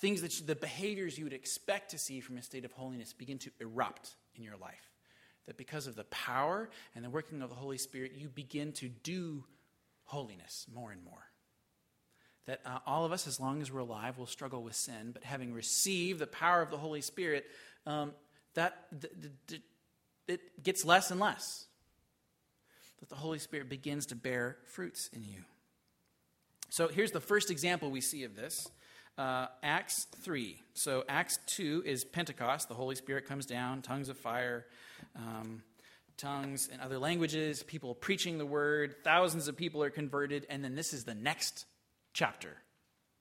things 0.03 0.21
that 0.21 0.41
you, 0.41 0.45
the 0.45 0.57
behaviors 0.57 1.17
you 1.17 1.25
would 1.25 1.33
expect 1.33 1.93
to 1.93 1.99
see 1.99 2.21
from 2.21 2.37
a 2.37 2.43
state 2.43 2.65
of 2.65 2.73
holiness 2.73 3.13
begin 3.13 3.39
to 3.39 3.51
erupt 3.61 4.17
in 4.35 4.43
your 4.43 4.57
life. 4.57 4.91
That 5.47 5.57
because 5.57 5.87
of 5.87 5.95
the 5.95 6.05
power 6.05 6.69
and 6.97 7.05
the 7.05 7.11
working 7.11 7.41
of 7.41 7.49
the 7.49 7.55
Holy 7.55 7.79
Spirit, 7.79 8.13
you 8.17 8.29
begin 8.29 8.73
to 8.73 8.89
do 8.89 9.45
holiness 10.05 10.67
more 10.75 10.91
and 10.91 11.05
more. 11.05 11.25
That 12.47 12.61
uh, 12.67 12.79
all 12.85 13.05
of 13.05 13.13
us, 13.13 13.29
as 13.29 13.39
long 13.39 13.63
as 13.63 13.71
we're 13.71 13.81
alive, 13.81 14.19
will 14.19 14.27
struggle 14.27 14.65
with 14.65 14.75
sin, 14.75 15.11
but 15.13 15.23
having 15.23 15.55
received 15.55 16.19
the 16.19 16.27
power 16.27 16.63
of 16.63 16.71
the 16.71 16.77
Holy 16.77 17.01
Spirit, 17.01 17.47
um, 17.87 18.13
that 18.55 18.89
th- 19.01 19.13
th- 19.21 19.33
th- 19.47 19.63
it 20.27 20.63
gets 20.65 20.85
less 20.85 21.13
and 21.13 21.21
less. 21.21 21.67
That 22.99 23.09
the 23.09 23.15
Holy 23.15 23.39
Spirit 23.39 23.69
begins 23.69 24.07
to 24.07 24.17
bear 24.17 24.57
fruits 24.67 25.09
in 25.13 25.23
you. 25.23 25.45
So 26.71 26.89
here's 26.89 27.13
the 27.13 27.21
first 27.21 27.53
example 27.53 27.91
we 27.91 28.01
see 28.01 28.25
of 28.25 28.35
this 28.35 28.69
uh, 29.19 29.47
Acts 29.63 30.07
3. 30.23 30.57
So, 30.75 31.05
Acts 31.09 31.39
2 31.47 31.83
is 31.85 32.05
Pentecost. 32.05 32.69
The 32.69 32.75
Holy 32.75 32.95
Spirit 32.95 33.27
comes 33.27 33.47
down, 33.47 33.83
tongues 33.83 34.09
of 34.09 34.17
fire, 34.17 34.67
um, 35.17 35.63
tongues 36.17 36.69
in 36.73 36.81
other 36.81 36.99
languages, 36.99 37.63
people 37.63 37.95
preaching 37.95 38.39
the 38.39 38.47
word, 38.47 38.97
thousands 39.05 39.49
of 39.49 39.57
people 39.57 39.83
are 39.83 39.91
converted, 39.91 40.47
and 40.49 40.65
then 40.65 40.75
this 40.75 40.93
is 40.93 41.05
the 41.05 41.15
next 41.15 41.67
chapter, 42.13 42.57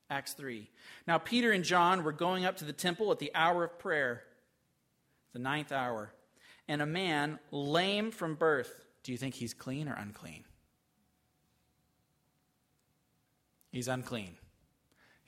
Acts 0.09 0.33
3. 0.33 0.69
Now, 1.07 1.17
Peter 1.17 1.51
and 1.51 1.63
John 1.63 2.03
were 2.03 2.11
going 2.11 2.45
up 2.45 2.57
to 2.57 2.65
the 2.65 2.73
temple 2.73 3.11
at 3.11 3.19
the 3.19 3.31
hour 3.33 3.63
of 3.63 3.79
prayer, 3.79 4.23
the 5.33 5.39
ninth 5.39 5.71
hour, 5.71 6.13
and 6.67 6.81
a 6.81 6.85
man 6.85 7.39
lame 7.51 8.11
from 8.11 8.35
birth. 8.35 8.85
Do 9.03 9.11
you 9.11 9.17
think 9.17 9.35
he's 9.35 9.53
clean 9.53 9.87
or 9.87 9.93
unclean? 9.93 10.45
He's 13.71 13.87
unclean. 13.87 14.35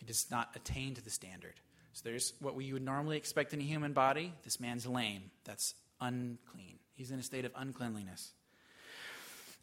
He 0.04 0.08
does 0.08 0.30
not 0.30 0.50
attain 0.54 0.96
to 0.96 1.02
the 1.02 1.10
standard. 1.10 1.54
So 1.94 2.02
there's 2.04 2.34
what 2.42 2.56
we 2.56 2.74
would 2.74 2.84
normally 2.84 3.16
expect 3.16 3.54
in 3.54 3.62
a 3.62 3.64
human 3.64 3.94
body. 3.94 4.34
This 4.44 4.60
man's 4.60 4.86
lame. 4.86 5.32
That's 5.46 5.76
unclean. 6.02 6.80
He's 6.94 7.12
in 7.12 7.20
a 7.20 7.24
state 7.24 7.46
of 7.46 7.54
uncleanliness. 7.56 8.34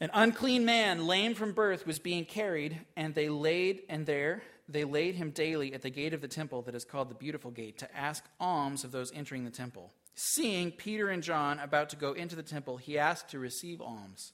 An 0.01 0.09
unclean 0.15 0.65
man, 0.65 1.07
lame 1.07 1.35
from 1.35 1.53
birth, 1.53 1.87
was 1.87 1.99
being 1.99 2.25
carried, 2.25 2.81
and 2.97 3.15
they 3.15 3.29
laid, 3.29 3.83
and 3.91 4.07
there 4.07 4.43
they 4.67 4.85
laid 4.85 5.17
him 5.17 5.31
daily 5.31 5.75
at 5.75 5.83
the 5.83 5.91
gate 5.91 6.15
of 6.15 6.23
the 6.23 6.29
temple 6.29 6.63
that 6.63 6.75
is 6.75 6.87
called 6.87 7.11
the 7.11 7.15
Beautiful 7.15 7.51
Gate 7.51 7.77
to 7.79 7.95
ask 7.95 8.25
alms 8.39 8.83
of 8.83 8.93
those 8.93 9.13
entering 9.13 9.45
the 9.45 9.51
temple. 9.51 9.93
Seeing 10.15 10.71
Peter 10.71 11.11
and 11.11 11.23
John 11.23 11.59
about 11.59 11.91
to 11.91 11.97
go 11.97 12.15
into 12.15 12.35
the 12.35 12.43
temple, 12.43 12.79
he 12.79 12.97
asked 12.97 13.29
to 13.31 13.39
receive 13.39 13.83
alms. 13.83 14.33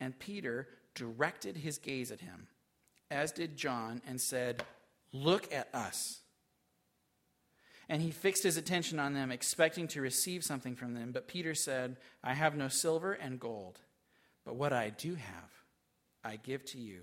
And 0.00 0.18
Peter 0.18 0.66
directed 0.96 1.58
his 1.58 1.78
gaze 1.78 2.10
at 2.10 2.20
him, 2.20 2.48
as 3.12 3.30
did 3.30 3.56
John, 3.56 4.02
and 4.08 4.20
said, 4.20 4.64
Look 5.24 5.52
at 5.52 5.68
us. 5.74 6.20
And 7.88 8.02
he 8.02 8.10
fixed 8.10 8.42
his 8.42 8.56
attention 8.56 8.98
on 8.98 9.14
them, 9.14 9.30
expecting 9.30 9.86
to 9.88 10.00
receive 10.00 10.42
something 10.42 10.74
from 10.74 10.94
them. 10.94 11.12
But 11.12 11.28
Peter 11.28 11.54
said, 11.54 11.96
I 12.22 12.34
have 12.34 12.56
no 12.56 12.68
silver 12.68 13.12
and 13.12 13.38
gold 13.38 13.80
but 14.46 14.54
what 14.54 14.72
I 14.72 14.90
do 14.90 15.16
have, 15.16 15.50
I 16.24 16.36
give 16.36 16.64
to 16.66 16.78
you. 16.78 17.00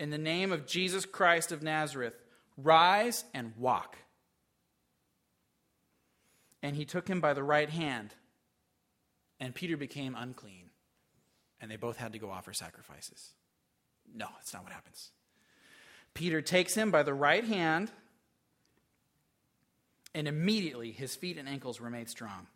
In 0.00 0.10
the 0.10 0.18
name 0.18 0.50
of 0.50 0.66
Jesus 0.66 1.06
Christ 1.06 1.52
of 1.52 1.62
Nazareth, 1.62 2.20
rise 2.58 3.24
and 3.32 3.52
walk. 3.56 3.96
And 6.62 6.74
he 6.74 6.84
took 6.84 7.06
him 7.06 7.20
by 7.20 7.32
the 7.32 7.44
right 7.44 7.70
hand, 7.70 8.12
and 9.38 9.54
Peter 9.54 9.76
became 9.76 10.16
unclean. 10.18 10.70
And 11.60 11.70
they 11.70 11.76
both 11.76 11.96
had 11.96 12.12
to 12.12 12.18
go 12.18 12.30
offer 12.30 12.52
sacrifices. 12.52 13.34
No, 14.12 14.26
that's 14.36 14.52
not 14.52 14.64
what 14.64 14.72
happens. 14.72 15.12
Peter 16.14 16.40
takes 16.40 16.74
him 16.74 16.90
by 16.90 17.02
the 17.02 17.12
right 17.12 17.44
hand, 17.44 17.90
and 20.14 20.28
immediately 20.28 20.92
his 20.92 21.16
feet 21.16 21.36
and 21.36 21.48
ankles 21.48 21.80
were 21.80 21.90
made 21.90 22.08
strong. 22.08 22.46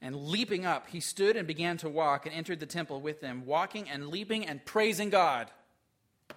And 0.00 0.14
leaping 0.14 0.64
up, 0.64 0.88
he 0.88 1.00
stood 1.00 1.36
and 1.36 1.46
began 1.48 1.78
to 1.78 1.88
walk 1.88 2.26
and 2.26 2.34
entered 2.34 2.60
the 2.60 2.66
temple 2.66 3.00
with 3.00 3.20
them, 3.20 3.44
walking 3.44 3.88
and 3.88 4.08
leaping 4.08 4.46
and 4.46 4.64
praising 4.64 5.10
God. 5.10 5.50
This 6.28 6.36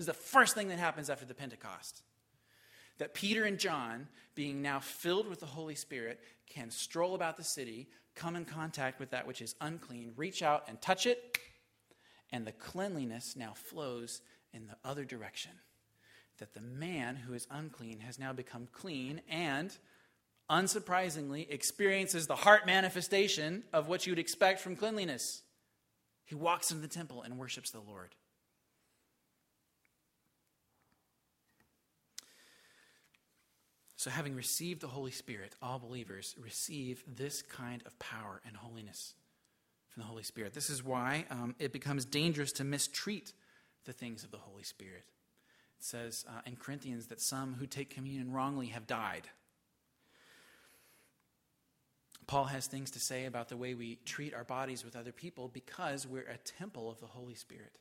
is 0.00 0.06
the 0.06 0.14
first 0.14 0.54
thing 0.54 0.68
that 0.68 0.78
happens 0.78 1.10
after 1.10 1.26
the 1.26 1.34
Pentecost. 1.34 2.02
That 2.98 3.12
Peter 3.12 3.44
and 3.44 3.58
John, 3.58 4.08
being 4.34 4.62
now 4.62 4.80
filled 4.80 5.28
with 5.28 5.40
the 5.40 5.46
Holy 5.46 5.74
Spirit, 5.74 6.20
can 6.48 6.70
stroll 6.70 7.14
about 7.14 7.36
the 7.36 7.44
city, 7.44 7.88
come 8.14 8.36
in 8.36 8.44
contact 8.44 9.00
with 9.00 9.10
that 9.10 9.26
which 9.26 9.42
is 9.42 9.56
unclean, 9.60 10.12
reach 10.16 10.42
out 10.42 10.64
and 10.68 10.80
touch 10.80 11.06
it, 11.06 11.38
and 12.30 12.46
the 12.46 12.52
cleanliness 12.52 13.36
now 13.36 13.52
flows 13.54 14.22
in 14.54 14.66
the 14.66 14.76
other 14.88 15.04
direction. 15.04 15.52
That 16.38 16.54
the 16.54 16.60
man 16.60 17.16
who 17.16 17.34
is 17.34 17.46
unclean 17.50 18.00
has 18.00 18.18
now 18.18 18.32
become 18.32 18.68
clean 18.72 19.20
and 19.28 19.76
unsurprisingly, 20.50 21.50
experiences 21.50 22.26
the 22.26 22.36
heart 22.36 22.66
manifestation 22.66 23.64
of 23.72 23.88
what 23.88 24.06
you'd 24.06 24.18
expect 24.18 24.60
from 24.60 24.76
cleanliness. 24.76 25.42
He 26.24 26.34
walks 26.34 26.70
into 26.70 26.82
the 26.82 26.88
temple 26.88 27.22
and 27.22 27.38
worships 27.38 27.70
the 27.70 27.80
Lord. 27.80 28.14
So, 33.96 34.10
having 34.10 34.34
received 34.34 34.82
the 34.82 34.88
Holy 34.88 35.10
Spirit, 35.10 35.54
all 35.62 35.78
believers 35.78 36.34
receive 36.38 37.02
this 37.06 37.40
kind 37.40 37.82
of 37.86 37.98
power 37.98 38.42
and 38.46 38.54
holiness 38.54 39.14
from 39.88 40.02
the 40.02 40.06
Holy 40.06 40.22
Spirit. 40.22 40.52
This 40.52 40.68
is 40.68 40.84
why 40.84 41.24
um, 41.30 41.54
it 41.58 41.72
becomes 41.72 42.04
dangerous 42.04 42.52
to 42.52 42.64
mistreat 42.64 43.32
the 43.84 43.92
things 43.92 44.24
of 44.24 44.30
the 44.30 44.38
Holy 44.38 44.62
Spirit. 44.62 45.04
It 45.78 45.84
says 45.84 46.24
uh, 46.28 46.40
in 46.46 46.56
Corinthians 46.56 47.06
that 47.06 47.20
some 47.20 47.54
who 47.54 47.66
take 47.66 47.90
communion 47.90 48.32
wrongly 48.32 48.68
have 48.68 48.86
died. 48.86 49.28
Paul 52.26 52.44
has 52.44 52.66
things 52.66 52.90
to 52.92 53.00
say 53.00 53.26
about 53.26 53.48
the 53.48 53.56
way 53.56 53.74
we 53.74 53.98
treat 54.04 54.34
our 54.34 54.44
bodies 54.44 54.84
with 54.84 54.96
other 54.96 55.12
people 55.12 55.48
because 55.48 56.06
we're 56.06 56.22
a 56.22 56.38
temple 56.58 56.90
of 56.90 57.00
the 57.00 57.06
Holy 57.06 57.34
Spirit. 57.34 57.78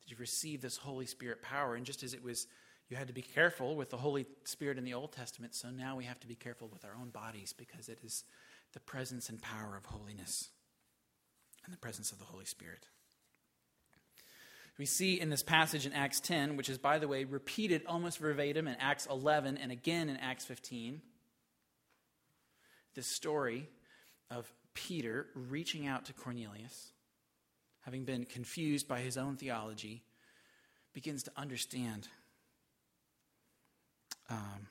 That 0.00 0.10
you've 0.10 0.20
received 0.20 0.62
this 0.62 0.76
Holy 0.76 1.06
Spirit 1.06 1.42
power, 1.42 1.74
and 1.74 1.84
just 1.84 2.02
as 2.02 2.14
it 2.14 2.22
was, 2.22 2.46
you 2.88 2.96
had 2.96 3.08
to 3.08 3.12
be 3.12 3.22
careful 3.22 3.74
with 3.76 3.90
the 3.90 3.96
Holy 3.96 4.26
Spirit 4.44 4.78
in 4.78 4.84
the 4.84 4.94
Old 4.94 5.12
Testament, 5.12 5.54
so 5.54 5.70
now 5.70 5.96
we 5.96 6.04
have 6.04 6.20
to 6.20 6.28
be 6.28 6.36
careful 6.36 6.68
with 6.68 6.84
our 6.84 6.94
own 7.00 7.08
bodies 7.08 7.52
because 7.52 7.88
it 7.88 7.98
is 8.04 8.24
the 8.72 8.80
presence 8.80 9.28
and 9.28 9.40
power 9.40 9.76
of 9.76 9.86
holiness 9.86 10.50
and 11.64 11.72
the 11.72 11.78
presence 11.78 12.12
of 12.12 12.18
the 12.18 12.24
Holy 12.26 12.44
Spirit. 12.44 12.86
We 14.78 14.86
see 14.86 15.20
in 15.20 15.30
this 15.30 15.42
passage 15.42 15.86
in 15.86 15.92
Acts 15.92 16.20
10, 16.20 16.56
which 16.56 16.68
is, 16.68 16.78
by 16.78 16.98
the 16.98 17.06
way, 17.06 17.24
repeated 17.24 17.82
almost 17.86 18.18
verbatim 18.18 18.66
in 18.66 18.74
Acts 18.76 19.06
11 19.06 19.56
and 19.56 19.70
again 19.70 20.08
in 20.08 20.16
Acts 20.16 20.44
15 20.44 21.00
this 22.94 23.06
story 23.06 23.68
of 24.30 24.52
Peter 24.72 25.26
reaching 25.34 25.86
out 25.86 26.06
to 26.06 26.12
Cornelius, 26.12 26.92
having 27.82 28.04
been 28.04 28.24
confused 28.24 28.88
by 28.88 29.00
his 29.00 29.16
own 29.16 29.36
theology, 29.36 30.02
begins 30.92 31.24
to 31.24 31.32
understand 31.36 32.08
um, 34.30 34.68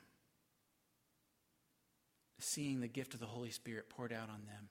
seeing 2.40 2.80
the 2.80 2.88
gift 2.88 3.14
of 3.14 3.20
the 3.20 3.26
Holy 3.26 3.50
Spirit 3.50 3.88
poured 3.88 4.12
out 4.12 4.28
on 4.30 4.42
them. 4.46 4.68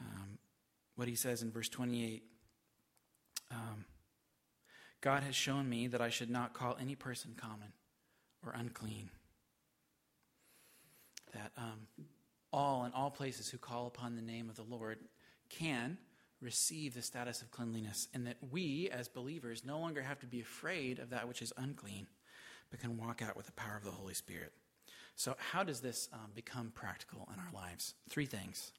Um, 0.00 0.38
what 0.96 1.08
he 1.08 1.14
says 1.14 1.42
in 1.42 1.50
verse 1.50 1.68
28 1.68 2.22
um, 3.50 3.84
God 5.00 5.22
has 5.22 5.34
shown 5.34 5.68
me 5.68 5.86
that 5.88 6.00
I 6.00 6.10
should 6.10 6.30
not 6.30 6.52
call 6.52 6.76
any 6.80 6.94
person 6.94 7.34
common 7.36 7.72
or 8.44 8.52
unclean. 8.52 9.10
That 11.32 11.52
um, 11.56 11.86
all 12.52 12.84
in 12.84 12.92
all 12.92 13.10
places 13.10 13.48
who 13.48 13.58
call 13.58 13.86
upon 13.86 14.16
the 14.16 14.22
name 14.22 14.50
of 14.50 14.56
the 14.56 14.62
Lord 14.62 14.98
can 15.48 15.98
receive 16.40 16.94
the 16.94 17.02
status 17.02 17.42
of 17.42 17.50
cleanliness, 17.50 18.08
and 18.14 18.26
that 18.26 18.38
we, 18.50 18.88
as 18.90 19.08
believers, 19.08 19.62
no 19.64 19.78
longer 19.78 20.02
have 20.02 20.18
to 20.20 20.26
be 20.26 20.40
afraid 20.40 20.98
of 20.98 21.10
that 21.10 21.28
which 21.28 21.42
is 21.42 21.52
unclean, 21.56 22.06
but 22.70 22.80
can 22.80 22.96
walk 22.96 23.20
out 23.22 23.36
with 23.36 23.46
the 23.46 23.52
power 23.52 23.76
of 23.76 23.84
the 23.84 23.90
Holy 23.90 24.14
Spirit. 24.14 24.52
So, 25.16 25.36
how 25.52 25.62
does 25.62 25.80
this 25.80 26.08
um, 26.12 26.30
become 26.34 26.72
practical 26.74 27.28
in 27.32 27.38
our 27.38 27.52
lives? 27.52 27.94
Three 28.08 28.26
things. 28.26 28.72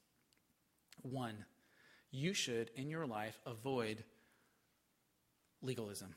One, 1.03 1.45
you 2.09 2.33
should, 2.33 2.71
in 2.75 2.89
your 2.89 3.05
life, 3.05 3.39
avoid 3.45 4.03
legalism, 5.61 6.15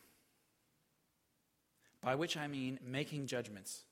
by 2.03 2.14
which 2.14 2.36
I 2.36 2.47
mean 2.47 2.78
making 2.84 3.26
judgments 3.26 3.82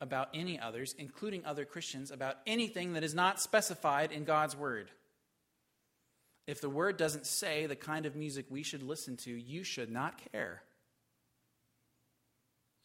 about 0.00 0.28
any 0.34 0.58
others, 0.58 0.94
including 0.98 1.44
other 1.44 1.64
Christians, 1.64 2.10
about 2.10 2.36
anything 2.46 2.92
that 2.92 3.04
is 3.04 3.14
not 3.14 3.40
specified 3.40 4.12
in 4.12 4.24
God's 4.24 4.56
Word. 4.56 4.90
If 6.46 6.60
the 6.60 6.68
Word 6.68 6.96
doesn't 6.96 7.26
say 7.26 7.66
the 7.66 7.76
kind 7.76 8.04
of 8.04 8.14
music 8.14 8.46
we 8.50 8.62
should 8.62 8.82
listen 8.82 9.16
to, 9.18 9.30
you 9.30 9.64
should 9.64 9.90
not 9.90 10.20
care. 10.32 10.62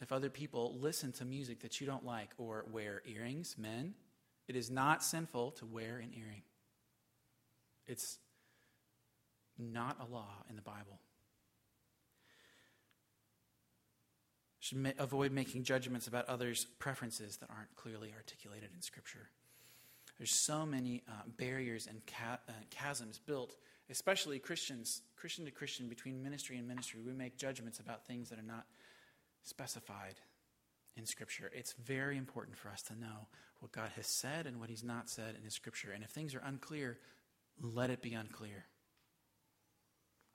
If 0.01 0.13
other 0.13 0.29
people 0.29 0.77
listen 0.79 1.11
to 1.13 1.25
music 1.25 1.61
that 1.61 1.81
you 1.81 1.87
don't 1.87 2.05
like 2.05 2.29
or 2.37 2.65
wear 2.71 3.01
earrings, 3.05 3.55
men, 3.57 3.95
it 4.47 4.55
is 4.55 4.71
not 4.71 5.03
sinful 5.03 5.51
to 5.51 5.65
wear 5.65 5.97
an 5.97 6.11
earring. 6.15 6.43
It's 7.85 8.17
not 9.59 9.97
a 9.99 10.11
law 10.11 10.43
in 10.49 10.55
the 10.55 10.61
Bible. 10.61 10.99
should 14.69 14.93
avoid 14.99 15.31
making 15.31 15.63
judgments 15.63 16.07
about 16.07 16.27
others' 16.27 16.65
preferences 16.77 17.37
that 17.37 17.49
aren't 17.49 17.73
clearly 17.75 18.13
articulated 18.15 18.69
in 18.75 18.81
Scripture. 18.81 19.29
There's 20.17 20.31
so 20.31 20.65
many 20.65 21.01
uh, 21.07 21.11
barriers 21.37 21.87
and 21.87 22.01
ca- 22.05 22.39
uh, 22.47 22.51
chasms 22.69 23.19
built, 23.25 23.55
especially 23.89 24.37
Christians, 24.37 25.01
Christian 25.15 25.45
to 25.45 25.51
Christian, 25.51 25.87
between 25.87 26.21
ministry 26.21 26.57
and 26.57 26.67
ministry. 26.67 26.99
We 27.03 27.13
make 27.13 27.37
judgments 27.37 27.79
about 27.79 28.05
things 28.05 28.29
that 28.29 28.37
are 28.37 28.43
not 28.43 28.65
specified 29.43 30.15
in 30.97 31.05
Scripture. 31.05 31.49
It's 31.55 31.73
very 31.73 32.17
important 32.17 32.57
for 32.57 32.69
us 32.69 32.81
to 32.83 32.99
know 32.99 33.27
what 33.61 33.71
God 33.71 33.91
has 33.95 34.07
said 34.07 34.45
and 34.45 34.59
what 34.59 34.69
He's 34.69 34.83
not 34.83 35.09
said 35.09 35.35
in 35.35 35.43
His 35.43 35.53
Scripture. 35.53 35.91
And 35.93 36.03
if 36.03 36.09
things 36.09 36.35
are 36.35 36.43
unclear, 36.45 36.99
let 37.61 37.89
it 37.89 38.01
be 38.01 38.13
unclear. 38.13 38.65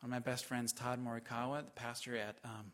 One 0.01 0.11
of 0.11 0.11
my 0.11 0.19
best 0.19 0.45
friends, 0.45 0.73
Todd 0.73 1.03
Morikawa, 1.03 1.65
the 1.65 1.71
pastor 1.71 2.17
at 2.17 2.37
um, 2.45 2.73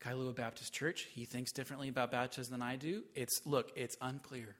Kailua 0.00 0.34
Baptist 0.34 0.72
Church. 0.72 1.06
He 1.12 1.24
thinks 1.24 1.52
differently 1.52 1.88
about 1.88 2.10
baptism 2.10 2.52
than 2.52 2.62
I 2.62 2.76
do. 2.76 3.04
It's, 3.14 3.40
look, 3.46 3.70
it's 3.76 3.96
unclear 4.00 4.56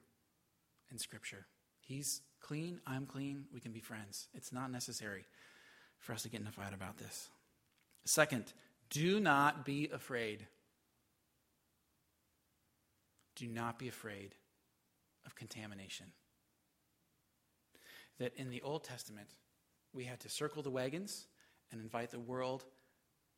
in 0.91 0.97
Scripture. 0.97 1.45
He's 1.81 2.21
clean, 2.39 2.79
I'm 2.87 3.05
clean, 3.05 3.45
we 3.53 3.59
can 3.59 3.71
be 3.71 3.79
friends. 3.79 4.27
It's 4.33 4.53
not 4.53 4.71
necessary 4.71 5.25
for 5.99 6.13
us 6.13 6.23
to 6.23 6.29
get 6.29 6.41
in 6.41 6.47
a 6.47 6.51
fight 6.51 6.73
about 6.73 6.97
this. 6.97 7.29
Second, 8.05 8.45
do 8.89 9.19
not 9.19 9.65
be 9.65 9.89
afraid. 9.91 10.45
Do 13.35 13.47
not 13.47 13.79
be 13.79 13.87
afraid 13.87 14.35
of 15.25 15.35
contamination. 15.35 16.07
That 18.19 18.33
in 18.35 18.49
the 18.49 18.61
Old 18.61 18.83
Testament, 18.83 19.27
we 19.95 20.03
had 20.03 20.19
to 20.19 20.29
circle 20.29 20.61
the 20.61 20.69
wagons 20.69 21.25
and 21.71 21.81
invite 21.81 22.11
the 22.11 22.19
world 22.19 22.65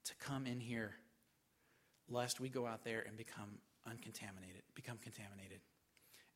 to 0.06 0.16
come 0.16 0.48
in 0.48 0.60
here 0.60 0.96
lest 2.10 2.40
we 2.40 2.50
go 2.50 2.66
out 2.66 2.84
there 2.84 3.04
and 3.06 3.16
become 3.16 3.60
uncontaminated, 3.86 4.64
become 4.76 4.98
contaminated. 4.98 5.60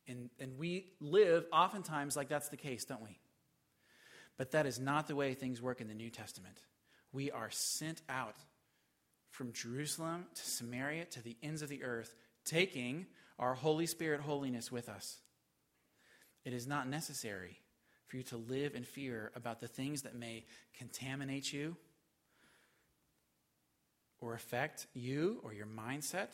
And, 0.06 0.30
and 0.38 0.58
we 0.58 0.86
live 1.00 1.46
oftentimes 1.52 2.16
like 2.16 2.28
that's 2.28 2.48
the 2.48 2.56
case, 2.56 2.84
don't 2.84 3.02
we? 3.02 3.18
But 4.36 4.52
that 4.52 4.66
is 4.66 4.78
not 4.78 5.08
the 5.08 5.16
way 5.16 5.34
things 5.34 5.62
work 5.62 5.80
in 5.80 5.88
the 5.88 5.94
New 5.94 6.10
Testament. 6.10 6.58
We 7.12 7.30
are 7.30 7.50
sent 7.50 8.02
out 8.08 8.36
from 9.30 9.52
Jerusalem 9.52 10.26
to 10.34 10.42
Samaria 10.42 11.06
to 11.06 11.22
the 11.22 11.36
ends 11.42 11.62
of 11.62 11.68
the 11.68 11.84
earth, 11.84 12.14
taking 12.44 13.06
our 13.38 13.54
Holy 13.54 13.86
Spirit 13.86 14.20
holiness 14.20 14.70
with 14.70 14.88
us. 14.88 15.18
It 16.44 16.52
is 16.52 16.66
not 16.66 16.88
necessary 16.88 17.61
for 18.12 18.18
you 18.18 18.22
to 18.24 18.36
live 18.36 18.74
in 18.74 18.84
fear 18.84 19.32
about 19.34 19.58
the 19.58 19.66
things 19.66 20.02
that 20.02 20.14
may 20.14 20.44
contaminate 20.76 21.50
you 21.50 21.74
or 24.20 24.34
affect 24.34 24.86
you 24.92 25.40
or 25.42 25.54
your 25.54 25.64
mindset, 25.64 26.28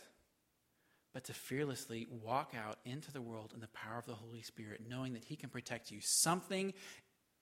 but 1.15 1.23
to 1.23 1.33
fearlessly 1.33 2.09
walk 2.11 2.53
out 2.59 2.79
into 2.85 3.13
the 3.13 3.21
world 3.21 3.53
in 3.55 3.61
the 3.61 3.69
power 3.69 3.97
of 3.97 4.07
the 4.07 4.15
Holy 4.15 4.43
Spirit, 4.43 4.81
knowing 4.89 5.13
that 5.13 5.23
He 5.23 5.37
can 5.37 5.51
protect 5.51 5.93
you. 5.93 6.01
Something 6.01 6.75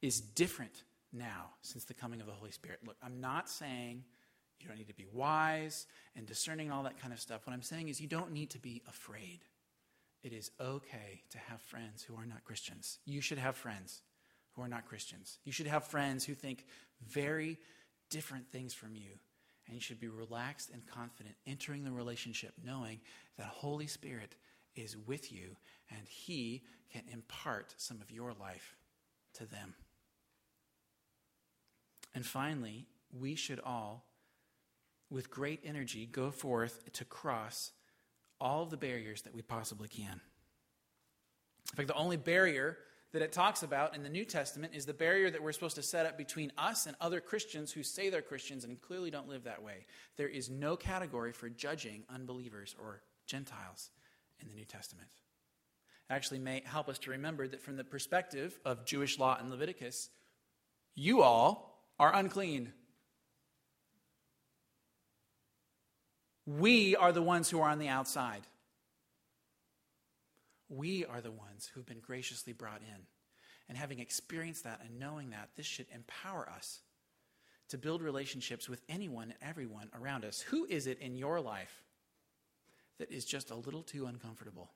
is 0.03 0.21
different 0.21 0.85
now 1.15 1.53
since 1.63 1.85
the 1.85 1.95
coming 1.95 2.21
of 2.21 2.27
the 2.27 2.35
Holy 2.35 2.53
Spirit. 2.53 2.81
Look, 2.87 2.99
I'm 3.03 3.23
not 3.23 3.49
saying 3.49 4.05
you 4.61 4.69
don't 4.69 4.77
need 4.77 4.89
to 4.89 4.95
be 4.95 5.07
wise 5.11 5.87
and 6.15 6.27
discerning 6.27 6.67
and 6.67 6.75
all 6.75 6.83
that 6.83 7.01
kind 7.01 7.15
of 7.15 7.21
stuff. 7.21 7.47
What 7.47 7.55
I'm 7.55 7.63
saying 7.63 7.89
is 7.89 8.03
you 8.03 8.07
don't 8.07 8.33
need 8.33 8.51
to 8.51 8.59
be 8.59 8.83
afraid. 8.87 9.41
It 10.23 10.35
is 10.35 10.51
okay 10.61 11.23
to 11.31 11.39
have 11.39 11.63
friends 11.63 12.03
who 12.03 12.17
are 12.17 12.27
not 12.27 12.45
Christians. 12.45 12.99
You 13.07 13.23
should 13.23 13.39
have 13.39 13.57
friends 13.57 14.03
who 14.57 14.63
are 14.63 14.69
not 14.69 14.87
Christians. 14.87 15.39
You 15.45 15.53
should 15.53 15.67
have 15.67 15.85
friends 15.85 16.25
who 16.25 16.35
think 16.35 16.65
very 17.07 17.59
different 18.11 18.51
things 18.51 18.73
from 18.73 18.97
you. 18.97 19.11
And 19.67 19.75
you 19.75 19.81
should 19.81 20.01
be 20.01 20.09
relaxed 20.09 20.71
and 20.73 20.87
confident 20.87 21.35
entering 21.47 21.85
the 21.85 21.93
relationship 21.93 22.55
knowing 22.65 23.01
that 23.37 23.47
Holy 23.47 23.87
Spirit 23.87 24.37
is 24.75 24.97
with 24.97 25.33
you 25.33 25.57
and 25.91 26.07
He 26.09 26.63
can 26.93 27.03
impart 27.13 27.75
some 27.77 28.01
of 28.01 28.11
your 28.11 28.33
life 28.33 28.77
to 29.35 29.47
them. 29.47 29.75
And 32.15 32.25
finally, 32.25 32.87
we 33.13 33.35
should 33.35 33.61
all, 33.61 34.07
with 35.11 35.31
great 35.31 35.61
energy, 35.65 36.07
go 36.07 36.31
forth 36.31 36.91
to 36.93 37.05
cross 37.05 37.73
all 38.41 38.65
the 38.67 38.77
barriers 38.77 39.23
that 39.23 39.35
we 39.35 39.43
possibly 39.43 39.89
can. 39.89 40.21
In 41.73 41.77
fact, 41.77 41.89
the 41.89 41.95
only 41.95 42.17
barrier 42.17 42.79
that 43.13 43.23
it 43.23 43.33
talks 43.33 43.63
about 43.63 43.95
in 43.95 44.03
the 44.03 44.09
New 44.09 44.25
Testament 44.25 44.75
is 44.75 44.85
the 44.85 44.93
barrier 44.93 45.31
that 45.31 45.43
we're 45.43 45.53
supposed 45.53 45.77
to 45.77 45.83
set 45.83 46.07
up 46.07 46.19
between 46.19 46.53
us 46.59 46.87
and 46.87 46.97
other 47.01 47.21
Christians 47.21 47.73
who 47.73 47.83
say 47.83 48.11
they're 48.11 48.23
Christians 48.23 48.65
and 48.65 48.81
clearly 48.81 49.11
don't 49.11 49.29
live 49.29 49.45
that 49.45 49.63
way. 49.63 49.87
There 50.17 50.29
is 50.29 50.51
no 50.51 50.77
category 50.77 51.33
for 51.33 51.49
judging 51.49 52.05
unbelievers 52.11 52.75
or 52.79 53.03
Gentiles 53.27 53.91
in 54.41 54.49
the 54.49 54.55
New 54.55 54.65
Testament. 54.65 55.09
It 56.09 56.13
actually 56.13 56.41
may 56.41 56.63
help 56.65 56.89
us 56.89 56.99
to 57.01 57.11
remember 57.13 57.49
that 57.49 57.63
from 57.63 57.77
the 57.77 57.85
perspective 57.85 58.59
of 58.65 58.85
Jewish 58.85 59.19
law 59.19 59.37
and 59.39 59.51
Leviticus, 59.51 60.11
you 60.95 61.23
all 61.23 61.89
are 61.99 62.15
unclean. 62.15 62.73
We 66.45 66.95
are 66.97 67.13
the 67.13 67.23
ones 67.23 67.51
who 67.51 67.61
are 67.61 67.69
on 67.69 67.79
the 67.79 67.89
outside. 67.89 68.43
We 70.69 71.05
are 71.05 71.21
the 71.21 71.31
ones 71.31 71.71
who've 71.73 71.87
been 71.87 72.01
graciously 72.01 72.53
brought 72.53 72.81
in. 72.81 73.03
And 73.69 73.77
having 73.77 73.99
experienced 73.99 74.65
that 74.65 74.81
and 74.85 74.99
knowing 74.99 75.31
that, 75.31 75.51
this 75.57 75.67
should 75.67 75.87
empower 75.93 76.49
us 76.49 76.81
to 77.69 77.79
build 77.79 78.01
relationships 78.01 78.69
with 78.69 78.81
anyone 78.89 79.31
and 79.31 79.39
everyone 79.43 79.91
around 80.01 80.25
us. 80.25 80.41
Who 80.41 80.67
is 80.67 80.87
it 80.87 81.01
in 81.01 81.17
your 81.17 81.41
life 81.41 81.83
that 82.99 83.11
is 83.11 83.25
just 83.25 83.51
a 83.51 83.57
little 83.57 83.83
too 83.83 84.07
uncomfortable? 84.07 84.71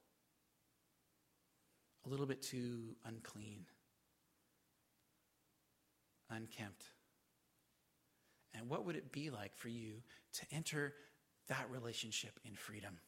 A 2.04 2.08
little 2.08 2.26
bit 2.26 2.42
too 2.42 2.96
unclean, 3.04 3.66
unkempt? 6.30 6.84
And 8.54 8.68
what 8.68 8.84
would 8.84 8.96
it 8.96 9.12
be 9.12 9.30
like 9.30 9.54
for 9.54 9.68
you 9.68 10.02
to 10.34 10.46
enter 10.50 10.94
that 11.48 11.70
relationship 11.70 12.40
in 12.44 12.54
freedom? 12.54 12.98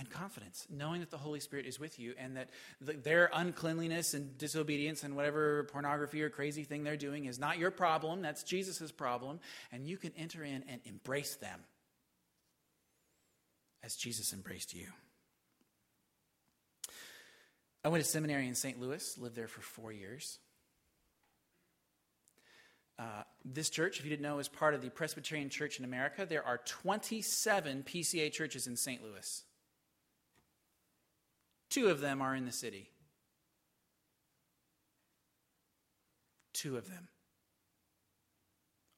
And 0.00 0.08
confidence, 0.08 0.66
knowing 0.70 1.00
that 1.00 1.10
the 1.10 1.18
Holy 1.18 1.40
Spirit 1.40 1.66
is 1.66 1.78
with 1.78 2.00
you 2.00 2.14
and 2.18 2.38
that 2.38 2.48
the, 2.80 2.94
their 2.94 3.30
uncleanliness 3.34 4.14
and 4.14 4.36
disobedience 4.38 5.04
and 5.04 5.14
whatever 5.14 5.64
pornography 5.64 6.22
or 6.22 6.30
crazy 6.30 6.64
thing 6.64 6.82
they're 6.82 6.96
doing 6.96 7.26
is 7.26 7.38
not 7.38 7.58
your 7.58 7.70
problem. 7.70 8.22
That's 8.22 8.42
Jesus' 8.42 8.90
problem. 8.90 9.40
And 9.70 9.86
you 9.86 9.98
can 9.98 10.12
enter 10.16 10.42
in 10.42 10.64
and 10.68 10.80
embrace 10.86 11.36
them 11.36 11.60
as 13.84 13.94
Jesus 13.94 14.32
embraced 14.32 14.74
you. 14.74 14.86
I 17.84 17.88
went 17.88 18.02
to 18.02 18.10
seminary 18.10 18.48
in 18.48 18.54
St. 18.54 18.80
Louis, 18.80 19.18
lived 19.18 19.36
there 19.36 19.48
for 19.48 19.60
four 19.60 19.92
years. 19.92 20.38
Uh, 22.98 23.22
this 23.44 23.68
church, 23.68 23.98
if 23.98 24.04
you 24.04 24.10
didn't 24.10 24.22
know, 24.22 24.38
is 24.38 24.48
part 24.48 24.72
of 24.72 24.80
the 24.80 24.88
Presbyterian 24.88 25.50
Church 25.50 25.78
in 25.78 25.84
America. 25.84 26.26
There 26.26 26.46
are 26.46 26.58
27 26.64 27.82
PCA 27.82 28.32
churches 28.32 28.66
in 28.66 28.76
St. 28.76 29.02
Louis. 29.02 29.44
Two 31.70 31.88
of 31.88 32.00
them 32.00 32.20
are 32.20 32.34
in 32.34 32.44
the 32.44 32.52
city. 32.52 32.90
Two 36.52 36.76
of 36.76 36.88
them 36.88 37.08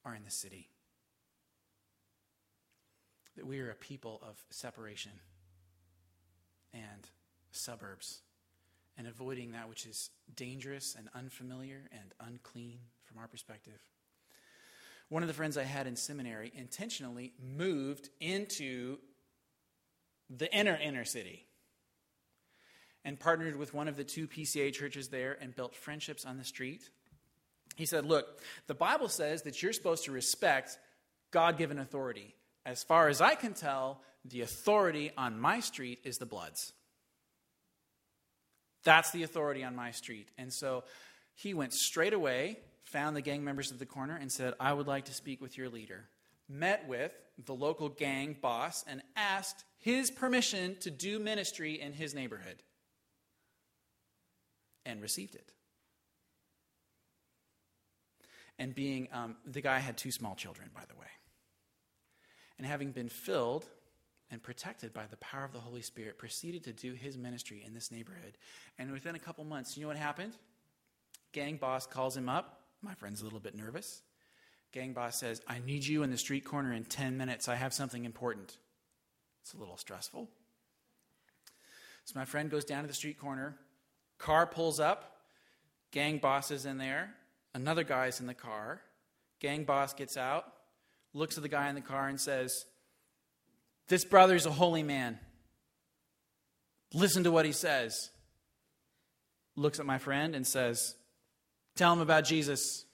are 0.06 0.14
in 0.14 0.24
the 0.24 0.30
city. 0.30 0.70
That 3.36 3.46
we 3.46 3.60
are 3.60 3.70
a 3.70 3.74
people 3.74 4.20
of 4.26 4.42
separation 4.50 5.12
and 6.72 7.08
suburbs 7.50 8.22
and 8.96 9.06
avoiding 9.06 9.52
that 9.52 9.68
which 9.68 9.86
is 9.86 10.10
dangerous 10.34 10.94
and 10.98 11.08
unfamiliar 11.14 11.82
and 11.92 12.14
unclean 12.20 12.78
from 13.04 13.18
our 13.18 13.28
perspective. 13.28 13.80
One 15.10 15.22
of 15.22 15.28
the 15.28 15.34
friends 15.34 15.58
I 15.58 15.64
had 15.64 15.86
in 15.86 15.96
seminary 15.96 16.50
intentionally 16.54 17.34
moved 17.38 18.08
into 18.18 18.98
the 20.30 20.54
inner 20.54 20.78
inner 20.82 21.04
city 21.04 21.46
and 23.05 23.18
partnered 23.18 23.57
with 23.57 23.74
one 23.74 23.88
of 23.88 23.96
the 23.96 24.05
two 24.05 24.28
PCA 24.28 24.72
churches 24.72 25.09
there 25.09 25.36
and 25.40 25.55
built 25.55 25.74
friendships 25.74 26.24
on 26.24 26.38
the 26.38 26.44
street. 26.44 26.88
He 27.76 27.86
said, 27.86 28.05
Look, 28.05 28.40
the 28.66 28.74
Bible 28.74 29.09
says 29.09 29.42
that 29.42 29.62
you're 29.62 29.72
supposed 29.72 30.05
to 30.05 30.12
respect 30.12 30.78
God 31.30 31.59
given 31.59 31.78
authority. 31.78 32.34
As 32.64 32.82
far 32.82 33.09
as 33.09 33.20
I 33.20 33.34
can 33.34 33.55
tell, 33.55 34.03
the 34.24 34.42
authority 34.42 35.11
on 35.16 35.40
my 35.40 35.61
street 35.61 36.00
is 36.05 36.18
the 36.18 36.26
Bloods. 36.26 36.72
That's 38.84 39.11
the 39.11 39.22
authority 39.22 39.64
on 39.64 39.74
my 39.74 39.90
street. 39.92 40.28
And 40.38 40.53
so 40.53 40.84
he 41.34 41.55
went 41.55 41.72
straight 41.72 42.12
away, 42.12 42.59
found 42.84 43.16
the 43.16 43.20
gang 43.20 43.44
members 43.44 43.70
of 43.70 43.78
the 43.78 43.86
corner, 43.86 44.16
and 44.16 44.30
said, 44.30 44.55
I 44.61 44.72
would 44.72 44.86
like 44.86 45.07
to 45.07 45.14
speak 45.14 45.40
with 45.40 45.57
your 45.57 45.68
leader. 45.68 46.05
Met 46.48 46.86
with 46.86 47.12
the 47.46 47.55
local 47.55 47.88
gang 47.88 48.36
boss 48.40 48.84
and 48.86 49.03
asked 49.16 49.64
his 49.78 50.11
permission 50.11 50.76
to 50.80 50.90
do 50.90 51.18
ministry 51.18 51.80
in 51.80 51.92
his 51.92 52.14
neighborhood 52.14 52.62
and 54.85 55.01
received 55.01 55.35
it. 55.35 55.53
And 58.59 58.74
being, 58.74 59.09
um, 59.12 59.37
the 59.47 59.61
guy 59.61 59.78
had 59.78 59.97
two 59.97 60.11
small 60.11 60.35
children, 60.35 60.70
by 60.74 60.83
the 60.89 60.95
way. 60.95 61.07
And 62.59 62.66
having 62.66 62.93
been 62.93 63.09
filled 63.09 63.66
and 64.30 64.43
protected 64.43 64.93
by 64.95 65.05
the 65.11 65.16
power 65.16 65.45
of 65.45 65.53
the 65.53 65.59
Holy 65.59 65.83
Spirit, 65.83 66.18
proceeded 66.18 66.64
to 66.64 66.72
do 66.72 66.93
his 66.95 67.18
ministry 67.18 67.62
in 67.66 67.74
this 67.74 67.91
neighborhood. 67.91 68.39
And 68.78 68.91
within 68.91 69.14
a 69.14 69.18
couple 69.18 69.45
months, 69.45 69.76
you 69.76 69.83
know 69.83 69.89
what 69.89 69.97
happened? 69.97 70.33
Gang 71.33 71.57
boss 71.57 71.87
calls 71.87 72.16
him 72.16 72.28
up. 72.28 72.61
My 72.80 72.95
friend's 72.95 73.20
a 73.20 73.24
little 73.24 73.41
bit 73.41 73.55
nervous. 73.55 74.03
Gang 74.72 74.95
boss 74.95 75.18
says, 75.18 75.43
I 75.47 75.59
need 75.59 75.85
you 75.85 76.03
in 76.03 76.11
the 76.11 76.16
street 76.16 76.45
corner 76.45 76.72
in 76.72 76.85
10 76.85 77.18
minutes. 77.18 77.47
I 77.47 77.57
have 77.57 77.74
something 77.74 78.07
important. 78.07 78.57
It's 79.43 79.53
a 79.53 79.59
little 79.59 79.76
stressful. 79.76 80.30
So 82.05 82.18
my 82.18 82.24
friend 82.24 82.51
goes 82.51 82.64
down 82.64 82.83
to 82.83 82.89
the 82.89 82.95
street 82.95 83.18
corner, 83.18 83.57
Car 84.22 84.46
pulls 84.46 84.78
up, 84.78 85.16
gang 85.90 86.18
boss 86.18 86.52
is 86.52 86.64
in 86.64 86.78
there, 86.78 87.12
another 87.54 87.82
guy's 87.82 88.20
in 88.20 88.28
the 88.28 88.34
car. 88.34 88.80
Gang 89.40 89.64
boss 89.64 89.92
gets 89.94 90.16
out, 90.16 90.44
looks 91.12 91.36
at 91.36 91.42
the 91.42 91.48
guy 91.48 91.68
in 91.68 91.74
the 91.74 91.80
car, 91.80 92.06
and 92.06 92.20
says, 92.20 92.64
This 93.88 94.04
brother's 94.04 94.46
a 94.46 94.52
holy 94.52 94.84
man. 94.84 95.18
Listen 96.94 97.24
to 97.24 97.32
what 97.32 97.44
he 97.44 97.50
says. 97.50 98.10
Looks 99.56 99.80
at 99.80 99.86
my 99.86 99.98
friend 99.98 100.36
and 100.36 100.46
says, 100.46 100.94
Tell 101.74 101.92
him 101.92 102.00
about 102.00 102.24
Jesus. 102.24 102.84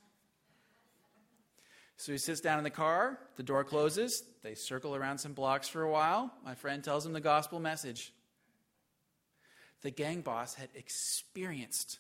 So 1.98 2.12
he 2.12 2.16
sits 2.16 2.40
down 2.40 2.56
in 2.56 2.64
the 2.64 2.70
car, 2.70 3.18
the 3.36 3.42
door 3.42 3.64
closes, 3.64 4.22
they 4.42 4.54
circle 4.54 4.96
around 4.96 5.18
some 5.18 5.34
blocks 5.34 5.68
for 5.68 5.82
a 5.82 5.90
while. 5.90 6.32
My 6.42 6.54
friend 6.54 6.82
tells 6.82 7.04
him 7.04 7.12
the 7.12 7.20
gospel 7.20 7.60
message 7.60 8.14
the 9.82 9.90
gang 9.90 10.20
boss 10.20 10.54
had 10.54 10.68
experienced 10.74 11.98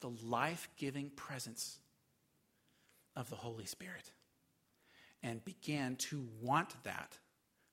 the 0.00 0.10
life 0.24 0.68
giving 0.76 1.10
presence 1.10 1.78
of 3.14 3.28
the 3.30 3.36
Holy 3.36 3.66
Spirit 3.66 4.12
and 5.22 5.44
began 5.44 5.96
to 5.96 6.26
want 6.40 6.74
that 6.84 7.18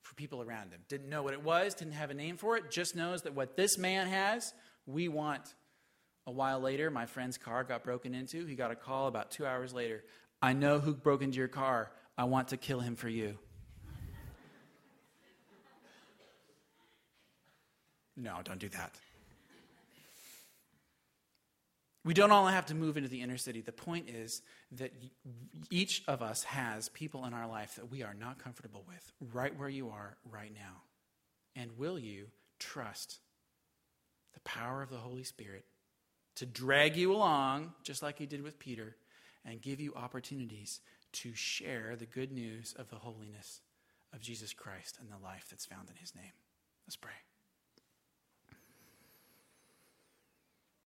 for 0.01 0.13
people 0.15 0.41
around 0.41 0.71
him. 0.71 0.81
Didn't 0.89 1.09
know 1.09 1.23
what 1.23 1.33
it 1.33 1.43
was, 1.43 1.73
didn't 1.73 1.93
have 1.93 2.11
a 2.11 2.13
name 2.13 2.37
for 2.37 2.57
it, 2.57 2.69
just 2.69 2.95
knows 2.95 3.21
that 3.23 3.33
what 3.33 3.55
this 3.55 3.77
man 3.77 4.07
has, 4.07 4.53
we 4.85 5.07
want 5.07 5.53
A 6.27 6.31
while 6.31 6.59
later, 6.59 6.91
my 6.91 7.05
friend's 7.05 7.37
car 7.37 7.63
got 7.63 7.85
broken 7.85 8.13
into. 8.13 8.45
He 8.45 8.55
got 8.55 8.69
a 8.69 8.75
call 8.75 9.07
about 9.07 9.31
two 9.31 9.45
hours 9.45 9.73
later. 9.73 10.03
I 10.41 10.51
know 10.51 10.79
who 10.79 10.93
broke 10.93 11.21
into 11.21 11.37
your 11.37 11.47
car. 11.47 11.89
I 12.17 12.25
want 12.25 12.49
to 12.49 12.57
kill 12.57 12.81
him 12.81 12.97
for 12.97 13.07
you. 13.07 13.39
No, 18.17 18.39
don't 18.43 18.59
do 18.59 18.69
that. 18.69 18.95
We 22.03 22.13
don't 22.13 22.31
all 22.31 22.47
have 22.47 22.67
to 22.67 22.75
move 22.75 22.95
into 22.95 23.09
the 23.09 23.21
inner 23.21 23.37
city. 23.37 23.61
The 23.61 23.73
point 23.73 24.09
is 24.09 24.41
that 24.71 24.93
each 25.69 26.03
of 26.07 26.21
us 26.21 26.43
has 26.45 26.87
people 26.89 27.25
in 27.25 27.33
our 27.33 27.47
life 27.47 27.75
that 27.75 27.91
we 27.91 28.01
are 28.01 28.13
not 28.13 28.41
comfortable 28.41 28.85
with, 28.87 29.11
right 29.33 29.57
where 29.59 29.69
you 29.69 29.89
are 29.89 30.15
right 30.31 30.53
now. 30.53 30.83
And 31.55 31.77
will 31.77 31.99
you 31.99 32.27
trust 32.59 33.19
the 34.33 34.39
power 34.39 34.81
of 34.81 34.89
the 34.89 34.97
Holy 34.97 35.23
Spirit 35.23 35.65
to 36.35 36.45
drag 36.45 36.95
you 36.95 37.11
along, 37.13 37.73
just 37.83 38.01
like 38.01 38.17
he 38.17 38.25
did 38.25 38.41
with 38.41 38.57
Peter, 38.57 38.95
and 39.43 39.61
give 39.61 39.81
you 39.81 39.93
opportunities 39.93 40.79
to 41.11 41.33
share 41.33 41.97
the 41.97 42.05
good 42.05 42.31
news 42.31 42.73
of 42.79 42.89
the 42.89 42.95
holiness 42.95 43.59
of 44.13 44.21
Jesus 44.21 44.53
Christ 44.53 44.97
and 45.01 45.09
the 45.09 45.21
life 45.21 45.47
that's 45.49 45.65
found 45.65 45.89
in 45.89 45.95
his 45.97 46.15
name? 46.15 46.31
Let's 46.87 46.95
pray. 46.95 47.11